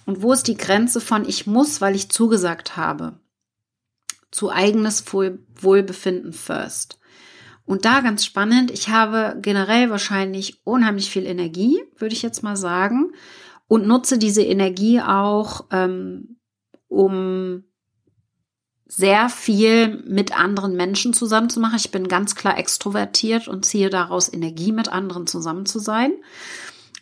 Und 0.06 0.22
wo 0.22 0.32
ist 0.32 0.48
die 0.48 0.56
Grenze 0.56 1.02
von 1.02 1.28
ich 1.28 1.46
muss, 1.46 1.82
weil 1.82 1.94
ich 1.94 2.10
zugesagt 2.10 2.78
habe? 2.78 3.20
Zu 4.30 4.50
eigenes 4.50 5.04
Wohlbefinden 5.12 6.32
first. 6.32 6.98
Und 7.68 7.84
da 7.84 8.00
ganz 8.00 8.24
spannend, 8.24 8.70
ich 8.70 8.88
habe 8.88 9.36
generell 9.42 9.90
wahrscheinlich 9.90 10.62
unheimlich 10.64 11.10
viel 11.10 11.26
Energie, 11.26 11.78
würde 11.98 12.14
ich 12.14 12.22
jetzt 12.22 12.42
mal 12.42 12.56
sagen, 12.56 13.12
und 13.66 13.86
nutze 13.86 14.16
diese 14.16 14.42
Energie 14.42 15.02
auch, 15.02 15.66
ähm, 15.70 16.38
um 16.88 17.64
sehr 18.86 19.28
viel 19.28 20.02
mit 20.06 20.34
anderen 20.34 20.76
Menschen 20.76 21.12
zusammen 21.12 21.50
zu 21.50 21.60
machen. 21.60 21.76
Ich 21.76 21.90
bin 21.90 22.08
ganz 22.08 22.34
klar 22.34 22.56
extrovertiert 22.56 23.48
und 23.48 23.66
ziehe 23.66 23.90
daraus 23.90 24.32
Energie, 24.32 24.72
mit 24.72 24.88
anderen 24.90 25.26
zusammen 25.26 25.66
zu 25.66 25.78
sein. 25.78 26.12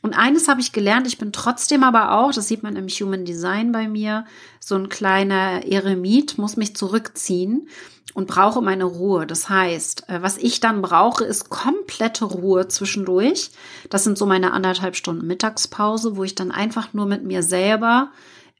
Und 0.02 0.14
eines 0.14 0.48
habe 0.48 0.60
ich 0.60 0.72
gelernt, 0.72 1.06
ich 1.06 1.18
bin 1.18 1.30
trotzdem 1.30 1.84
aber 1.84 2.18
auch, 2.18 2.32
das 2.32 2.48
sieht 2.48 2.64
man 2.64 2.74
im 2.74 2.88
Human 2.88 3.24
Design 3.24 3.70
bei 3.70 3.86
mir, 3.86 4.24
so 4.58 4.74
ein 4.74 4.88
kleiner 4.88 5.64
Eremit, 5.64 6.38
muss 6.38 6.56
mich 6.56 6.74
zurückziehen 6.74 7.68
und 8.14 8.26
brauche 8.26 8.62
meine 8.62 8.84
Ruhe. 8.84 9.26
Das 9.26 9.48
heißt, 9.48 10.08
äh, 10.08 10.22
was 10.22 10.38
ich 10.38 10.60
dann 10.60 10.82
brauche, 10.82 11.24
ist 11.24 11.50
komplette 11.50 12.24
Ruhe 12.24 12.68
zwischendurch. 12.68 13.50
Das 13.90 14.04
sind 14.04 14.16
so 14.16 14.26
meine 14.26 14.52
anderthalb 14.52 14.96
Stunden 14.96 15.26
Mittagspause, 15.26 16.16
wo 16.16 16.24
ich 16.24 16.34
dann 16.34 16.50
einfach 16.50 16.92
nur 16.92 17.06
mit 17.06 17.24
mir 17.24 17.42
selber 17.42 18.10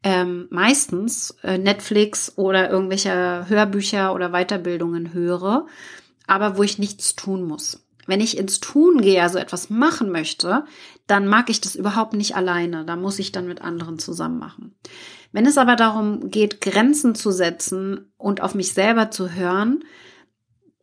ähm, 0.02 0.46
meistens 0.50 1.36
äh, 1.42 1.58
Netflix 1.58 2.32
oder 2.36 2.70
irgendwelche 2.70 3.46
Hörbücher 3.48 4.14
oder 4.14 4.30
Weiterbildungen 4.30 5.12
höre, 5.12 5.66
aber 6.26 6.56
wo 6.58 6.62
ich 6.62 6.78
nichts 6.78 7.16
tun 7.16 7.44
muss. 7.44 7.86
Wenn 8.06 8.20
ich 8.20 8.38
ins 8.38 8.60
Tun 8.60 9.00
gehe, 9.00 9.20
also 9.20 9.38
etwas 9.38 9.68
machen 9.68 10.10
möchte, 10.10 10.64
dann 11.08 11.26
mag 11.26 11.50
ich 11.50 11.60
das 11.60 11.74
überhaupt 11.74 12.12
nicht 12.12 12.36
alleine. 12.36 12.84
Da 12.84 12.94
muss 12.94 13.18
ich 13.18 13.32
dann 13.32 13.48
mit 13.48 13.62
anderen 13.62 13.98
zusammen 13.98 14.38
machen. 14.38 14.76
Wenn 15.36 15.44
es 15.44 15.58
aber 15.58 15.76
darum 15.76 16.30
geht, 16.30 16.62
Grenzen 16.62 17.14
zu 17.14 17.30
setzen 17.30 18.10
und 18.16 18.40
auf 18.40 18.54
mich 18.54 18.72
selber 18.72 19.10
zu 19.10 19.34
hören, 19.34 19.84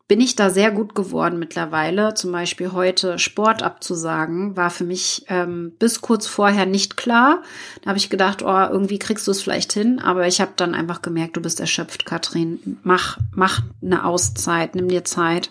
bin 0.08 0.22
ich 0.22 0.36
da 0.36 0.52
sehr 0.52 0.70
gut 0.70 0.94
geworden 0.94 1.40
mittlerweile. 1.40 2.14
Zum 2.14 2.32
Beispiel 2.32 2.72
heute 2.72 3.18
Sport 3.18 3.64
abzusagen, 3.64 4.56
war 4.56 4.70
für 4.70 4.84
mich 4.84 5.26
ähm, 5.28 5.74
bis 5.80 6.02
kurz 6.02 6.28
vorher 6.28 6.68
nicht 6.68 6.98
klar. 6.98 7.42
Da 7.82 7.88
habe 7.88 7.98
ich 7.98 8.12
gedacht, 8.12 8.44
oh, 8.44 8.68
irgendwie 8.70 9.00
kriegst 9.00 9.26
du 9.26 9.32
es 9.32 9.42
vielleicht 9.42 9.74
hin. 9.74 9.98
Aber 9.98 10.28
ich 10.28 10.40
habe 10.40 10.52
dann 10.56 10.76
einfach 10.76 11.02
gemerkt, 11.02 11.36
du 11.36 11.42
bist 11.42 11.60
erschöpft, 11.60 12.06
Katrin. 12.06 12.78
Mach, 12.84 13.18
mach 13.32 13.64
eine 13.82 14.06
Auszeit, 14.06 14.76
nimm 14.76 14.88
dir 14.88 15.04
Zeit 15.04 15.50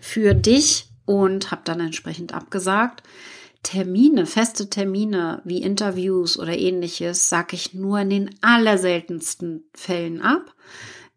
für 0.00 0.34
dich 0.34 0.90
und 1.06 1.50
habe 1.50 1.62
dann 1.64 1.80
entsprechend 1.80 2.34
abgesagt. 2.34 3.02
Termine, 3.64 4.26
feste 4.26 4.70
Termine 4.70 5.42
wie 5.44 5.62
Interviews 5.62 6.38
oder 6.38 6.56
ähnliches, 6.56 7.28
sage 7.28 7.56
ich 7.56 7.74
nur 7.74 7.98
in 7.98 8.10
den 8.10 8.30
allerseltensten 8.40 9.64
Fällen 9.74 10.22
ab. 10.22 10.54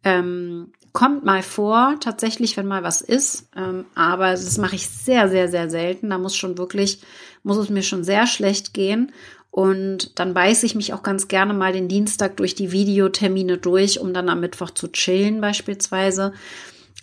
Ähm, 0.04 0.72
kommt 0.94 1.24
mal 1.24 1.44
vor, 1.44 1.98
tatsächlich, 2.00 2.58
wenn 2.58 2.66
mal 2.66 2.82
was 2.82 3.02
ist, 3.02 3.50
ähm, 3.56 3.86
aber 3.94 4.32
das 4.32 4.58
mache 4.58 4.76
ich 4.76 4.90
sehr, 4.90 5.30
sehr, 5.30 5.50
sehr 5.50 5.70
selten. 5.70 6.10
Da 6.10 6.18
muss 6.18 6.36
schon 6.36 6.58
wirklich, 6.58 7.02
muss 7.44 7.58
es 7.58 7.70
mir 7.70 7.84
schon 7.84 8.04
sehr 8.04 8.26
schlecht 8.26 8.74
gehen. 8.74 9.12
Und 9.52 10.20
dann 10.20 10.34
beiße 10.34 10.66
ich 10.66 10.76
mich 10.76 10.94
auch 10.94 11.04
ganz 11.04 11.28
gerne 11.28 11.54
mal 11.54 11.74
den 11.74 11.88
Dienstag 11.88 12.38
durch 12.38 12.56
die 12.56 12.72
Videotermine 12.72 13.58
durch, 13.58 14.00
um 14.00 14.14
dann 14.14 14.30
am 14.30 14.40
Mittwoch 14.40 14.72
zu 14.72 14.88
chillen 14.88 15.42
beispielsweise. 15.42 16.34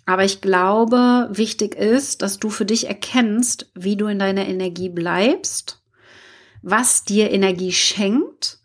Aber 0.07 0.25
ich 0.25 0.41
glaube, 0.41 1.29
wichtig 1.31 1.75
ist, 1.75 2.23
dass 2.23 2.39
du 2.39 2.51
für 2.51 2.67
dich 2.67 2.89
erkennst, 2.89 3.71
wie 3.75 3.97
du 3.97 4.07
in 4.07 4.19
deiner 4.19 4.47
Energie 4.47 4.91
bleibst, 4.91 5.83
was 6.63 7.05
dir 7.05 7.31
Energie 7.31 7.73
schenkt 7.73 8.59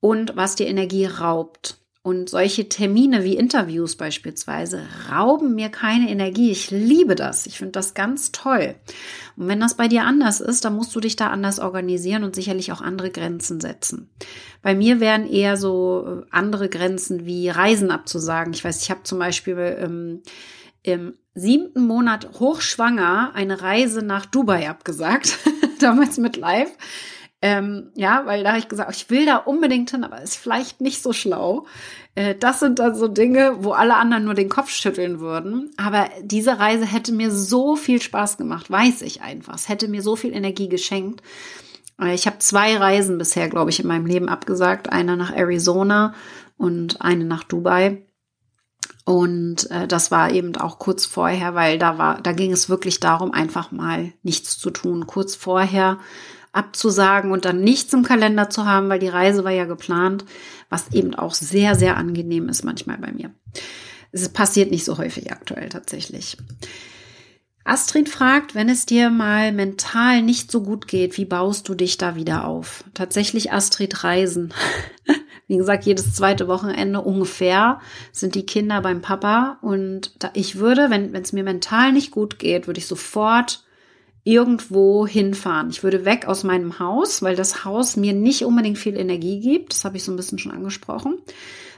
und 0.00 0.36
was 0.36 0.54
dir 0.56 0.66
Energie 0.66 1.06
raubt. 1.06 1.78
Und 2.06 2.30
solche 2.30 2.68
Termine 2.68 3.24
wie 3.24 3.36
Interviews 3.36 3.96
beispielsweise 3.96 4.80
rauben 5.10 5.56
mir 5.56 5.70
keine 5.70 6.08
Energie. 6.08 6.52
Ich 6.52 6.70
liebe 6.70 7.16
das. 7.16 7.46
Ich 7.46 7.58
finde 7.58 7.72
das 7.72 7.94
ganz 7.94 8.30
toll. 8.30 8.76
Und 9.36 9.48
wenn 9.48 9.58
das 9.58 9.74
bei 9.74 9.88
dir 9.88 10.04
anders 10.04 10.40
ist, 10.40 10.64
dann 10.64 10.76
musst 10.76 10.94
du 10.94 11.00
dich 11.00 11.16
da 11.16 11.30
anders 11.30 11.58
organisieren 11.58 12.22
und 12.22 12.36
sicherlich 12.36 12.70
auch 12.70 12.80
andere 12.80 13.10
Grenzen 13.10 13.60
setzen. 13.60 14.08
Bei 14.62 14.76
mir 14.76 15.00
wären 15.00 15.28
eher 15.28 15.56
so 15.56 16.22
äh, 16.22 16.26
andere 16.30 16.68
Grenzen 16.68 17.26
wie 17.26 17.48
Reisen 17.48 17.90
abzusagen. 17.90 18.52
Ich 18.52 18.64
weiß, 18.64 18.82
ich 18.82 18.90
habe 18.92 19.02
zum 19.02 19.18
Beispiel 19.18 19.76
ähm, 19.80 20.22
im 20.86 21.14
siebten 21.34 21.86
Monat 21.86 22.40
hochschwanger 22.40 23.32
eine 23.34 23.60
Reise 23.60 24.02
nach 24.02 24.24
Dubai 24.24 24.70
abgesagt, 24.70 25.38
damals 25.80 26.16
mit 26.16 26.36
Live 26.36 26.70
ähm, 27.42 27.90
ja, 27.94 28.22
weil 28.24 28.42
da 28.42 28.50
habe 28.50 28.58
ich 28.58 28.68
gesagt, 28.68 28.96
ich 28.96 29.10
will 29.10 29.26
da 29.26 29.36
unbedingt 29.36 29.90
hin, 29.90 30.04
aber 30.04 30.22
ist 30.22 30.36
vielleicht 30.36 30.80
nicht 30.80 31.02
so 31.02 31.12
schlau. 31.12 31.66
Äh, 32.14 32.34
das 32.34 32.60
sind 32.60 32.78
dann 32.78 32.94
so 32.94 33.08
Dinge, 33.08 33.58
wo 33.60 33.72
alle 33.72 33.96
anderen 33.96 34.24
nur 34.24 34.34
den 34.34 34.48
Kopf 34.48 34.70
schütteln 34.70 35.20
würden. 35.20 35.70
Aber 35.76 36.08
diese 36.22 36.58
Reise 36.58 36.86
hätte 36.86 37.12
mir 37.12 37.30
so 37.30 37.76
viel 37.76 38.00
Spaß 38.00 38.38
gemacht, 38.38 38.70
weiß 38.70 39.02
ich 39.02 39.20
einfach. 39.20 39.54
Es 39.54 39.68
hätte 39.68 39.86
mir 39.86 40.02
so 40.02 40.16
viel 40.16 40.32
Energie 40.32 40.68
geschenkt. 40.68 41.22
Äh, 42.00 42.14
ich 42.14 42.26
habe 42.26 42.38
zwei 42.38 42.76
Reisen 42.78 43.18
bisher, 43.18 43.48
glaube 43.50 43.70
ich, 43.70 43.80
in 43.80 43.86
meinem 43.86 44.06
Leben 44.06 44.30
abgesagt. 44.30 44.90
Eine 44.90 45.16
nach 45.16 45.32
Arizona 45.32 46.14
und 46.56 47.02
eine 47.02 47.26
nach 47.26 47.44
Dubai. 47.44 48.05
Und 49.06 49.70
äh, 49.70 49.86
das 49.86 50.10
war 50.10 50.32
eben 50.32 50.56
auch 50.56 50.80
kurz 50.80 51.06
vorher, 51.06 51.54
weil 51.54 51.78
da 51.78 51.96
war, 51.96 52.20
da 52.20 52.32
ging 52.32 52.50
es 52.50 52.68
wirklich 52.68 52.98
darum, 52.98 53.32
einfach 53.32 53.70
mal 53.70 54.12
nichts 54.24 54.58
zu 54.58 54.68
tun. 54.70 55.06
Kurz 55.06 55.36
vorher 55.36 56.00
abzusagen 56.50 57.30
und 57.30 57.44
dann 57.44 57.60
nichts 57.60 57.92
im 57.92 58.02
Kalender 58.02 58.50
zu 58.50 58.66
haben, 58.66 58.88
weil 58.88 58.98
die 58.98 59.06
Reise 59.06 59.44
war 59.44 59.52
ja 59.52 59.64
geplant, 59.64 60.24
was 60.70 60.92
eben 60.92 61.14
auch 61.14 61.34
sehr, 61.34 61.76
sehr 61.76 61.96
angenehm 61.96 62.48
ist 62.48 62.64
manchmal 62.64 62.98
bei 62.98 63.12
mir. 63.12 63.30
Es 64.10 64.28
passiert 64.28 64.72
nicht 64.72 64.84
so 64.84 64.98
häufig 64.98 65.30
aktuell 65.30 65.68
tatsächlich. 65.68 66.36
Astrid 67.62 68.08
fragt, 68.08 68.56
wenn 68.56 68.68
es 68.68 68.86
dir 68.86 69.10
mal 69.10 69.52
mental 69.52 70.22
nicht 70.22 70.50
so 70.50 70.62
gut 70.62 70.88
geht, 70.88 71.16
wie 71.16 71.26
baust 71.26 71.68
du 71.68 71.74
dich 71.74 71.96
da 71.96 72.16
wieder 72.16 72.44
auf? 72.44 72.82
Tatsächlich 72.92 73.52
Astrid 73.52 74.02
Reisen. 74.02 74.52
Wie 75.48 75.56
gesagt, 75.56 75.84
jedes 75.84 76.14
zweite 76.14 76.48
Wochenende 76.48 77.00
ungefähr 77.00 77.80
sind 78.10 78.34
die 78.34 78.46
Kinder 78.46 78.80
beim 78.80 79.00
Papa 79.00 79.58
und 79.62 80.12
ich 80.34 80.56
würde, 80.56 80.90
wenn 80.90 81.14
es 81.14 81.32
mir 81.32 81.44
mental 81.44 81.92
nicht 81.92 82.10
gut 82.10 82.38
geht, 82.38 82.66
würde 82.66 82.78
ich 82.78 82.86
sofort 82.86 83.64
irgendwo 84.24 85.06
hinfahren. 85.06 85.70
Ich 85.70 85.84
würde 85.84 86.04
weg 86.04 86.26
aus 86.26 86.42
meinem 86.42 86.80
Haus, 86.80 87.22
weil 87.22 87.36
das 87.36 87.64
Haus 87.64 87.96
mir 87.96 88.12
nicht 88.12 88.44
unbedingt 88.44 88.76
viel 88.76 88.96
Energie 88.96 89.38
gibt. 89.38 89.72
Das 89.72 89.84
habe 89.84 89.96
ich 89.96 90.02
so 90.02 90.10
ein 90.10 90.16
bisschen 90.16 90.40
schon 90.40 90.50
angesprochen. 90.50 91.18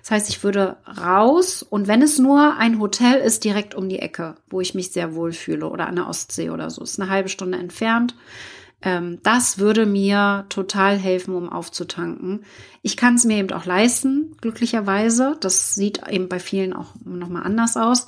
Das 0.01 0.13
heißt, 0.13 0.31
ich 0.31 0.43
würde 0.43 0.79
raus 0.87 1.63
und 1.63 1.89
wenn 1.89 2.01
es 2.01 2.19
nur 2.19 2.57
ein 2.57 2.81
Hotel 2.81 3.21
ist, 3.21 3.45
direkt 3.45 3.75
um 3.75 3.91
die 3.91 3.99
Ecke, 3.99 4.37
wo 4.49 4.63
ich 4.63 4.75
mich 4.75 4.93
sehr 4.93 5.15
wohl 5.15 5.33
fühle 5.33 5.69
oder 5.69 5.87
an 5.87 5.97
der 5.97 6.09
Ostsee 6.09 6.49
oder 6.49 6.71
so, 6.71 6.83
ist 6.83 6.99
eine 6.99 7.11
halbe 7.11 7.29
Stunde 7.29 7.59
entfernt. 7.59 8.15
Ähm, 8.81 9.19
das 9.23 9.59
würde 9.59 9.87
mir 9.87 10.47
total 10.49 10.97
helfen, 10.97 11.35
um 11.35 11.49
aufzutanken. 11.49 12.45
Ich 12.83 12.97
kann 12.97 13.17
es 13.17 13.25
mir 13.25 13.39
eben 13.39 13.53
auch 13.53 13.67
leisten, 13.67 14.37
glücklicherweise. 14.41 15.37
Das 15.41 15.75
sieht 15.75 16.07
eben 16.09 16.29
bei 16.29 16.39
vielen 16.39 16.73
auch 16.73 16.95
nochmal 17.05 17.43
anders 17.43 17.77
aus. 17.77 18.07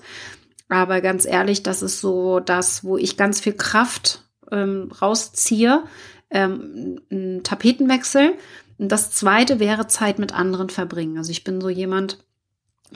Aber 0.69 1.01
ganz 1.01 1.27
ehrlich, 1.27 1.63
das 1.65 1.83
ist 1.83 2.01
so 2.01 2.39
das, 2.39 2.85
wo 2.85 2.97
ich 2.97 3.17
ganz 3.17 3.41
viel 3.41 3.55
Kraft 3.55 4.25
ähm, 4.53 4.91
rausziehe, 5.03 5.83
ähm, 6.31 7.01
ein 7.11 7.43
Tapetenwechsel. 7.43 8.35
Und 8.79 8.91
das 8.91 9.11
zweite 9.11 9.59
wäre 9.59 9.89
Zeit 9.89 10.21
mit 10.21 10.33
anderen 10.33 10.71
verbringen. 10.71 11.19
Also 11.19 11.33
ich 11.33 11.43
bin 11.43 11.61
so 11.61 11.69
jemand, 11.69 12.19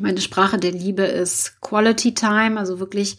meine 0.00 0.20
Sprache 0.20 0.58
der 0.58 0.72
Liebe 0.72 1.02
ist 1.02 1.60
Quality 1.60 2.14
Time, 2.14 2.58
also 2.58 2.78
wirklich 2.78 3.18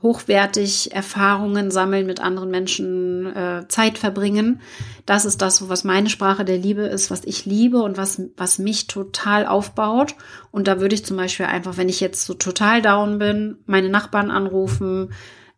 hochwertig 0.00 0.92
Erfahrungen 0.92 1.70
sammeln, 1.70 2.06
mit 2.06 2.20
anderen 2.20 2.50
Menschen 2.50 3.26
äh, 3.34 3.66
Zeit 3.68 3.98
verbringen. 3.98 4.60
Das 5.06 5.24
ist 5.24 5.42
das, 5.42 5.68
was 5.68 5.82
meine 5.82 6.08
Sprache 6.08 6.44
der 6.44 6.58
Liebe 6.58 6.82
ist, 6.82 7.10
was 7.10 7.24
ich 7.24 7.46
liebe 7.46 7.82
und 7.82 7.96
was, 7.96 8.22
was 8.36 8.58
mich 8.58 8.86
total 8.86 9.46
aufbaut. 9.46 10.14
Und 10.52 10.68
da 10.68 10.80
würde 10.80 10.94
ich 10.94 11.04
zum 11.04 11.16
Beispiel 11.16 11.46
einfach, 11.46 11.76
wenn 11.76 11.88
ich 11.88 12.00
jetzt 12.00 12.24
so 12.24 12.34
total 12.34 12.80
down 12.80 13.18
bin, 13.18 13.58
meine 13.66 13.88
Nachbarn 13.88 14.30
anrufen, 14.30 15.10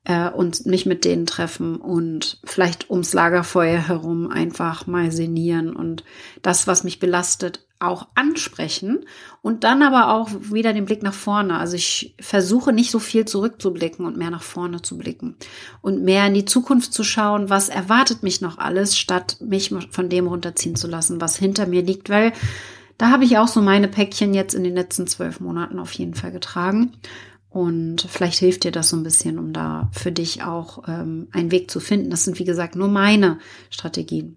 äh, 0.04 0.30
und 0.30 0.66
mich 0.66 0.86
mit 0.86 1.04
denen 1.04 1.26
treffen 1.26 1.76
und 1.76 2.40
vielleicht 2.44 2.90
ums 2.90 3.12
Lagerfeuer 3.12 3.88
herum 3.88 4.30
einfach 4.30 4.86
mal 4.86 5.12
sinnieren 5.12 5.74
und 5.76 6.04
das, 6.42 6.66
was 6.66 6.84
mich 6.84 6.98
belastet, 6.98 7.66
auch 7.80 8.08
ansprechen 8.14 9.06
und 9.42 9.64
dann 9.64 9.82
aber 9.82 10.14
auch 10.14 10.30
wieder 10.52 10.72
den 10.72 10.84
Blick 10.84 11.02
nach 11.02 11.14
vorne. 11.14 11.58
Also 11.58 11.76
ich 11.76 12.14
versuche 12.20 12.72
nicht 12.72 12.90
so 12.90 12.98
viel 12.98 13.24
zurückzublicken 13.24 14.04
und 14.04 14.16
mehr 14.16 14.30
nach 14.30 14.42
vorne 14.42 14.82
zu 14.82 14.98
blicken 14.98 15.36
und 15.80 16.02
mehr 16.02 16.26
in 16.26 16.34
die 16.34 16.44
Zukunft 16.44 16.92
zu 16.92 17.02
schauen, 17.02 17.48
was 17.48 17.70
erwartet 17.70 18.22
mich 18.22 18.40
noch 18.40 18.58
alles, 18.58 18.98
statt 18.98 19.38
mich 19.40 19.74
von 19.90 20.08
dem 20.08 20.26
runterziehen 20.26 20.76
zu 20.76 20.86
lassen, 20.88 21.20
was 21.20 21.36
hinter 21.36 21.66
mir 21.66 21.82
liegt, 21.82 22.10
weil 22.10 22.32
da 22.98 23.10
habe 23.10 23.24
ich 23.24 23.38
auch 23.38 23.48
so 23.48 23.62
meine 23.62 23.88
Päckchen 23.88 24.34
jetzt 24.34 24.54
in 24.54 24.62
den 24.62 24.74
letzten 24.74 25.06
zwölf 25.06 25.40
Monaten 25.40 25.78
auf 25.78 25.92
jeden 25.92 26.14
Fall 26.14 26.32
getragen. 26.32 26.92
Und 27.48 28.02
vielleicht 28.02 28.38
hilft 28.38 28.64
dir 28.64 28.72
das 28.72 28.90
so 28.90 28.96
ein 28.96 29.02
bisschen, 29.02 29.38
um 29.38 29.52
da 29.52 29.90
für 29.92 30.12
dich 30.12 30.44
auch 30.44 30.86
ähm, 30.86 31.28
einen 31.32 31.50
Weg 31.50 31.70
zu 31.70 31.80
finden. 31.80 32.10
Das 32.10 32.24
sind, 32.24 32.38
wie 32.38 32.44
gesagt, 32.44 32.76
nur 32.76 32.88
meine 32.88 33.38
Strategien. 33.70 34.36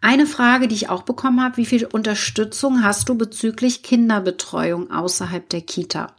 Eine 0.00 0.26
Frage, 0.26 0.68
die 0.68 0.74
ich 0.74 0.88
auch 0.88 1.02
bekommen 1.02 1.42
habe, 1.42 1.56
wie 1.56 1.66
viel 1.66 1.86
Unterstützung 1.86 2.82
hast 2.82 3.08
du 3.08 3.16
bezüglich 3.16 3.82
Kinderbetreuung 3.82 4.90
außerhalb 4.90 5.48
der 5.48 5.62
Kita? 5.62 6.12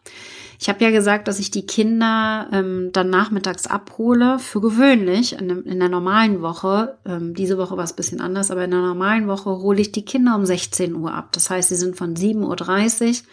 Ich 0.60 0.70
habe 0.70 0.84
ja 0.84 0.90
gesagt, 0.90 1.28
dass 1.28 1.40
ich 1.40 1.52
die 1.52 1.68
Kinder 1.68 2.50
ähm, 2.52 2.90
dann 2.92 3.12
nachmittags 3.12 3.68
abhole. 3.68 4.40
Für 4.40 4.60
gewöhnlich 4.60 5.40
in, 5.40 5.64
in 5.64 5.80
der 5.80 5.90
normalen 5.90 6.42
Woche, 6.42 6.98
ähm, 7.06 7.36
diese 7.36 7.60
Woche 7.60 7.78
war 7.78 7.84
es 7.84 7.94
bisschen 7.94 8.22
anders, 8.22 8.50
aber 8.50 8.66
in 8.66 8.72
der 8.72 8.82
normalen 8.82 9.28
Woche 9.28 9.52
hole 9.52 9.80
ich 9.80 9.92
die 9.92 10.06
Kinder 10.06 10.36
um 10.36 10.46
16 10.46 10.96
Uhr 10.96 11.14
ab. 11.14 11.30
Das 11.34 11.52
heißt, 11.52 11.70
sie 11.70 11.76
sind 11.76 11.96
von 11.96 12.16
7.30 12.16 13.08
Uhr 13.08 13.28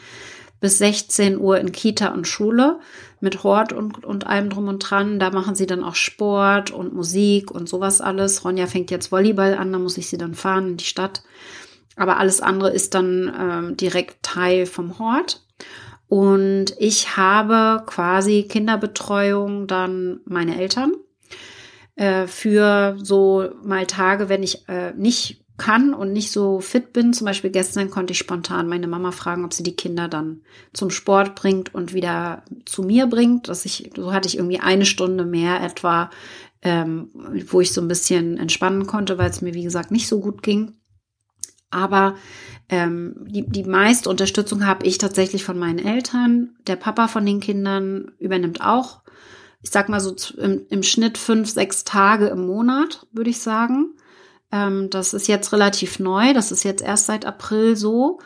bis 0.60 0.78
16 0.78 1.38
Uhr 1.38 1.58
in 1.58 1.72
Kita 1.72 2.08
und 2.08 2.28
Schule 2.28 2.78
mit 3.24 3.42
Hort 3.42 3.72
und, 3.72 4.04
und 4.04 4.26
allem 4.28 4.50
drum 4.50 4.68
und 4.68 4.78
dran. 4.78 5.18
Da 5.18 5.30
machen 5.30 5.56
sie 5.56 5.66
dann 5.66 5.82
auch 5.82 5.96
Sport 5.96 6.70
und 6.70 6.94
Musik 6.94 7.50
und 7.50 7.68
sowas 7.68 8.00
alles. 8.00 8.44
Ronja 8.44 8.66
fängt 8.66 8.92
jetzt 8.92 9.10
Volleyball 9.10 9.54
an, 9.54 9.72
da 9.72 9.80
muss 9.80 9.98
ich 9.98 10.08
sie 10.08 10.18
dann 10.18 10.34
fahren 10.34 10.68
in 10.68 10.76
die 10.76 10.84
Stadt. 10.84 11.24
Aber 11.96 12.18
alles 12.18 12.40
andere 12.40 12.70
ist 12.70 12.94
dann 12.94 13.32
ähm, 13.36 13.76
direkt 13.76 14.22
Teil 14.22 14.66
vom 14.66 14.98
Hort. 15.00 15.44
Und 16.06 16.74
ich 16.78 17.16
habe 17.16 17.82
quasi 17.86 18.44
Kinderbetreuung 18.48 19.66
dann 19.66 20.20
meine 20.26 20.60
Eltern 20.60 20.92
äh, 21.96 22.26
für 22.26 22.96
so 23.02 23.48
mal 23.62 23.86
Tage, 23.86 24.28
wenn 24.28 24.42
ich 24.42 24.68
äh, 24.68 24.92
nicht 24.92 25.43
kann 25.56 25.94
und 25.94 26.12
nicht 26.12 26.32
so 26.32 26.60
fit 26.60 26.92
bin. 26.92 27.12
Zum 27.12 27.26
Beispiel 27.26 27.50
gestern 27.50 27.90
konnte 27.90 28.12
ich 28.12 28.18
spontan 28.18 28.68
meine 28.68 28.88
Mama 28.88 29.12
fragen, 29.12 29.44
ob 29.44 29.52
sie 29.52 29.62
die 29.62 29.76
Kinder 29.76 30.08
dann 30.08 30.42
zum 30.72 30.90
Sport 30.90 31.34
bringt 31.36 31.74
und 31.74 31.94
wieder 31.94 32.42
zu 32.64 32.82
mir 32.82 33.06
bringt. 33.06 33.48
Dass 33.48 33.64
ich, 33.64 33.92
so 33.94 34.12
hatte 34.12 34.28
ich 34.28 34.36
irgendwie 34.36 34.60
eine 34.60 34.84
Stunde 34.84 35.24
mehr 35.24 35.62
etwa, 35.62 36.10
ähm, 36.62 37.10
wo 37.48 37.60
ich 37.60 37.72
so 37.72 37.80
ein 37.80 37.88
bisschen 37.88 38.36
entspannen 38.36 38.86
konnte, 38.86 39.16
weil 39.16 39.30
es 39.30 39.42
mir, 39.42 39.54
wie 39.54 39.62
gesagt, 39.62 39.90
nicht 39.90 40.08
so 40.08 40.20
gut 40.20 40.42
ging. 40.42 40.72
Aber 41.70 42.16
ähm, 42.68 43.26
die, 43.28 43.46
die 43.46 43.64
meiste 43.64 44.08
Unterstützung 44.08 44.66
habe 44.66 44.86
ich 44.86 44.98
tatsächlich 44.98 45.44
von 45.44 45.58
meinen 45.58 45.78
Eltern. 45.78 46.56
Der 46.66 46.76
Papa 46.76 47.08
von 47.08 47.26
den 47.26 47.40
Kindern 47.40 48.12
übernimmt 48.18 48.60
auch, 48.60 49.02
ich 49.60 49.70
sag 49.70 49.88
mal 49.88 50.00
so 50.00 50.14
im, 50.36 50.66
im 50.68 50.82
Schnitt 50.82 51.18
fünf, 51.18 51.50
sechs 51.50 51.84
Tage 51.84 52.26
im 52.26 52.46
Monat, 52.46 53.06
würde 53.12 53.30
ich 53.30 53.40
sagen. 53.40 53.94
Ähm, 54.54 54.88
das 54.88 55.14
ist 55.14 55.26
jetzt 55.26 55.52
relativ 55.52 55.98
neu. 55.98 56.32
Das 56.32 56.52
ist 56.52 56.62
jetzt 56.62 56.82
erst 56.82 57.06
seit 57.06 57.26
April 57.26 57.74
so. 57.74 58.20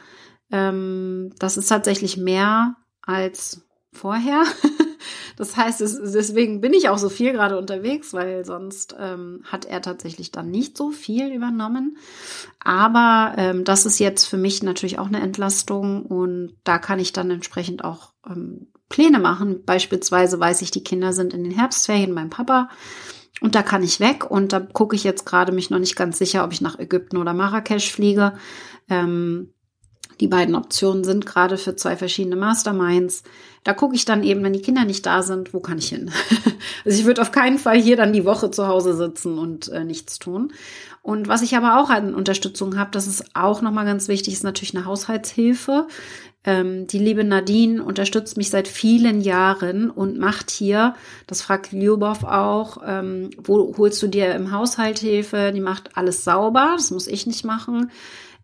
Ähm, 0.52 1.32
das 1.38 1.56
ist 1.56 1.68
tatsächlich 1.68 2.18
mehr 2.18 2.76
als 3.00 3.66
vorher. 3.94 4.42
das 5.36 5.56
heißt, 5.56 5.80
es, 5.80 5.98
deswegen 6.12 6.60
bin 6.60 6.74
ich 6.74 6.90
auch 6.90 6.98
so 6.98 7.08
viel 7.08 7.32
gerade 7.32 7.56
unterwegs, 7.56 8.12
weil 8.12 8.44
sonst 8.44 8.94
ähm, 8.98 9.42
hat 9.44 9.64
er 9.64 9.80
tatsächlich 9.80 10.30
dann 10.30 10.50
nicht 10.50 10.76
so 10.76 10.90
viel 10.90 11.32
übernommen. 11.32 11.96
Aber 12.62 13.32
ähm, 13.38 13.64
das 13.64 13.86
ist 13.86 13.98
jetzt 13.98 14.26
für 14.26 14.36
mich 14.36 14.62
natürlich 14.62 14.98
auch 14.98 15.08
eine 15.08 15.20
Entlastung 15.20 16.04
und 16.04 16.52
da 16.62 16.78
kann 16.78 16.98
ich 16.98 17.14
dann 17.14 17.30
entsprechend 17.30 17.84
auch 17.84 18.12
ähm, 18.28 18.68
Pläne 18.90 19.18
machen. 19.18 19.64
Beispielsweise 19.64 20.38
weiß 20.38 20.60
ich, 20.60 20.70
die 20.70 20.84
Kinder 20.84 21.14
sind 21.14 21.32
in 21.32 21.42
den 21.42 21.52
Herbstferien 21.52 22.14
beim 22.14 22.28
Papa. 22.28 22.68
Und 23.40 23.54
da 23.54 23.62
kann 23.62 23.82
ich 23.82 24.00
weg 24.00 24.30
und 24.30 24.52
da 24.52 24.60
gucke 24.60 24.96
ich 24.96 25.04
jetzt 25.04 25.24
gerade 25.24 25.52
mich 25.52 25.70
noch 25.70 25.78
nicht 25.78 25.96
ganz 25.96 26.18
sicher, 26.18 26.44
ob 26.44 26.52
ich 26.52 26.60
nach 26.60 26.78
Ägypten 26.78 27.16
oder 27.16 27.34
Marrakesch 27.34 27.92
fliege. 27.92 28.32
Ähm, 28.88 29.52
die 30.20 30.26
beiden 30.26 30.56
Optionen 30.56 31.04
sind 31.04 31.26
gerade 31.26 31.56
für 31.56 31.76
zwei 31.76 31.96
verschiedene 31.96 32.34
Masterminds. 32.34 33.22
Da 33.62 33.72
gucke 33.72 33.94
ich 33.94 34.04
dann 34.04 34.24
eben, 34.24 34.42
wenn 34.42 34.52
die 34.52 34.62
Kinder 34.62 34.84
nicht 34.84 35.06
da 35.06 35.22
sind, 35.22 35.54
wo 35.54 35.60
kann 35.60 35.78
ich 35.78 35.90
hin? 35.90 36.10
also 36.84 36.98
ich 36.98 37.04
würde 37.04 37.22
auf 37.22 37.30
keinen 37.30 37.58
Fall 37.58 37.80
hier 37.80 37.96
dann 37.96 38.12
die 38.12 38.24
Woche 38.24 38.50
zu 38.50 38.66
Hause 38.66 38.96
sitzen 38.96 39.38
und 39.38 39.68
äh, 39.68 39.84
nichts 39.84 40.18
tun. 40.18 40.52
Und 41.08 41.26
was 41.26 41.40
ich 41.40 41.56
aber 41.56 41.80
auch 41.80 41.88
an 41.88 42.14
Unterstützung 42.14 42.76
habe, 42.76 42.90
das 42.90 43.06
ist 43.06 43.34
auch 43.34 43.62
nochmal 43.62 43.86
ganz 43.86 44.08
wichtig, 44.08 44.34
ist 44.34 44.44
natürlich 44.44 44.76
eine 44.76 44.84
Haushaltshilfe. 44.84 45.86
Ähm, 46.44 46.86
die 46.86 46.98
liebe 46.98 47.24
Nadine 47.24 47.82
unterstützt 47.82 48.36
mich 48.36 48.50
seit 48.50 48.68
vielen 48.68 49.22
Jahren 49.22 49.88
und 49.88 50.18
macht 50.18 50.50
hier, 50.50 50.94
das 51.26 51.40
fragt 51.40 51.72
Lyubov 51.72 52.24
auch, 52.24 52.82
ähm, 52.86 53.30
wo 53.42 53.74
holst 53.78 54.02
du 54.02 54.06
dir 54.08 54.34
im 54.34 54.52
Haushalt 54.52 54.98
Hilfe? 54.98 55.50
Die 55.54 55.62
macht 55.62 55.96
alles 55.96 56.24
sauber, 56.24 56.74
das 56.76 56.90
muss 56.90 57.06
ich 57.06 57.26
nicht 57.26 57.42
machen. 57.42 57.90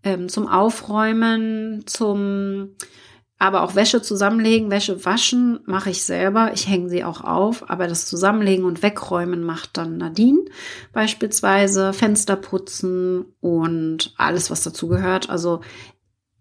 Ähm, 0.03 0.31
zum 0.31 0.49
Aufräumen, 0.49 1.83
zum 1.85 2.71
aber 3.45 3.63
auch 3.63 3.75
Wäsche 3.75 4.01
zusammenlegen, 4.01 4.71
Wäsche 4.71 5.05
waschen 5.05 5.61
mache 5.67 5.91
ich 5.91 6.03
selber. 6.03 6.53
Ich 6.55 6.67
hänge 6.67 6.89
sie 6.89 7.05
auch 7.05 7.23
auf, 7.23 7.69
aber 7.69 7.87
das 7.87 8.07
Zusammenlegen 8.07 8.65
und 8.65 8.83
Wegräumen 8.83 9.45
macht 9.45 9.77
dann 9.77 9.99
Nadine 9.99 10.47
beispielsweise, 10.95 11.93
Fenster 11.93 12.37
putzen 12.37 13.27
und 13.41 14.15
alles, 14.17 14.51
was 14.51 14.63
dazu 14.63 14.89
gehört. 14.89 15.29
Also 15.29 15.61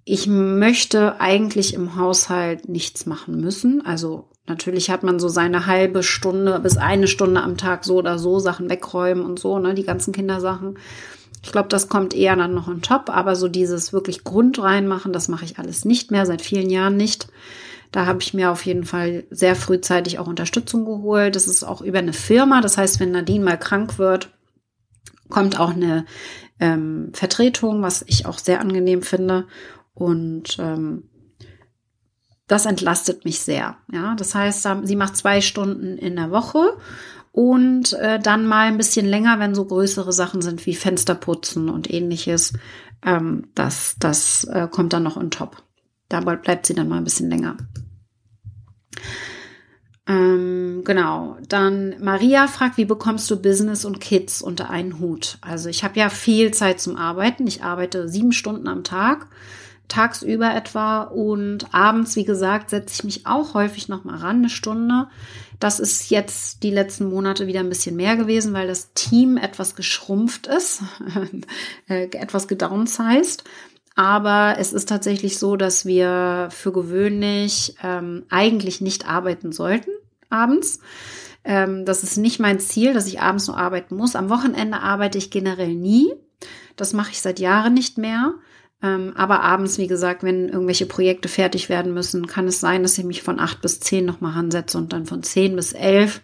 ich 0.06 0.28
möchte 0.28 1.20
eigentlich 1.20 1.74
im 1.74 1.98
Haushalt 1.98 2.70
nichts 2.70 3.06
machen 3.06 3.42
müssen. 3.42 3.86
Also 3.86 4.30
natürlich 4.48 4.90
hat 4.90 5.04
man 5.04 5.20
so 5.20 5.28
seine 5.28 5.66
halbe 5.66 6.04
Stunde 6.04 6.58
bis 6.62 6.78
eine 6.78 7.08
Stunde 7.08 7.42
am 7.42 7.58
Tag 7.58 7.84
so 7.84 7.98
oder 7.98 8.18
so 8.18 8.40
Sachen 8.40 8.70
wegräumen 8.70 9.26
und 9.26 9.40
so, 9.40 9.60
ne, 9.60 9.74
die 9.74 9.84
ganzen 9.84 10.14
Kindersachen. 10.14 10.78
Ich 11.44 11.52
glaube, 11.52 11.68
das 11.68 11.90
kommt 11.90 12.14
eher 12.14 12.36
dann 12.36 12.54
noch 12.54 12.68
on 12.68 12.82
top, 12.82 13.10
aber 13.10 13.36
so 13.36 13.48
dieses 13.48 13.92
wirklich 13.92 14.24
Grund 14.24 14.62
reinmachen, 14.62 15.12
das 15.12 15.28
mache 15.28 15.46
ich 15.46 15.60
alles 15.60 15.84
nicht 15.84 16.10
mehr, 16.10 16.26
seit 16.26 16.42
vielen 16.42 16.70
Jahren 16.70 16.96
nicht. 16.96 17.28
Da 17.92 18.08
habe 18.08 18.22
ich 18.22 18.34
mir 18.34 18.50
auf 18.50 18.66
jeden 18.66 18.86
Fall 18.86 19.26
sehr 19.30 19.56
frühzeitig 19.56 20.18
auch 20.18 20.26
Unterstützung 20.26 20.86
geholt. 20.86 21.36
Das 21.36 21.48
ist 21.48 21.64
auch 21.64 21.82
über 21.82 22.00
eine 22.00 22.14
Firma. 22.14 22.60
Das 22.62 22.78
heißt, 22.78 23.00
wenn 23.00 23.12
Nadine 23.12 23.44
mal 23.44 23.60
krank 23.60 24.00
wird, 24.00 24.30
kommt 25.30 25.60
auch 25.60 25.72
eine 25.72 26.06
ähm, 26.60 27.12
Vertretung, 27.14 27.84
was 27.84 28.04
ich 28.08 28.26
auch 28.26 28.40
sehr 28.40 28.62
angenehm 28.62 29.04
finde. 29.04 29.46
Und 29.94 30.58
ähm, 30.58 31.10
das 32.48 32.66
entlastet 32.66 33.26
mich 33.26 33.42
sehr. 33.42 33.78
Ja, 33.92 34.16
das 34.16 34.34
heißt, 34.34 34.68
sie 34.84 34.96
macht 34.96 35.16
zwei 35.16 35.42
Stunden 35.42 35.98
in 35.98 36.16
der 36.16 36.32
Woche 36.32 36.78
und 37.34 37.94
äh, 37.94 38.20
dann 38.20 38.46
mal 38.46 38.68
ein 38.68 38.78
bisschen 38.78 39.08
länger, 39.08 39.40
wenn 39.40 39.56
so 39.56 39.66
größere 39.66 40.14
Sachen 40.14 40.44
sind 40.44 40.68
wie 40.68 40.76
Fensterputzen 40.76 41.68
und 41.68 41.92
ähnliches. 41.92 42.54
Ähm, 43.04 43.48
das 43.56 43.96
das 44.00 44.44
äh, 44.46 44.68
kommt 44.70 44.94
dann 44.94 45.02
noch 45.02 45.18
on 45.18 45.32
top. 45.32 45.64
Da 46.10 46.20
bleibt 46.20 46.68
sie 46.68 46.76
dann 46.76 46.88
mal 46.88 46.98
ein 46.98 47.04
bisschen 47.04 47.32
länger. 47.32 47.58
Ähm, 50.06 50.84
genau. 50.86 51.38
Dann 51.50 51.96
Maria 52.00 52.46
fragt, 52.46 52.78
wie 52.78 52.86
bekommst 52.86 53.32
du 53.32 53.42
Business 53.42 53.84
und 53.84 54.00
Kids 54.00 54.44
unter 54.44 54.70
einen 54.70 55.00
Hut? 55.00 55.40
Also 55.42 55.70
ich 55.70 55.84
habe 55.84 55.98
ja 55.98 56.10
viel 56.10 56.52
Zeit 56.52 56.80
zum 56.80 56.98
Arbeiten. 56.98 57.48
Ich 57.48 57.64
arbeite 57.64 58.08
sieben 58.10 58.32
Stunden 58.32 58.68
am 58.68 58.84
Tag 58.84 59.28
tagsüber 59.88 60.54
etwa 60.56 61.04
und 61.04 61.74
abends, 61.74 62.16
wie 62.16 62.24
gesagt, 62.24 62.70
setze 62.70 62.94
ich 62.96 63.04
mich 63.04 63.26
auch 63.28 63.54
häufig 63.54 63.90
noch 63.90 64.04
mal 64.04 64.18
ran, 64.18 64.38
eine 64.38 64.50
Stunde. 64.50 65.08
Das 65.60 65.80
ist 65.80 66.10
jetzt 66.10 66.64
die 66.64 66.72
letzten 66.72 67.10
Monate 67.10 67.48
wieder 67.48 67.60
ein 67.60 67.70
bisschen 67.70 67.96
mehr 67.96 68.18
gewesen, 68.18 68.54
weil 68.54 68.68
das 68.68 68.94
Team 68.94 69.38
etwas 69.38 69.76
geschrumpft 69.76 70.48
ist, 70.48 70.82
äh, 71.88 72.06
etwas 72.06 72.48
gedownsized. 72.48 73.44
Aber 73.96 74.56
es 74.58 74.74
ist 74.74 74.90
tatsächlich 74.90 75.38
so, 75.38 75.56
dass 75.56 75.86
wir 75.86 76.50
für 76.52 76.72
gewöhnlich 76.72 77.76
ähm, 77.84 78.26
eigentlich 78.30 78.82
nicht 78.82 79.08
arbeiten 79.08 79.52
sollten 79.52 79.92
abends. 80.34 80.80
Ähm, 81.46 81.86
das 81.86 82.04
ist 82.04 82.18
nicht 82.18 82.40
mein 82.40 82.60
Ziel, 82.60 82.94
dass 82.94 83.08
ich 83.08 83.22
abends 83.22 83.48
nur 83.48 83.58
arbeiten 83.58 83.96
muss. 83.96 84.16
Am 84.16 84.30
Wochenende 84.30 84.80
arbeite 84.80 85.18
ich 85.18 85.32
generell 85.32 85.74
nie. 85.74 86.12
Das 86.76 86.94
mache 86.94 87.12
ich 87.12 87.22
seit 87.22 87.40
Jahren 87.40 87.74
nicht 87.74 87.98
mehr. 87.98 88.34
Ähm, 88.84 89.14
aber 89.16 89.42
abends, 89.42 89.78
wie 89.78 89.88
gesagt, 89.88 90.24
wenn 90.24 90.50
irgendwelche 90.50 90.86
Projekte 90.86 91.30
fertig 91.30 91.70
werden 91.70 91.94
müssen, 91.94 92.28
kann 92.28 92.48
es 92.48 92.60
sein, 92.60 92.84
dass 92.84 92.98
ich 92.98 93.06
mich 93.06 93.24
von 93.24 93.40
acht 93.40 93.62
bis 93.62 93.80
zehn 93.80 94.06
nochmal 94.06 94.38
ansetze 94.38 94.78
und 94.78 94.92
dann 94.92 95.06
von 95.06 95.24
zehn 95.24 95.56
bis 95.56 95.72
elf 95.72 96.22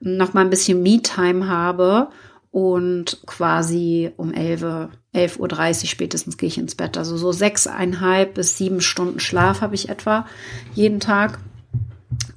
nochmal 0.00 0.44
ein 0.44 0.50
bisschen 0.50 0.82
Me-Time 0.82 1.46
habe 1.46 2.08
und 2.50 3.22
quasi 3.24 4.10
um 4.16 4.34
elf, 4.34 4.64
elf 5.12 5.38
Uhr 5.38 5.46
dreißig 5.46 5.90
spätestens 5.90 6.36
gehe 6.36 6.48
ich 6.48 6.58
ins 6.58 6.74
Bett. 6.74 6.98
Also 6.98 7.16
so 7.16 7.30
sechseinhalb 7.30 8.34
bis 8.34 8.58
sieben 8.58 8.80
Stunden 8.80 9.20
Schlaf 9.20 9.60
habe 9.60 9.76
ich 9.76 9.88
etwa 9.88 10.26
jeden 10.74 10.98
Tag. 10.98 11.38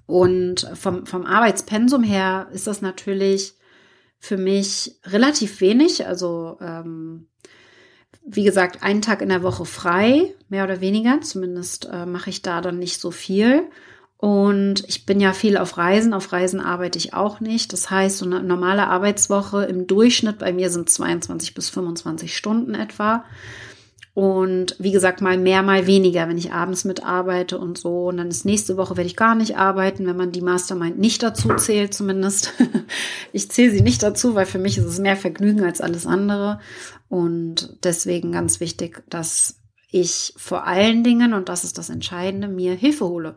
Und 0.05 0.69
vom, 0.75 1.07
vom 1.07 1.25
Arbeitspensum 1.25 2.03
her 2.03 2.47
ist 2.53 2.67
das 2.67 2.83
natürlich 2.83 3.55
für 4.19 4.37
mich 4.37 4.99
relativ 5.05 5.59
wenig. 5.59 6.05
Also 6.05 6.59
ähm, 6.61 7.27
wie 8.25 8.43
gesagt, 8.43 8.81
einen 8.83 9.01
Tag 9.01 9.21
in 9.21 9.29
der 9.29 9.43
Woche 9.43 9.65
frei, 9.65 10.33
mehr 10.49 10.63
oder 10.63 10.81
weniger. 10.81 11.21
Zumindest 11.21 11.89
äh, 11.91 12.05
mache 12.05 12.31
ich 12.31 12.41
da 12.41 12.61
dann 12.61 12.79
nicht 12.79 12.99
so 12.99 13.11
viel. 13.11 13.63
Und 14.17 14.83
ich 14.87 15.05
bin 15.05 15.19
ja 15.19 15.33
viel 15.33 15.57
auf 15.57 15.77
Reisen. 15.77 16.13
Auf 16.13 16.31
Reisen 16.31 16.59
arbeite 16.59 16.97
ich 16.97 17.13
auch 17.13 17.39
nicht. 17.39 17.71
Das 17.73 17.91
heißt, 17.91 18.17
so 18.17 18.25
eine 18.25 18.41
normale 18.41 18.87
Arbeitswoche 18.87 19.65
im 19.65 19.85
Durchschnitt 19.85 20.39
bei 20.39 20.51
mir 20.53 20.71
sind 20.71 20.89
22 20.89 21.53
bis 21.53 21.69
25 21.69 22.35
Stunden 22.35 22.73
etwa. 22.73 23.23
Und 24.15 24.77
wie 24.79 24.93
gesagt, 24.93 25.19
mal 25.19 25.37
mehr, 25.37 25.61
mal 25.61 25.87
weniger, 25.87 26.29
wenn 26.29 26.37
ich 26.37 26.53
abends 26.53 26.85
mitarbeite 26.85 27.59
und 27.59 27.77
so. 27.77 28.07
Und 28.07 28.15
dann 28.15 28.29
ist 28.29 28.45
nächste 28.45 28.77
Woche 28.77 28.95
werde 28.95 29.09
ich 29.09 29.17
gar 29.17 29.35
nicht 29.35 29.57
arbeiten, 29.57 30.07
wenn 30.07 30.15
man 30.15 30.31
die 30.31 30.41
Mastermind 30.41 30.97
nicht 30.97 31.21
dazu 31.21 31.53
zählt, 31.57 31.93
zumindest. 31.93 32.53
ich 33.33 33.51
zähle 33.51 33.71
sie 33.71 33.81
nicht 33.81 34.01
dazu, 34.01 34.33
weil 34.33 34.45
für 34.45 34.57
mich 34.57 34.77
ist 34.77 34.85
es 34.85 34.99
mehr 34.99 35.17
Vergnügen 35.17 35.65
als 35.65 35.81
alles 35.81 36.07
andere. 36.07 36.61
Und 37.09 37.77
deswegen 37.83 38.31
ganz 38.31 38.61
wichtig, 38.61 39.03
dass 39.09 39.57
ich 39.91 40.33
vor 40.37 40.65
allen 40.65 41.03
Dingen, 41.03 41.33
und 41.33 41.49
das 41.49 41.65
ist 41.65 41.77
das 41.77 41.89
Entscheidende, 41.89 42.47
mir 42.47 42.73
Hilfe 42.73 43.05
hole. 43.05 43.35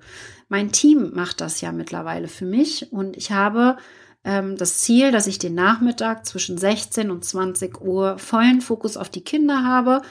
Mein 0.48 0.70
Team 0.70 1.10
macht 1.12 1.40
das 1.40 1.60
ja 1.60 1.72
mittlerweile 1.72 2.28
für 2.28 2.46
mich 2.46 2.92
und 2.92 3.16
ich 3.16 3.32
habe 3.32 3.78
ähm, 4.22 4.56
das 4.56 4.78
Ziel, 4.78 5.10
dass 5.10 5.26
ich 5.26 5.40
den 5.40 5.54
Nachmittag 5.56 6.24
zwischen 6.24 6.56
16 6.56 7.10
und 7.10 7.24
20 7.24 7.80
Uhr 7.80 8.16
vollen 8.18 8.60
Fokus 8.60 8.96
auf 8.96 9.08
die 9.08 9.24
Kinder 9.24 9.64
habe 9.64 10.02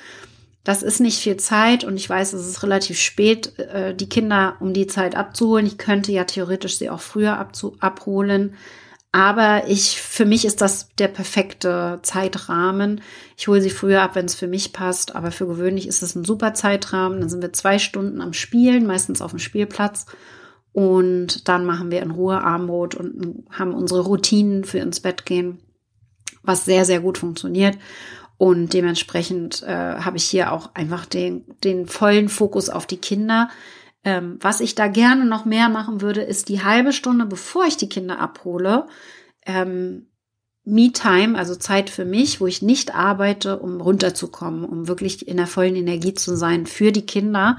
das 0.67 0.83
ist 0.83 0.99
nicht 0.99 1.19
viel 1.19 1.37
Zeit 1.37 1.85
und 1.85 1.95
ich 1.95 2.09
weiß, 2.09 2.33
es 2.33 2.45
ist 2.45 2.61
relativ 2.61 2.99
spät, 2.99 3.57
äh, 3.57 3.95
die 3.95 4.09
Kinder 4.09 4.57
um 4.59 4.73
die 4.73 4.85
Zeit 4.85 5.15
abzuholen. 5.15 5.65
Ich 5.65 5.77
könnte 5.77 6.11
ja 6.11 6.25
theoretisch 6.25 6.77
sie 6.77 6.89
auch 6.89 6.99
früher 6.99 7.39
abholen. 7.79 8.55
Aber 9.13 9.69
ich, 9.69 10.01
für 10.01 10.25
mich 10.25 10.43
ist 10.43 10.59
das 10.59 10.89
der 10.95 11.07
perfekte 11.07 11.99
Zeitrahmen. 12.01 12.99
Ich 13.37 13.47
hole 13.47 13.61
sie 13.61 13.69
früher 13.69 14.01
ab, 14.01 14.15
wenn 14.15 14.25
es 14.25 14.35
für 14.35 14.47
mich 14.47 14.73
passt. 14.73 15.15
Aber 15.15 15.31
für 15.31 15.47
gewöhnlich 15.47 15.87
ist 15.87 16.03
es 16.03 16.15
ein 16.15 16.25
super 16.25 16.53
Zeitrahmen. 16.53 17.21
Dann 17.21 17.29
sind 17.29 17.41
wir 17.41 17.53
zwei 17.53 17.79
Stunden 17.79 18.19
am 18.19 18.33
Spielen, 18.33 18.85
meistens 18.85 19.21
auf 19.21 19.31
dem 19.31 19.39
Spielplatz. 19.39 20.05
Und 20.73 21.47
dann 21.47 21.65
machen 21.65 21.91
wir 21.91 22.01
in 22.01 22.11
Ruhe 22.11 22.43
Armbrot 22.43 22.93
und 22.93 23.45
haben 23.51 23.73
unsere 23.73 24.01
Routinen 24.01 24.65
für 24.65 24.79
ins 24.79 24.99
Bett 24.99 25.25
gehen, 25.25 25.59
was 26.43 26.65
sehr, 26.65 26.83
sehr 26.83 26.99
gut 26.99 27.17
funktioniert. 27.17 27.77
Und 28.37 28.73
dementsprechend 28.73 29.63
äh, 29.63 29.67
habe 29.67 30.17
ich 30.17 30.25
hier 30.25 30.51
auch 30.51 30.75
einfach 30.75 31.05
den, 31.05 31.45
den 31.63 31.87
vollen 31.87 32.29
Fokus 32.29 32.69
auf 32.69 32.85
die 32.85 32.97
Kinder. 32.97 33.49
Ähm, 34.03 34.37
was 34.41 34.61
ich 34.61 34.75
da 34.75 34.87
gerne 34.87 35.25
noch 35.25 35.45
mehr 35.45 35.69
machen 35.69 36.01
würde, 36.01 36.21
ist 36.21 36.49
die 36.49 36.63
halbe 36.63 36.93
Stunde, 36.93 37.25
bevor 37.25 37.65
ich 37.65 37.77
die 37.77 37.89
Kinder 37.89 38.19
abhole, 38.19 38.85
ähm, 39.45 40.07
Me-Time, 40.63 41.37
also 41.37 41.55
Zeit 41.55 41.89
für 41.89 42.03
mich, 42.03 42.41
wo 42.41 42.45
ich 42.45 42.61
nicht 42.61 42.93
arbeite, 42.93 43.57
um 43.57 43.79
runterzukommen, 43.79 44.65
um 44.65 44.87
wirklich 44.87 45.27
in 45.27 45.37
der 45.37 45.47
vollen 45.47 45.77
Energie 45.77 46.13
zu 46.13 46.35
sein 46.35 46.65
für 46.65 46.91
die 46.91 47.05
Kinder. 47.05 47.57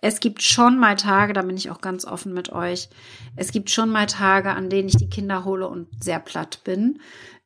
Es 0.00 0.20
gibt 0.20 0.42
schon 0.42 0.78
mal 0.78 0.96
Tage, 0.96 1.34
da 1.34 1.42
bin 1.42 1.56
ich 1.56 1.70
auch 1.70 1.82
ganz 1.82 2.06
offen 2.06 2.32
mit 2.32 2.50
euch. 2.50 2.88
Es 3.36 3.52
gibt 3.52 3.68
schon 3.68 3.90
mal 3.90 4.06
Tage, 4.06 4.50
an 4.52 4.70
denen 4.70 4.88
ich 4.88 4.96
die 4.96 5.10
Kinder 5.10 5.44
hole 5.44 5.68
und 5.68 5.88
sehr 6.02 6.18
platt 6.18 6.62
bin. 6.64 7.00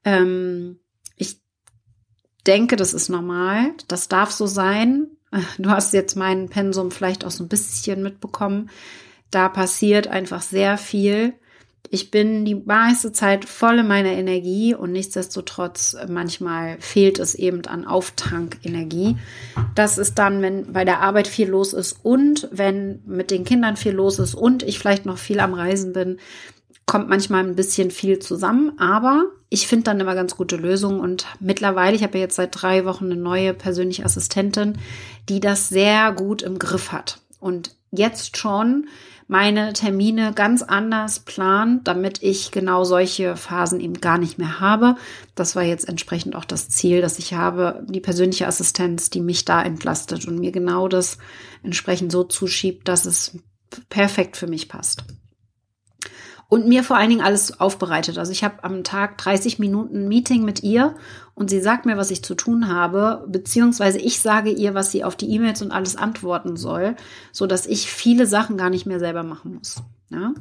Ähm, 0.05 0.79
denke, 2.47 2.77
das 2.77 2.95
ist 2.95 3.09
normal. 3.09 3.73
Das 3.89 4.09
darf 4.09 4.31
so 4.31 4.47
sein. 4.47 5.09
Du 5.59 5.69
hast 5.69 5.93
jetzt 5.93 6.15
meinen 6.15 6.49
Pensum 6.49 6.93
vielleicht 6.93 7.25
auch 7.25 7.31
so 7.33 7.43
ein 7.43 7.49
bisschen 7.49 8.05
mitbekommen. 8.05 8.71
Da 9.33 9.49
passiert 9.49 10.07
einfach 10.07 10.43
sehr 10.43 10.79
viel. 10.79 11.35
Ich 11.91 12.11
bin 12.11 12.45
die 12.45 12.55
meiste 12.55 13.13
Zeit 13.13 13.45
voll 13.45 13.81
in 13.81 13.89
meiner 13.89 14.13
Energie 14.13 14.75
und 14.75 14.93
nichtsdestotrotz 14.93 15.97
manchmal 16.09 16.77
fehlt 16.81 17.19
es 17.19 17.35
eben 17.35 17.65
an 17.67 17.85
Auftankenergie. 17.85 19.17
Das 19.75 19.99
ist 19.99 20.19
dann, 20.19 20.41
wenn 20.41 20.73
bei 20.73 20.85
der 20.85 21.01
Arbeit 21.01 21.29
viel 21.29 21.49
los 21.49 21.73
ist 21.73 21.99
und 22.03 22.49
wenn 22.51 23.03
mit 23.07 23.31
den 23.31 23.45
Kindern 23.45 23.77
viel 23.77 23.93
los 23.93 24.19
ist 24.19 24.35
und 24.35 24.63
ich 24.63 24.79
vielleicht 24.79 25.05
noch 25.05 25.19
viel 25.19 25.41
am 25.41 25.55
Reisen 25.55 25.93
bin, 25.93 26.19
kommt 26.87 27.09
manchmal 27.09 27.45
ein 27.45 27.57
bisschen 27.57 27.91
viel 27.91 28.19
zusammen, 28.19 28.79
aber 28.79 29.25
ich 29.49 29.67
finde 29.67 29.85
dann 29.85 30.01
immer 30.01 30.15
ganz 30.15 30.37
gute 30.37 30.57
Lösungen. 30.57 31.01
Und 31.01 31.27
mittlerweile, 31.41 31.97
ich 31.97 32.03
habe 32.03 32.19
ja 32.19 32.25
jetzt 32.25 32.37
seit 32.37 32.51
drei 32.61 32.85
Wochen 32.85 33.07
eine 33.07 33.17
neue 33.17 33.55
persönliche 33.55 34.05
Assistentin, 34.05 34.79
die 35.29 35.41
das 35.41 35.69
sehr 35.69 36.13
gut 36.13 36.43
im 36.43 36.59
Griff 36.59 36.93
hat. 36.93 37.21
Und 37.41 37.75
jetzt 37.91 38.37
schon 38.37 38.89
meine 39.27 39.73
Termine 39.73 40.33
ganz 40.35 40.63
anders 40.63 41.21
plant, 41.21 41.89
damit 41.89 42.23
ich 42.23 42.51
genau 42.51 42.85
solche 42.85 43.37
Phasen 43.37 43.81
eben 43.81 44.01
gar 44.01 44.19
nicht 44.19 44.39
mehr 44.39 44.61
habe. 44.61 44.97
Das 45.35 45.57
war 45.57 45.63
jetzt 45.63 45.89
entsprechend 45.89 46.37
auch 46.37 46.45
das 46.45 46.69
Ziel, 46.69 47.01
dass 47.01 47.19
ich 47.19 47.33
habe, 47.33 47.83
die 47.89 48.01
persönliche 48.01 48.47
Assistenz, 48.47 49.09
die 49.09 49.23
mich 49.23 49.47
da 49.47 49.63
entlastet 49.63 50.27
und 50.27 50.39
mir 50.39 50.53
genau 50.53 50.89
das 50.89 51.17
entsprechend 51.63 52.13
so 52.13 52.25
zuschiebt, 52.25 52.87
dass 52.89 53.07
es 53.07 53.39
perfekt 53.89 54.37
für 54.37 54.47
mich 54.47 54.69
passt 54.69 55.05
und 56.49 56.69
mir 56.69 56.85
vor 56.85 56.97
allen 56.97 57.11
Dingen 57.11 57.25
alles 57.25 57.61
aufbereitet. 57.61 58.19
Also 58.19 58.33
ich 58.33 58.45
habe 58.45 58.63
am 58.63 58.85
Tag 58.85 59.19
30 59.19 59.59
Minuten 59.59 60.09
Meeting 60.09 60.45
mit 60.45 60.63
ihr 60.63 60.95
und 61.35 61.51
sie 61.51 61.61
sagt 61.61 61.87
mir, 61.87 61.97
was 61.97 62.11
ich 62.11 62.23
zu 62.23 62.35
tun 62.35 62.69
habe, 62.69 63.25
beziehungsweise 63.29 63.99
ich 63.99 64.21
sage 64.21 64.51
ihr, 64.51 64.75
was 64.75 64.91
sie 64.91 65.05
auf 65.05 65.17
die 65.17 65.31
E-Mails 65.31 65.63
und 65.63 65.73
alles 65.73 65.97
antworten 65.97 66.57
soll, 66.57 66.97
so 67.33 67.47
dass 67.47 67.67
ich 67.67 67.91
viele 67.91 68.27
Sachen 68.27 68.57
gar 68.57 68.71
nicht 68.71 68.87
mehr 68.87 68.99
selber 68.99 69.23
machen 69.23 69.55
muss. 69.55 69.77
Ja? 70.11 70.33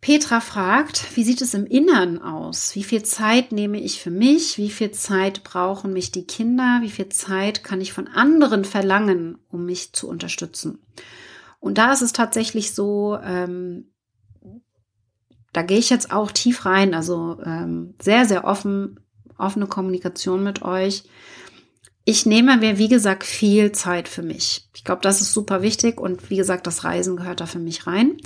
Petra 0.00 0.40
fragt, 0.40 1.16
wie 1.16 1.24
sieht 1.24 1.42
es 1.42 1.54
im 1.54 1.66
Innern 1.66 2.22
aus? 2.22 2.74
Wie 2.74 2.84
viel 2.84 3.02
Zeit 3.02 3.50
nehme 3.50 3.80
ich 3.80 4.00
für 4.00 4.10
mich? 4.10 4.56
Wie 4.56 4.70
viel 4.70 4.92
Zeit 4.92 5.42
brauchen 5.42 5.92
mich 5.92 6.12
die 6.12 6.24
Kinder? 6.24 6.78
Wie 6.82 6.90
viel 6.90 7.08
Zeit 7.08 7.64
kann 7.64 7.80
ich 7.80 7.92
von 7.92 8.06
anderen 8.06 8.64
verlangen, 8.64 9.38
um 9.48 9.64
mich 9.64 9.92
zu 9.92 10.08
unterstützen? 10.08 10.78
Und 11.60 11.78
da 11.78 11.92
ist 11.92 12.02
es 12.02 12.12
tatsächlich 12.12 12.74
so, 12.74 13.18
ähm, 13.22 13.90
da 15.58 15.62
gehe 15.62 15.78
ich 15.78 15.90
jetzt 15.90 16.12
auch 16.12 16.30
tief 16.30 16.66
rein, 16.66 16.94
also 16.94 17.36
ähm, 17.44 17.94
sehr, 18.00 18.26
sehr 18.26 18.44
offen, 18.44 19.00
offene 19.38 19.66
Kommunikation 19.66 20.44
mit 20.44 20.62
euch. 20.62 21.02
Ich 22.04 22.26
nehme 22.26 22.56
mir, 22.58 22.78
wie 22.78 22.86
gesagt, 22.86 23.24
viel 23.24 23.72
Zeit 23.72 24.06
für 24.06 24.22
mich. 24.22 24.68
Ich 24.72 24.84
glaube, 24.84 25.00
das 25.02 25.20
ist 25.20 25.32
super 25.32 25.60
wichtig 25.60 26.00
und 26.00 26.30
wie 26.30 26.36
gesagt, 26.36 26.68
das 26.68 26.84
Reisen 26.84 27.16
gehört 27.16 27.40
da 27.40 27.46
für 27.46 27.58
mich 27.58 27.88
rein. 27.88 28.18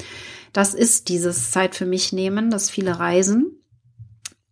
Das 0.53 0.75
ist 0.75 1.09
dieses 1.09 1.53
Zeit 1.53 1.75
für 1.75 1.87
mich 1.87 2.13
nehmen, 2.13 2.51
das 2.51 2.69
viele 2.69 2.99
Reisen. 2.99 3.63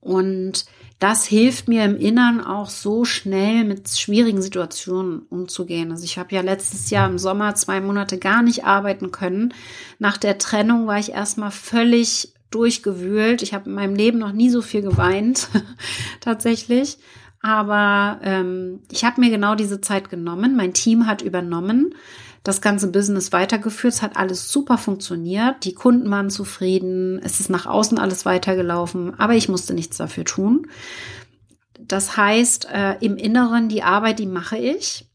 Und 0.01 0.64
das 1.01 1.26
hilft 1.26 1.68
mir 1.68 1.85
im 1.85 1.99
Innern 1.99 2.43
auch 2.43 2.70
so 2.70 3.05
schnell 3.05 3.64
mit 3.64 3.91
schwierigen 3.91 4.41
Situationen 4.41 5.18
umzugehen. 5.28 5.91
Also 5.91 6.05
ich 6.05 6.16
habe 6.16 6.35
ja 6.35 6.41
letztes 6.41 6.89
Jahr 6.89 7.11
im 7.11 7.18
Sommer 7.18 7.55
zwei 7.57 7.83
Monate 7.83 8.16
gar 8.16 8.43
nicht 8.43 8.64
arbeiten 8.64 9.11
können. 9.11 9.53
Nach 9.99 10.16
der 10.16 10.39
Trennung 10.39 10.87
war 10.87 10.99
ich 10.99 11.12
erstmal 11.12 11.51
völlig 11.51 12.33
durchgewühlt. 12.51 13.42
Ich 13.42 13.55
habe 13.55 13.68
in 13.68 13.74
meinem 13.74 13.94
Leben 13.94 14.18
noch 14.18 14.32
nie 14.32 14.51
so 14.51 14.62
viel 14.62 14.82
geweint, 14.82 15.48
tatsächlich. 16.20 16.98
Aber 17.42 18.20
ähm, 18.22 18.80
ich 18.90 19.05
habe 19.05 19.20
mir 19.20 19.30
genau 19.30 19.55
diese 19.55 19.80
Zeit 19.80 20.11
genommen. 20.11 20.57
Mein 20.57 20.74
Team 20.74 21.07
hat 21.07 21.22
übernommen, 21.22 21.94
das 22.42 22.61
ganze 22.61 22.88
Business 22.90 23.32
weitergeführt. 23.32 23.94
Es 23.94 24.03
hat 24.03 24.16
alles 24.16 24.51
super 24.51 24.78
funktioniert. 24.78 25.64
Die 25.64 25.74
Kunden 25.74 26.11
waren 26.11 26.30
zufrieden. 26.30 27.20
Es 27.22 27.40
ist 27.40 27.51
nach 27.51 27.66
außen 27.66 27.98
alles 27.98 28.26
weitergelaufen. 28.26 29.18
Aber 29.18 29.34
ich 29.34 29.48
musste 29.48 29.74
nichts 29.74 29.96
dafür 29.96 30.24
tun. 30.24 30.66
Das 31.78 32.16
heißt, 32.16 32.68
äh, 32.72 32.96
im 33.01 33.16
Inneren, 33.16 33.68
die 33.68 33.82
Arbeit, 33.82 34.18
die 34.18 34.26
mache 34.26 34.59
ich. 34.59 35.07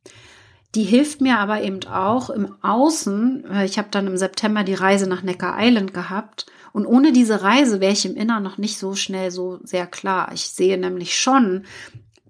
Die 0.76 0.84
hilft 0.84 1.22
mir 1.22 1.40
aber 1.40 1.62
eben 1.64 1.80
auch 1.88 2.30
im 2.30 2.54
Außen. 2.62 3.46
Ich 3.64 3.78
habe 3.78 3.88
dann 3.92 4.08
im 4.08 4.18
September 4.18 4.64
die 4.64 4.74
Reise 4.74 5.08
nach 5.08 5.24
Neckar 5.24 5.56
Island 5.60 5.94
gehabt 5.94 6.46
und 6.74 6.86
ohne 6.86 7.14
diese 7.14 7.42
Reise 7.42 7.80
wäre 7.80 7.94
ich 7.94 8.06
im 8.06 8.18
Inneren 8.18 8.44
noch 8.44 8.58
nicht 8.58 8.78
so 8.78 8.96
schnell 8.96 9.32
so 9.32 9.60
sehr 9.64 9.88
klar. 9.88 10.32
Ich 10.34 10.48
sehe 10.48 10.78
nämlich 10.78 11.18
schon, 11.18 11.64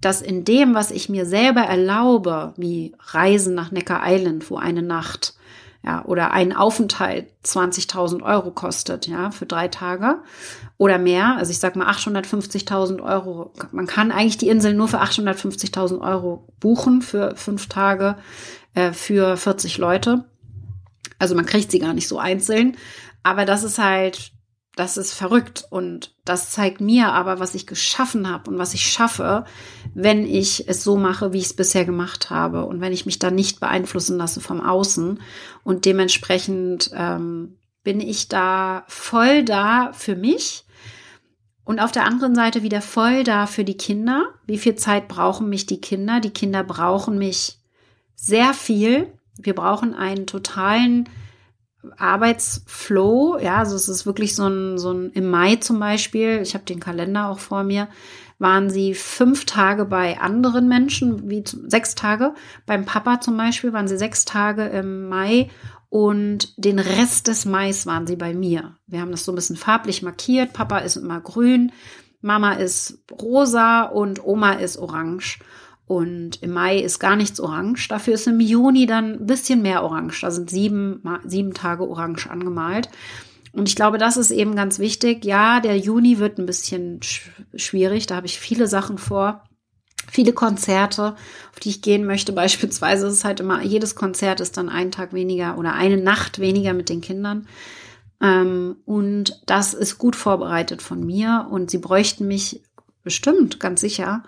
dass 0.00 0.22
in 0.22 0.44
dem, 0.44 0.74
was 0.74 0.92
ich 0.92 1.08
mir 1.08 1.26
selber 1.26 1.62
erlaube, 1.62 2.54
wie 2.56 2.94
Reisen 3.00 3.54
nach 3.54 3.72
Neckar 3.72 4.02
Island, 4.06 4.48
wo 4.48 4.56
eine 4.56 4.82
Nacht 4.82 5.34
ja, 5.86 6.04
oder 6.04 6.32
ein 6.32 6.52
Aufenthalt 6.52 7.26
20.000 7.44 8.22
Euro 8.22 8.50
kostet, 8.50 9.06
ja, 9.06 9.30
für 9.30 9.46
drei 9.46 9.68
Tage 9.68 10.16
oder 10.78 10.98
mehr. 10.98 11.36
Also 11.36 11.52
ich 11.52 11.60
sag 11.60 11.76
mal 11.76 11.88
850.000 11.88 13.00
Euro. 13.00 13.52
Man 13.70 13.86
kann 13.86 14.10
eigentlich 14.10 14.36
die 14.36 14.48
Insel 14.48 14.74
nur 14.74 14.88
für 14.88 15.00
850.000 15.00 16.00
Euro 16.00 16.48
buchen 16.58 17.02
für 17.02 17.36
fünf 17.36 17.68
Tage 17.68 18.16
äh, 18.74 18.92
für 18.92 19.36
40 19.36 19.78
Leute. 19.78 20.24
Also 21.20 21.36
man 21.36 21.46
kriegt 21.46 21.70
sie 21.70 21.78
gar 21.78 21.94
nicht 21.94 22.08
so 22.08 22.18
einzeln. 22.18 22.76
Aber 23.22 23.44
das 23.44 23.62
ist 23.62 23.78
halt 23.78 24.32
das 24.76 24.98
ist 24.98 25.14
verrückt 25.14 25.64
und 25.70 26.14
das 26.26 26.50
zeigt 26.50 26.82
mir 26.82 27.12
aber, 27.12 27.40
was 27.40 27.54
ich 27.54 27.66
geschaffen 27.66 28.30
habe 28.30 28.50
und 28.50 28.58
was 28.58 28.74
ich 28.74 28.84
schaffe, 28.84 29.44
wenn 29.94 30.26
ich 30.26 30.68
es 30.68 30.84
so 30.84 30.98
mache, 30.98 31.32
wie 31.32 31.38
ich 31.38 31.46
es 31.46 31.56
bisher 31.56 31.86
gemacht 31.86 32.28
habe 32.28 32.66
und 32.66 32.82
wenn 32.82 32.92
ich 32.92 33.06
mich 33.06 33.18
da 33.18 33.30
nicht 33.30 33.58
beeinflussen 33.58 34.18
lasse 34.18 34.42
vom 34.42 34.60
Außen 34.60 35.20
und 35.64 35.86
dementsprechend 35.86 36.90
ähm, 36.94 37.56
bin 37.82 38.00
ich 38.00 38.28
da 38.28 38.84
voll 38.86 39.44
da 39.44 39.92
für 39.94 40.14
mich 40.14 40.66
und 41.64 41.80
auf 41.80 41.90
der 41.90 42.04
anderen 42.04 42.34
Seite 42.34 42.62
wieder 42.62 42.82
voll 42.82 43.24
da 43.24 43.46
für 43.46 43.64
die 43.64 43.78
Kinder. 43.78 44.26
Wie 44.46 44.58
viel 44.58 44.76
Zeit 44.76 45.08
brauchen 45.08 45.48
mich 45.48 45.64
die 45.64 45.80
Kinder? 45.80 46.20
Die 46.20 46.30
Kinder 46.30 46.62
brauchen 46.62 47.16
mich 47.16 47.58
sehr 48.14 48.52
viel. 48.52 49.12
Wir 49.38 49.54
brauchen 49.54 49.94
einen 49.94 50.26
totalen 50.26 51.08
Arbeitsflow, 51.96 53.38
ja, 53.38 53.58
also 53.58 53.76
es 53.76 53.88
ist 53.88 54.06
wirklich 54.06 54.34
so 54.34 54.48
ein, 54.48 54.78
so 54.78 54.92
ein 54.92 55.10
im 55.10 55.30
Mai 55.30 55.56
zum 55.56 55.78
Beispiel, 55.78 56.40
ich 56.42 56.54
habe 56.54 56.64
den 56.64 56.80
Kalender 56.80 57.28
auch 57.28 57.38
vor 57.38 57.62
mir, 57.62 57.88
waren 58.38 58.68
sie 58.70 58.94
fünf 58.94 59.46
Tage 59.46 59.84
bei 59.84 60.18
anderen 60.20 60.68
Menschen, 60.68 61.28
wie 61.30 61.42
sechs 61.46 61.94
Tage. 61.94 62.34
Beim 62.66 62.84
Papa 62.84 63.20
zum 63.20 63.36
Beispiel 63.36 63.72
waren 63.72 63.88
sie 63.88 63.96
sechs 63.96 64.24
Tage 64.24 64.64
im 64.64 65.08
Mai 65.08 65.50
und 65.88 66.52
den 66.62 66.78
Rest 66.78 67.28
des 67.28 67.44
Mais 67.44 67.86
waren 67.86 68.06
sie 68.06 68.16
bei 68.16 68.34
mir. 68.34 68.76
Wir 68.86 69.00
haben 69.00 69.10
das 69.10 69.24
so 69.24 69.32
ein 69.32 69.36
bisschen 69.36 69.56
farblich 69.56 70.02
markiert. 70.02 70.52
Papa 70.52 70.78
ist 70.78 70.96
immer 70.96 71.20
grün, 71.20 71.72
Mama 72.20 72.52
ist 72.54 72.98
rosa 73.10 73.84
und 73.84 74.24
Oma 74.24 74.54
ist 74.54 74.76
orange. 74.76 75.38
Und 75.86 76.42
im 76.42 76.52
Mai 76.52 76.78
ist 76.78 76.98
gar 76.98 77.14
nichts 77.14 77.38
orange. 77.38 77.88
Dafür 77.88 78.14
ist 78.14 78.26
im 78.26 78.40
Juni 78.40 78.86
dann 78.86 79.12
ein 79.12 79.26
bisschen 79.26 79.62
mehr 79.62 79.84
orange. 79.84 80.20
Da 80.20 80.30
sind 80.32 80.50
sieben, 80.50 81.02
sieben 81.24 81.54
Tage 81.54 81.88
orange 81.88 82.28
angemalt. 82.28 82.88
Und 83.52 83.68
ich 83.68 83.76
glaube, 83.76 83.96
das 83.96 84.16
ist 84.16 84.32
eben 84.32 84.56
ganz 84.56 84.78
wichtig. 84.78 85.24
Ja, 85.24 85.60
der 85.60 85.78
Juni 85.78 86.18
wird 86.18 86.38
ein 86.38 86.46
bisschen 86.46 87.00
schwierig. 87.54 88.06
Da 88.06 88.16
habe 88.16 88.26
ich 88.26 88.38
viele 88.38 88.66
Sachen 88.66 88.98
vor. 88.98 89.44
viele 90.08 90.32
Konzerte, 90.32 91.16
auf 91.52 91.60
die 91.60 91.70
ich 91.70 91.82
gehen 91.82 92.04
möchte. 92.04 92.32
Beispielsweise 92.34 93.06
ist 93.06 93.14
es 93.14 93.24
halt 93.24 93.40
immer, 93.40 93.62
jedes 93.62 93.94
Konzert 93.94 94.40
ist 94.40 94.56
dann 94.56 94.68
einen 94.68 94.90
Tag 94.90 95.12
weniger 95.12 95.56
oder 95.56 95.74
eine 95.74 95.96
Nacht 95.96 96.38
weniger 96.38 96.74
mit 96.74 96.88
den 96.88 97.00
Kindern. 97.00 97.46
Ähm, 98.20 98.76
und 98.84 99.40
das 99.46 99.74
ist 99.74 99.98
gut 99.98 100.16
vorbereitet 100.16 100.82
von 100.82 101.04
mir 101.04 101.46
und 101.50 101.70
sie 101.70 101.78
bräuchten 101.78 102.26
mich 102.26 102.62
bestimmt, 103.02 103.60
ganz 103.60 103.80
sicher. 103.80 104.24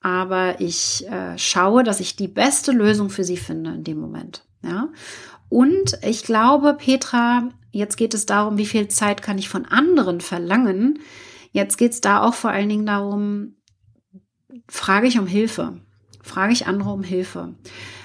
Aber 0.00 0.60
ich 0.60 1.06
äh, 1.08 1.36
schaue, 1.36 1.84
dass 1.84 2.00
ich 2.00 2.16
die 2.16 2.28
beste 2.28 2.72
Lösung 2.72 3.10
für 3.10 3.24
sie 3.24 3.36
finde 3.36 3.72
in 3.72 3.84
dem 3.84 3.98
Moment. 3.98 4.44
Ja. 4.62 4.88
Und 5.48 5.98
ich 6.02 6.22
glaube, 6.22 6.74
Petra, 6.74 7.50
jetzt 7.70 7.96
geht 7.96 8.14
es 8.14 8.24
darum, 8.24 8.56
wie 8.56 8.66
viel 8.66 8.88
Zeit 8.88 9.20
kann 9.20 9.38
ich 9.38 9.48
von 9.48 9.66
anderen 9.66 10.20
verlangen. 10.20 11.00
Jetzt 11.52 11.76
geht 11.76 11.92
es 11.92 12.00
da 12.00 12.22
auch 12.22 12.34
vor 12.34 12.50
allen 12.50 12.68
Dingen 12.68 12.86
darum, 12.86 13.56
frage 14.68 15.06
ich 15.06 15.18
um 15.18 15.26
Hilfe. 15.26 15.80
Frage 16.22 16.52
ich 16.52 16.66
andere 16.66 16.90
um 16.90 17.02
Hilfe. 17.02 17.54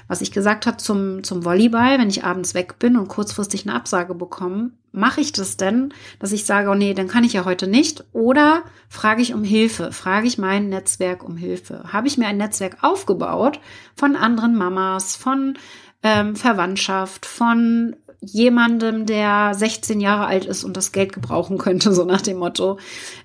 Was 0.07 0.21
ich 0.21 0.31
gesagt 0.31 0.67
habe 0.67 0.77
zum, 0.77 1.23
zum 1.23 1.45
Volleyball, 1.45 1.99
wenn 1.99 2.09
ich 2.09 2.23
abends 2.23 2.53
weg 2.53 2.79
bin 2.79 2.97
und 2.97 3.07
kurzfristig 3.07 3.67
eine 3.67 3.75
Absage 3.75 4.15
bekomme, 4.15 4.71
mache 4.95 5.21
ich 5.21 5.31
das 5.31 5.57
denn, 5.57 5.93
dass 6.19 6.31
ich 6.31 6.45
sage, 6.45 6.69
oh 6.69 6.75
nee, 6.75 6.93
dann 6.93 7.07
kann 7.07 7.23
ich 7.23 7.33
ja 7.33 7.45
heute 7.45 7.67
nicht? 7.67 8.03
Oder 8.13 8.63
frage 8.89 9.21
ich 9.21 9.33
um 9.33 9.43
Hilfe? 9.43 9.91
Frage 9.91 10.27
ich 10.27 10.37
mein 10.37 10.69
Netzwerk 10.69 11.23
um 11.23 11.37
Hilfe? 11.37 11.83
Habe 11.91 12.07
ich 12.07 12.17
mir 12.17 12.27
ein 12.27 12.37
Netzwerk 12.37 12.77
aufgebaut 12.81 13.59
von 13.95 14.15
anderen 14.15 14.55
Mamas, 14.55 15.15
von 15.15 15.57
ähm, 16.03 16.35
Verwandtschaft, 16.35 17.25
von 17.25 17.95
jemandem, 18.25 19.05
der 19.05 19.53
16 19.53 19.99
Jahre 19.99 20.25
alt 20.25 20.45
ist 20.45 20.63
und 20.63 20.75
das 20.75 20.91
Geld 20.91 21.13
gebrauchen 21.13 21.57
könnte, 21.57 21.93
so 21.93 22.05
nach 22.05 22.21
dem 22.21 22.37
Motto. 22.37 22.79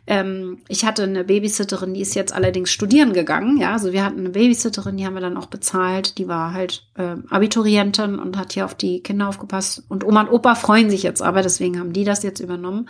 Ähm, 0.06 0.58
ich 0.68 0.84
hatte 0.84 1.04
eine 1.04 1.24
Babysitterin, 1.24 1.94
die 1.94 2.00
ist 2.00 2.14
jetzt 2.14 2.32
allerdings 2.32 2.70
studieren 2.70 3.12
gegangen. 3.12 3.58
Ja, 3.58 3.72
also 3.72 3.92
wir 3.92 4.04
hatten 4.04 4.20
eine 4.20 4.30
Babysitterin, 4.30 4.96
die 4.96 5.06
haben 5.06 5.14
wir 5.14 5.20
dann 5.20 5.36
auch 5.36 5.46
bezahlt. 5.46 6.18
Die 6.18 6.28
war 6.28 6.52
halt 6.52 6.86
äh, 6.96 7.16
Abiturientin 7.28 8.18
und 8.18 8.36
hat 8.36 8.52
hier 8.52 8.64
auf 8.64 8.74
die 8.74 9.02
Kinder 9.02 9.28
aufgepasst. 9.28 9.84
Und 9.88 10.04
Oma 10.04 10.22
und 10.22 10.30
Opa 10.30 10.54
freuen 10.54 10.90
sich 10.90 11.02
jetzt 11.02 11.22
aber, 11.22 11.42
deswegen 11.42 11.78
haben 11.78 11.92
die 11.92 12.04
das 12.04 12.22
jetzt 12.22 12.40
übernommen. 12.40 12.88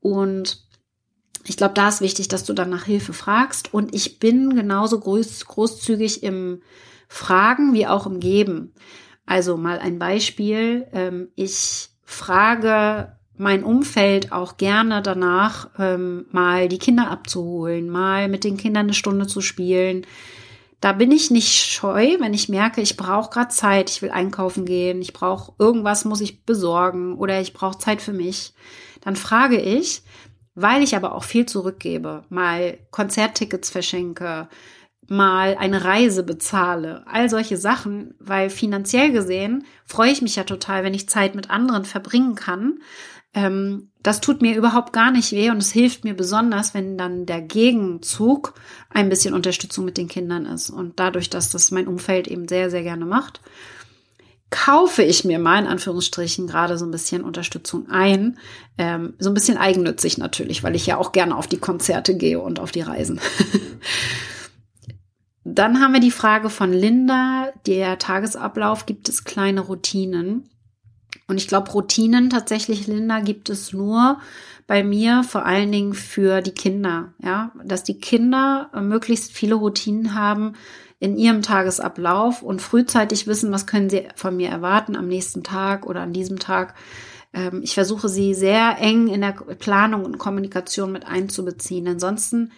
Und 0.00 0.66
ich 1.48 1.56
glaube, 1.56 1.74
da 1.74 1.88
ist 1.88 2.00
wichtig, 2.00 2.28
dass 2.28 2.44
du 2.44 2.52
dann 2.52 2.70
nach 2.70 2.84
Hilfe 2.84 3.12
fragst. 3.12 3.72
Und 3.72 3.94
ich 3.94 4.18
bin 4.18 4.54
genauso 4.54 4.98
groß, 4.98 5.46
großzügig 5.46 6.22
im 6.22 6.62
Fragen 7.08 7.72
wie 7.72 7.86
auch 7.86 8.06
im 8.06 8.20
Geben. 8.20 8.72
Also 9.26 9.56
mal 9.56 9.78
ein 9.80 9.98
Beispiel. 9.98 10.86
Ähm, 10.92 11.28
ich 11.34 11.88
frage 12.04 13.12
mein 13.36 13.64
Umfeld 13.64 14.32
auch 14.32 14.56
gerne 14.56 15.02
danach, 15.02 15.68
ähm, 15.78 16.26
mal 16.30 16.68
die 16.68 16.78
Kinder 16.78 17.10
abzuholen, 17.10 17.90
mal 17.90 18.28
mit 18.28 18.44
den 18.44 18.56
Kindern 18.56 18.86
eine 18.86 18.94
Stunde 18.94 19.26
zu 19.26 19.40
spielen. 19.40 20.06
Da 20.80 20.92
bin 20.92 21.10
ich 21.10 21.30
nicht 21.30 21.52
scheu, 21.52 22.16
wenn 22.20 22.34
ich 22.34 22.48
merke, 22.48 22.80
ich 22.80 22.96
brauche 22.96 23.30
gerade 23.30 23.48
Zeit, 23.48 23.90
ich 23.90 24.02
will 24.02 24.10
einkaufen 24.10 24.64
gehen, 24.64 25.02
ich 25.02 25.12
brauche 25.12 25.52
irgendwas, 25.58 26.04
muss 26.04 26.20
ich 26.20 26.44
besorgen 26.44 27.16
oder 27.16 27.40
ich 27.40 27.52
brauche 27.52 27.78
Zeit 27.78 28.00
für 28.00 28.12
mich. 28.12 28.54
Dann 29.00 29.16
frage 29.16 29.58
ich, 29.58 30.02
weil 30.54 30.82
ich 30.82 30.96
aber 30.96 31.14
auch 31.14 31.24
viel 31.24 31.46
zurückgebe, 31.46 32.24
mal 32.28 32.78
Konzerttickets 32.90 33.70
verschenke, 33.70 34.48
mal 35.08 35.56
eine 35.58 35.84
Reise 35.84 36.22
bezahle, 36.22 37.02
all 37.06 37.30
solche 37.30 37.56
Sachen, 37.56 38.14
weil 38.18 38.50
finanziell 38.50 39.12
gesehen 39.12 39.64
freue 39.84 40.10
ich 40.10 40.22
mich 40.22 40.36
ja 40.36 40.44
total, 40.44 40.84
wenn 40.84 40.94
ich 40.94 41.08
Zeit 41.08 41.34
mit 41.34 41.50
anderen 41.50 41.84
verbringen 41.84 42.34
kann. 42.34 42.80
Ähm, 43.34 43.90
das 44.02 44.20
tut 44.20 44.40
mir 44.40 44.56
überhaupt 44.56 44.92
gar 44.92 45.10
nicht 45.10 45.32
weh 45.32 45.50
und 45.50 45.58
es 45.58 45.70
hilft 45.70 46.04
mir 46.04 46.14
besonders, 46.14 46.74
wenn 46.74 46.96
dann 46.96 47.26
der 47.26 47.42
Gegenzug 47.42 48.54
ein 48.88 49.08
bisschen 49.08 49.34
Unterstützung 49.34 49.84
mit 49.84 49.98
den 49.98 50.08
Kindern 50.08 50.46
ist. 50.46 50.70
Und 50.70 50.98
dadurch, 50.98 51.28
dass 51.28 51.50
das 51.50 51.70
mein 51.70 51.86
Umfeld 51.86 52.28
eben 52.28 52.48
sehr, 52.48 52.70
sehr 52.70 52.82
gerne 52.82 53.04
macht, 53.04 53.40
kaufe 54.50 55.02
ich 55.02 55.24
mir 55.24 55.38
mal 55.38 55.58
in 55.58 55.66
Anführungsstrichen 55.66 56.46
gerade 56.46 56.78
so 56.78 56.84
ein 56.84 56.90
bisschen 56.90 57.24
Unterstützung 57.24 57.90
ein. 57.90 58.38
Ähm, 58.78 59.14
so 59.18 59.30
ein 59.30 59.34
bisschen 59.34 59.58
eigennützig 59.58 60.18
natürlich, 60.18 60.62
weil 60.62 60.76
ich 60.76 60.86
ja 60.86 60.96
auch 60.96 61.12
gerne 61.12 61.36
auf 61.36 61.46
die 61.46 61.58
Konzerte 61.58 62.16
gehe 62.16 62.40
und 62.40 62.60
auf 62.60 62.70
die 62.70 62.82
Reisen. 62.82 63.20
Dann 65.48 65.80
haben 65.80 65.92
wir 65.92 66.00
die 66.00 66.10
Frage 66.10 66.50
von 66.50 66.72
Linda, 66.72 67.52
der 67.66 68.00
Tagesablauf, 68.00 68.84
gibt 68.84 69.08
es 69.08 69.22
kleine 69.22 69.60
Routinen? 69.60 70.50
Und 71.28 71.36
ich 71.36 71.46
glaube, 71.46 71.70
Routinen 71.70 72.30
tatsächlich, 72.30 72.88
Linda, 72.88 73.20
gibt 73.20 73.48
es 73.48 73.72
nur 73.72 74.18
bei 74.66 74.82
mir 74.82 75.22
vor 75.22 75.46
allen 75.46 75.70
Dingen 75.70 75.94
für 75.94 76.40
die 76.40 76.50
Kinder, 76.50 77.14
ja, 77.22 77.52
dass 77.62 77.84
die 77.84 78.00
Kinder 78.00 78.70
möglichst 78.74 79.30
viele 79.30 79.54
Routinen 79.54 80.16
haben 80.16 80.54
in 80.98 81.16
ihrem 81.16 81.42
Tagesablauf 81.42 82.42
und 82.42 82.60
frühzeitig 82.60 83.28
wissen, 83.28 83.52
was 83.52 83.68
können 83.68 83.88
sie 83.88 84.08
von 84.16 84.36
mir 84.36 84.48
erwarten 84.48 84.96
am 84.96 85.06
nächsten 85.06 85.44
Tag 85.44 85.86
oder 85.86 86.00
an 86.00 86.12
diesem 86.12 86.40
Tag. 86.40 86.74
Ähm, 87.32 87.60
ich 87.62 87.74
versuche 87.74 88.08
sie 88.08 88.34
sehr 88.34 88.78
eng 88.80 89.06
in 89.06 89.20
der 89.20 89.32
Planung 89.32 90.04
und 90.04 90.18
Kommunikation 90.18 90.90
mit 90.90 91.06
einzubeziehen. 91.06 91.86
Ansonsten 91.86 92.50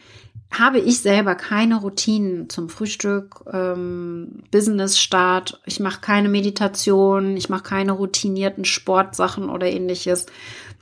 habe 0.51 0.79
ich 0.79 1.01
selber 1.01 1.35
keine 1.35 1.77
Routinen 1.77 2.49
zum 2.49 2.69
Frühstück, 2.69 3.45
ähm, 3.53 4.43
Business-Start. 4.51 5.61
Ich 5.67 5.79
mache 5.79 6.01
keine 6.01 6.29
Meditation, 6.29 7.37
ich 7.37 7.49
mache 7.49 7.65
keine 7.65 7.93
routinierten 7.93 8.65
Sportsachen 8.65 9.51
oder 9.51 9.67
ähnliches. 9.67 10.27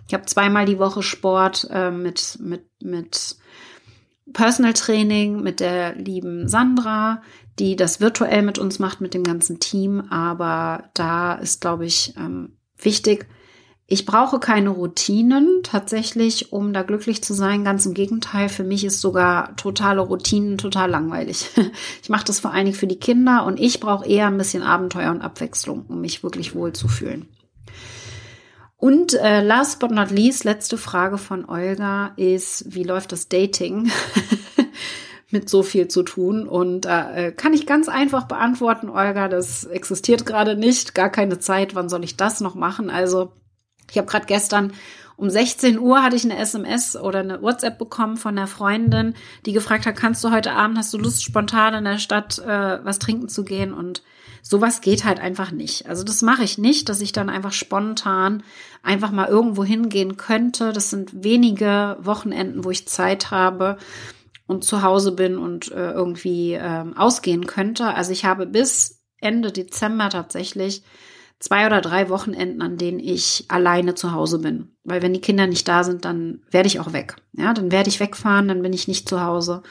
Ich 0.06 0.14
habe 0.14 0.24
zweimal 0.26 0.66
die 0.66 0.78
Woche 0.78 1.02
Sport 1.02 1.68
äh, 1.70 1.90
mit, 1.90 2.38
mit, 2.40 2.64
mit 2.80 3.36
Personal 4.32 4.72
Training 4.72 5.42
mit 5.42 5.60
der 5.60 5.94
lieben 5.94 6.48
Sandra, 6.48 7.22
die 7.58 7.74
das 7.74 8.00
virtuell 8.00 8.42
mit 8.42 8.58
uns 8.58 8.78
macht, 8.78 9.00
mit 9.00 9.14
dem 9.14 9.24
ganzen 9.24 9.60
Team. 9.60 10.00
Aber 10.10 10.90
da 10.94 11.34
ist, 11.34 11.60
glaube 11.60 11.86
ich, 11.86 12.14
ähm, 12.16 12.56
wichtig, 12.78 13.26
ich 13.88 14.04
brauche 14.04 14.40
keine 14.40 14.70
Routinen 14.70 15.60
tatsächlich, 15.62 16.52
um 16.52 16.72
da 16.72 16.82
glücklich 16.82 17.22
zu 17.22 17.34
sein. 17.34 17.62
Ganz 17.62 17.86
im 17.86 17.94
Gegenteil, 17.94 18.48
für 18.48 18.64
mich 18.64 18.84
ist 18.84 19.00
sogar 19.00 19.54
totale 19.54 20.00
Routinen 20.00 20.58
total 20.58 20.90
langweilig. 20.90 21.50
Ich 22.02 22.08
mache 22.08 22.24
das 22.24 22.40
vor 22.40 22.52
allen 22.52 22.66
Dingen 22.66 22.76
für 22.76 22.86
die 22.86 22.98
Kinder 22.98 23.44
und 23.44 23.58
ich 23.58 23.80
brauche 23.80 24.06
eher 24.06 24.26
ein 24.26 24.38
bisschen 24.38 24.62
Abenteuer 24.62 25.10
und 25.10 25.22
Abwechslung, 25.22 25.86
um 25.88 26.00
mich 26.00 26.22
wirklich 26.22 26.54
wohl 26.54 26.72
zu 26.72 26.88
fühlen. 26.88 27.28
Und 28.76 29.14
äh, 29.14 29.42
last 29.42 29.80
but 29.80 29.90
not 29.90 30.10
least, 30.10 30.44
letzte 30.44 30.78
Frage 30.78 31.18
von 31.18 31.44
Olga 31.48 32.12
ist, 32.16 32.64
wie 32.74 32.84
läuft 32.84 33.12
das 33.12 33.28
Dating? 33.28 33.90
mit 35.30 35.48
so 35.48 35.62
viel 35.62 35.88
zu 35.88 36.02
tun. 36.02 36.46
Und 36.46 36.86
äh, 36.86 37.32
kann 37.32 37.52
ich 37.52 37.66
ganz 37.66 37.88
einfach 37.88 38.24
beantworten, 38.28 38.88
Olga, 38.88 39.28
das 39.28 39.64
existiert 39.64 40.24
gerade 40.24 40.56
nicht, 40.56 40.94
gar 40.94 41.10
keine 41.10 41.38
Zeit, 41.38 41.74
wann 41.74 41.88
soll 41.88 42.04
ich 42.04 42.16
das 42.16 42.40
noch 42.40 42.54
machen? 42.54 42.90
Also 42.90 43.32
ich 43.90 43.98
habe 43.98 44.08
gerade 44.08 44.26
gestern 44.26 44.72
um 45.16 45.30
16 45.30 45.78
Uhr 45.78 46.02
hatte 46.02 46.16
ich 46.16 46.24
eine 46.24 46.36
SMS 46.36 46.94
oder 46.94 47.20
eine 47.20 47.40
WhatsApp 47.40 47.78
bekommen 47.78 48.18
von 48.18 48.36
einer 48.36 48.46
Freundin, 48.46 49.14
die 49.46 49.52
gefragt 49.52 49.86
hat, 49.86 49.96
kannst 49.96 50.22
du 50.22 50.30
heute 50.30 50.52
Abend, 50.52 50.76
hast 50.76 50.92
du 50.92 50.98
Lust, 50.98 51.22
spontan 51.22 51.72
in 51.74 51.84
der 51.84 51.98
Stadt 51.98 52.38
äh, 52.38 52.84
was 52.84 52.98
trinken 52.98 53.30
zu 53.30 53.42
gehen? 53.42 53.72
Und 53.72 54.02
sowas 54.42 54.82
geht 54.82 55.04
halt 55.04 55.18
einfach 55.18 55.52
nicht. 55.52 55.88
Also 55.88 56.04
das 56.04 56.20
mache 56.20 56.44
ich 56.44 56.58
nicht, 56.58 56.90
dass 56.90 57.00
ich 57.00 57.12
dann 57.12 57.30
einfach 57.30 57.52
spontan 57.52 58.42
einfach 58.82 59.10
mal 59.10 59.28
irgendwo 59.28 59.64
hingehen 59.64 60.18
könnte. 60.18 60.74
Das 60.74 60.90
sind 60.90 61.24
wenige 61.24 61.96
Wochenenden, 62.00 62.64
wo 62.64 62.70
ich 62.70 62.86
Zeit 62.86 63.30
habe 63.30 63.78
und 64.46 64.64
zu 64.64 64.82
Hause 64.82 65.12
bin 65.12 65.38
und 65.38 65.72
äh, 65.72 65.92
irgendwie 65.92 66.52
äh, 66.52 66.84
ausgehen 66.94 67.46
könnte. 67.46 67.94
Also 67.94 68.12
ich 68.12 68.26
habe 68.26 68.44
bis 68.46 69.02
Ende 69.18 69.50
Dezember 69.50 70.10
tatsächlich 70.10 70.82
zwei 71.38 71.66
oder 71.66 71.80
drei 71.80 72.08
Wochenenden, 72.08 72.62
an 72.62 72.78
denen 72.78 72.98
ich 72.98 73.44
alleine 73.48 73.94
zu 73.94 74.12
Hause 74.12 74.38
bin. 74.38 74.72
Weil 74.84 75.02
wenn 75.02 75.12
die 75.12 75.20
Kinder 75.20 75.46
nicht 75.46 75.68
da 75.68 75.84
sind, 75.84 76.04
dann 76.04 76.40
werde 76.50 76.66
ich 76.66 76.80
auch 76.80 76.92
weg. 76.92 77.16
Ja, 77.32 77.52
dann 77.52 77.70
werde 77.70 77.88
ich 77.88 78.00
wegfahren, 78.00 78.48
dann 78.48 78.62
bin 78.62 78.72
ich 78.72 78.88
nicht 78.88 79.08
zu 79.08 79.22
Hause. 79.22 79.62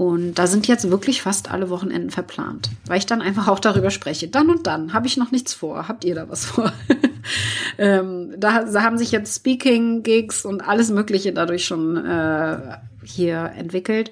Und 0.00 0.36
da 0.36 0.46
sind 0.46 0.66
jetzt 0.66 0.90
wirklich 0.90 1.20
fast 1.20 1.50
alle 1.50 1.68
Wochenenden 1.68 2.08
verplant, 2.08 2.70
weil 2.86 2.96
ich 2.96 3.04
dann 3.04 3.20
einfach 3.20 3.48
auch 3.48 3.58
darüber 3.58 3.90
spreche. 3.90 4.28
Dann 4.28 4.48
und 4.48 4.66
dann 4.66 4.94
habe 4.94 5.06
ich 5.06 5.18
noch 5.18 5.30
nichts 5.30 5.52
vor. 5.52 5.88
Habt 5.88 6.06
ihr 6.06 6.14
da 6.14 6.26
was 6.30 6.46
vor? 6.46 6.72
ähm, 7.78 8.32
da, 8.38 8.64
da, 8.64 8.82
haben 8.82 8.96
sich 8.96 9.12
jetzt 9.12 9.36
Speaking-Gigs 9.36 10.46
und 10.46 10.66
alles 10.66 10.90
Mögliche 10.90 11.34
dadurch 11.34 11.66
schon 11.66 11.98
äh, 11.98 12.78
hier 13.04 13.52
entwickelt. 13.56 14.10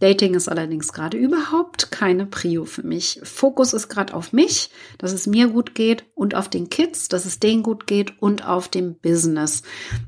Dating 0.00 0.34
ist 0.34 0.48
allerdings 0.48 0.92
gerade 0.92 1.16
überhaupt 1.16 1.90
keine 1.90 2.26
Prio 2.26 2.64
für 2.64 2.84
mich. 2.84 3.20
Fokus 3.24 3.72
ist 3.72 3.88
gerade 3.88 4.14
auf 4.14 4.32
mich, 4.32 4.70
dass 4.98 5.12
es 5.12 5.26
mir 5.26 5.48
gut 5.48 5.74
geht 5.74 6.04
und 6.14 6.34
auf 6.34 6.48
den 6.48 6.70
Kids, 6.70 7.08
dass 7.08 7.24
es 7.24 7.40
denen 7.40 7.62
gut 7.62 7.86
geht 7.86 8.20
und 8.22 8.46
auf 8.46 8.68
dem 8.68 8.94
Business. 8.94 9.62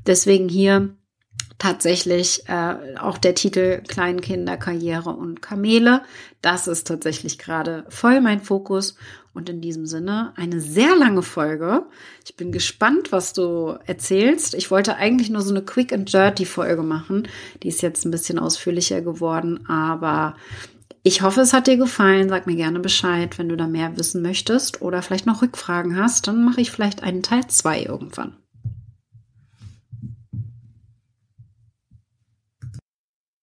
Deswegen 0.05 0.47
hier 0.47 0.95
tatsächlich 1.61 2.47
äh, 2.47 2.97
auch 2.99 3.19
der 3.19 3.35
Titel 3.35 3.83
Kleinkinder, 3.87 4.57
Karriere 4.57 5.11
und 5.11 5.43
Kamele. 5.43 6.01
Das 6.41 6.67
ist 6.67 6.87
tatsächlich 6.87 7.37
gerade 7.37 7.85
voll 7.89 8.19
mein 8.19 8.41
Fokus. 8.41 8.95
Und 9.33 9.47
in 9.49 9.61
diesem 9.61 9.85
Sinne 9.85 10.33
eine 10.35 10.59
sehr 10.59 10.95
lange 10.95 11.21
Folge. 11.21 11.85
Ich 12.25 12.35
bin 12.35 12.51
gespannt, 12.51 13.13
was 13.13 13.31
du 13.31 13.77
erzählst. 13.85 14.53
Ich 14.55 14.71
wollte 14.71 14.97
eigentlich 14.97 15.29
nur 15.29 15.41
so 15.41 15.51
eine 15.51 15.61
Quick 15.63 15.93
and 15.93 16.11
Dirty 16.11 16.45
Folge 16.45 16.83
machen. 16.83 17.27
Die 17.63 17.69
ist 17.69 17.81
jetzt 17.81 18.05
ein 18.05 18.11
bisschen 18.11 18.39
ausführlicher 18.39 19.01
geworden, 19.01 19.65
aber 19.69 20.35
Ich 21.03 21.21
hoffe, 21.23 21.41
es 21.41 21.53
hat 21.53 21.67
dir 21.67 21.77
gefallen. 21.77 22.29
Sag 22.29 22.45
mir 22.45 22.55
gerne 22.55 22.79
Bescheid, 22.79 23.37
wenn 23.39 23.49
du 23.49 23.57
da 23.57 23.67
mehr 23.67 23.97
wissen 23.97 24.21
möchtest 24.21 24.81
oder 24.81 25.01
vielleicht 25.01 25.25
noch 25.25 25.41
Rückfragen 25.41 25.97
hast. 25.97 26.27
Dann 26.27 26.43
mache 26.43 26.61
ich 26.61 26.71
vielleicht 26.71 27.01
einen 27.03 27.23
Teil 27.23 27.47
2 27.47 27.83
irgendwann. 27.83 28.35